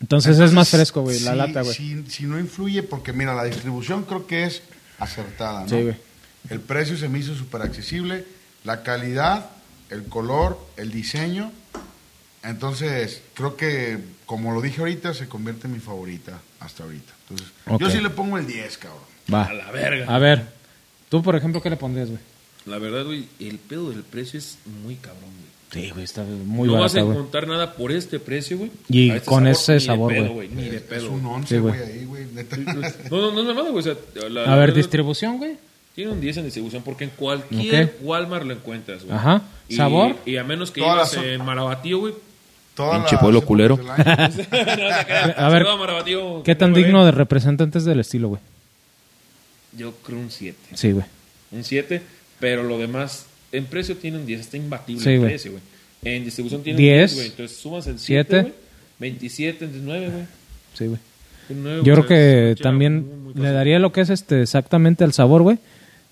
Entonces, 0.00 0.38
es 0.38 0.52
más 0.52 0.70
fresco, 0.70 1.02
güey, 1.02 1.20
la 1.20 1.32
sí, 1.32 1.36
lata, 1.36 1.60
güey. 1.60 1.74
Si, 1.74 2.06
si 2.08 2.24
no 2.24 2.38
influye, 2.38 2.82
porque 2.82 3.12
mira, 3.12 3.34
la 3.34 3.44
distribución 3.44 4.04
creo 4.04 4.26
que 4.26 4.44
es 4.44 4.62
acertada, 4.98 5.64
¿no? 5.64 5.68
Sí, 5.68 5.82
güey. 5.82 5.96
El 6.48 6.60
precio 6.60 6.96
se 6.96 7.08
me 7.10 7.18
hizo 7.18 7.34
súper 7.34 7.60
accesible, 7.60 8.24
la 8.64 8.82
calidad, 8.82 9.50
el 9.90 10.04
color, 10.04 10.58
el 10.76 10.90
diseño. 10.90 11.52
Entonces, 12.42 13.22
creo 13.34 13.56
que, 13.56 13.98
como 14.24 14.52
lo 14.52 14.60
dije 14.62 14.80
ahorita, 14.80 15.14
se 15.14 15.28
convierte 15.28 15.66
en 15.66 15.72
mi 15.74 15.80
favorita 15.80 16.40
hasta 16.60 16.84
ahorita. 16.84 17.12
Entonces, 17.28 17.48
yo 17.80 17.90
sí 17.90 18.00
le 18.00 18.10
pongo 18.10 18.38
el 18.38 18.46
10, 18.46 18.78
cabrón. 18.78 19.00
Va. 19.32 19.44
A 19.46 19.52
la 19.52 19.70
verga. 19.72 20.14
A 20.14 20.18
ver, 20.18 20.46
tú, 21.08 21.22
por 21.22 21.34
ejemplo, 21.34 21.60
¿qué 21.60 21.70
le 21.70 21.76
pondrías, 21.76 22.08
güey? 22.08 22.20
La 22.66 22.78
verdad, 22.78 23.04
güey, 23.04 23.26
el 23.40 23.58
pedo 23.58 23.90
del 23.90 24.02
precio 24.04 24.38
es 24.38 24.58
muy 24.84 24.94
cabrón, 24.96 25.22
güey. 25.22 25.46
Sí, 25.84 25.90
güey, 25.90 26.04
está 26.04 26.22
muy 26.22 26.68
no 26.68 26.78
vas 26.80 26.94
a 26.94 27.00
encontrar 27.00 27.48
nada 27.48 27.74
por 27.74 27.90
este 27.90 28.20
precio, 28.20 28.56
güey. 28.58 28.70
Y 28.88 29.10
este 29.10 29.28
con 29.28 29.48
ese 29.48 29.72
ni 29.72 29.78
de 29.80 29.84
sabor, 29.84 30.12
pedo, 30.12 30.32
güey. 30.32 30.48
Ni 30.48 30.68
de 30.68 30.76
Es 30.76 30.82
pedo. 30.82 31.10
un 31.10 31.22
güey. 31.22 31.34
11, 31.34 31.48
Sí, 31.56 31.60
güey. 31.60 31.76
güey, 31.78 31.90
ahí, 31.92 32.04
güey. 32.04 32.26
neta. 32.32 32.56
No, 33.10 33.16
no, 33.20 33.32
no 33.32 33.40
es 33.40 33.46
mamada, 33.46 33.70
güey. 33.70 33.78
O 33.80 33.82
sea, 33.82 34.28
la- 34.30 34.52
A 34.52 34.56
ver, 34.56 34.68
la- 34.70 34.74
distribución, 34.76 35.38
güey. 35.38 35.56
Tiene 35.96 36.12
un 36.12 36.20
10 36.20 36.36
en 36.36 36.44
distribución 36.44 36.82
porque 36.84 37.04
en 37.04 37.10
cualquier. 37.10 37.96
Walmart 38.02 38.44
lo 38.44 38.52
encuentras, 38.52 39.02
güey. 39.04 39.16
Ajá. 39.16 39.42
Y- 39.68 39.74
¿Sabor? 39.76 40.14
Y, 40.24 40.36
a 40.36 40.44
menos 40.44 40.70
que 40.70 40.80
ibas 40.80 41.14
en 41.14 41.44
Marabatío, 41.44 41.98
güey. 41.98 42.14
Pinche 42.76 43.16
pueblo 43.18 43.40
culero. 43.44 43.76
No. 43.82 43.94
A 45.44 45.48
ver, 45.48 45.64
Marabatío, 45.64 46.42
¿Qué 46.44 46.54
tan 46.54 46.72
digno 46.74 47.04
de 47.04 47.10
representantes 47.10 47.84
del 47.84 47.98
estilo, 48.00 48.28
güey? 48.28 48.40
Yo 49.76 49.92
creo 50.04 50.18
un 50.18 50.30
7. 50.30 50.56
Sí, 50.74 50.92
güey. 50.92 51.04
Un 51.50 51.64
7, 51.64 52.02
pero 52.40 52.62
lo 52.62 52.78
demás 52.78 53.26
en 53.52 53.64
precio 53.66 53.96
tiene 53.96 54.18
un 54.18 54.26
10. 54.26 54.40
Está 54.40 54.56
imbatible 54.58 55.02
Sí, 55.02 55.10
en 55.10 55.18
güey. 55.20 55.30
precio, 55.30 55.50
güey. 55.52 55.62
En 56.04 56.24
distribución 56.24 56.62
tiene 56.62 56.78
10, 56.78 56.92
un 56.92 56.98
10, 56.98 57.14
güey. 57.16 57.26
Entonces 57.28 57.56
sumas 57.58 57.86
el 57.86 57.98
7, 57.98 58.28
siete. 58.30 58.40
güey. 58.42 58.54
27, 58.98 59.64
entonces 59.64 59.82
9, 59.82 60.08
güey. 60.10 60.24
Sí, 60.74 60.86
güey. 60.86 61.00
Un 61.48 61.62
nueve, 61.62 61.80
Yo 61.84 61.94
creo 61.94 62.06
que 62.06 62.56
también 62.60 63.04
chela 63.04 63.16
muy, 63.16 63.34
muy 63.34 63.42
le 63.42 63.52
daría 63.52 63.78
lo 63.78 63.92
que 63.92 64.00
es 64.02 64.10
este 64.10 64.42
exactamente 64.42 65.02
al 65.04 65.12
sabor, 65.14 65.42
güey. 65.42 65.58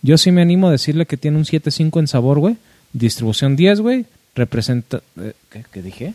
Yo 0.05 0.19
sí 0.19 0.31
me 0.31 0.43
animo 0.43 0.69
a 0.69 0.71
decirle 0.71 1.07
que 1.07 1.17
tiene 1.17 1.38
un 1.38 1.45
7.5 1.45 1.99
en 1.99 2.07
sabor, 2.07 2.38
güey. 2.38 2.57
Distribución 2.93 3.57
10, 3.57 3.81
güey. 3.81 4.05
Representa... 4.37 5.01
eh, 5.21 5.33
¿Qué, 5.51 5.64
qué 5.73 5.81
dije? 5.83 6.14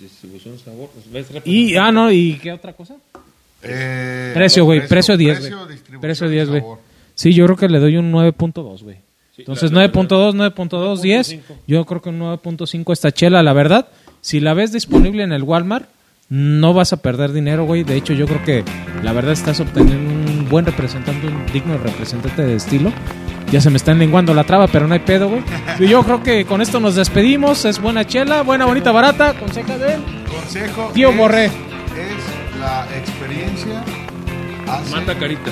Distribución, 0.00 0.58
sabor. 0.58 0.88
pues, 0.94 1.12
¿ves? 1.12 1.42
Y, 1.44 1.76
ah, 1.76 1.92
no, 1.92 2.10
¿y 2.10 2.38
qué 2.42 2.52
otra 2.52 2.72
cosa? 2.72 2.96
Eh, 3.62 4.30
Precio, 4.34 4.64
güey. 4.64 4.86
Precio 4.88 5.16
10, 5.16 5.38
precio, 5.38 5.56
güey. 5.58 5.68
distribución 5.70 6.00
Precio 6.00 6.26
y 6.26 6.30
10, 6.30 6.48
güey. 6.48 6.62
Sí, 7.14 7.32
yo 7.34 7.44
creo 7.46 7.56
que 7.56 7.68
le 7.68 7.78
doy 7.80 7.96
un 7.98 8.10
9.2, 8.12 8.82
güey. 8.82 8.96
Sí, 9.36 9.42
Entonces, 9.42 9.72
la- 9.72 9.82
la- 9.82 9.92
9.2, 9.92 10.34
9.2, 10.54 11.00
10. 11.00 11.32
9.5. 11.32 11.40
Yo 11.66 11.84
creo 11.84 12.00
que 12.02 12.08
un 12.08 12.18
9.5 12.20 12.92
esta 12.92 13.12
chela, 13.12 13.42
la 13.42 13.52
verdad. 13.52 13.88
Si 14.20 14.40
la 14.40 14.54
ves 14.54 14.72
disponible 14.72 15.22
en 15.22 15.32
el 15.32 15.42
Walmart, 15.42 15.88
no 16.28 16.74
vas 16.74 16.92
a 16.92 16.98
perder 17.02 17.32
dinero, 17.32 17.64
güey. 17.66 17.84
De 17.84 17.96
hecho, 17.96 18.12
yo 18.14 18.26
creo 18.26 18.44
que 18.44 18.64
la 19.02 19.12
verdad 19.12 19.32
estás 19.32 19.60
obteniendo 19.60 20.10
un 20.12 20.17
buen 20.48 20.64
representante, 20.66 21.26
un 21.26 21.44
digno 21.52 21.76
representante 21.78 22.42
de 22.42 22.56
estilo. 22.56 22.92
Ya 23.50 23.60
se 23.62 23.70
me 23.70 23.76
está 23.78 23.94
lenguando 23.94 24.34
la 24.34 24.44
traba, 24.44 24.66
pero 24.66 24.86
no 24.86 24.92
hay 24.94 25.00
pedo, 25.00 25.28
güey. 25.28 25.42
Y 25.78 25.88
yo 25.88 26.02
creo 26.02 26.22
que 26.22 26.44
con 26.44 26.60
esto 26.60 26.80
nos 26.80 26.94
despedimos. 26.96 27.64
Es 27.64 27.80
buena 27.80 28.06
chela, 28.06 28.42
buena, 28.42 28.66
bonita, 28.66 28.92
barata. 28.92 29.32
Conseja 29.34 29.78
de 29.78 29.94
él. 29.94 30.02
Consejo. 30.30 30.90
Tío 30.92 31.10
es- 31.10 31.16
Borré. 31.16 31.44
Es 31.46 31.52
la 32.60 32.86
experiencia. 32.96 33.82
Hace 34.68 34.96
Mata 34.96 35.14
carita. 35.18 35.50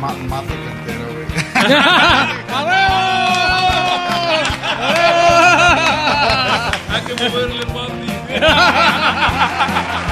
ma- 0.00 0.12
mata 0.28 0.52
cantera, 0.66 1.04
güey. 1.14 1.26
Hay 6.92 7.02
que 7.02 7.14
moverle, 7.14 7.64
papi. 7.66 8.10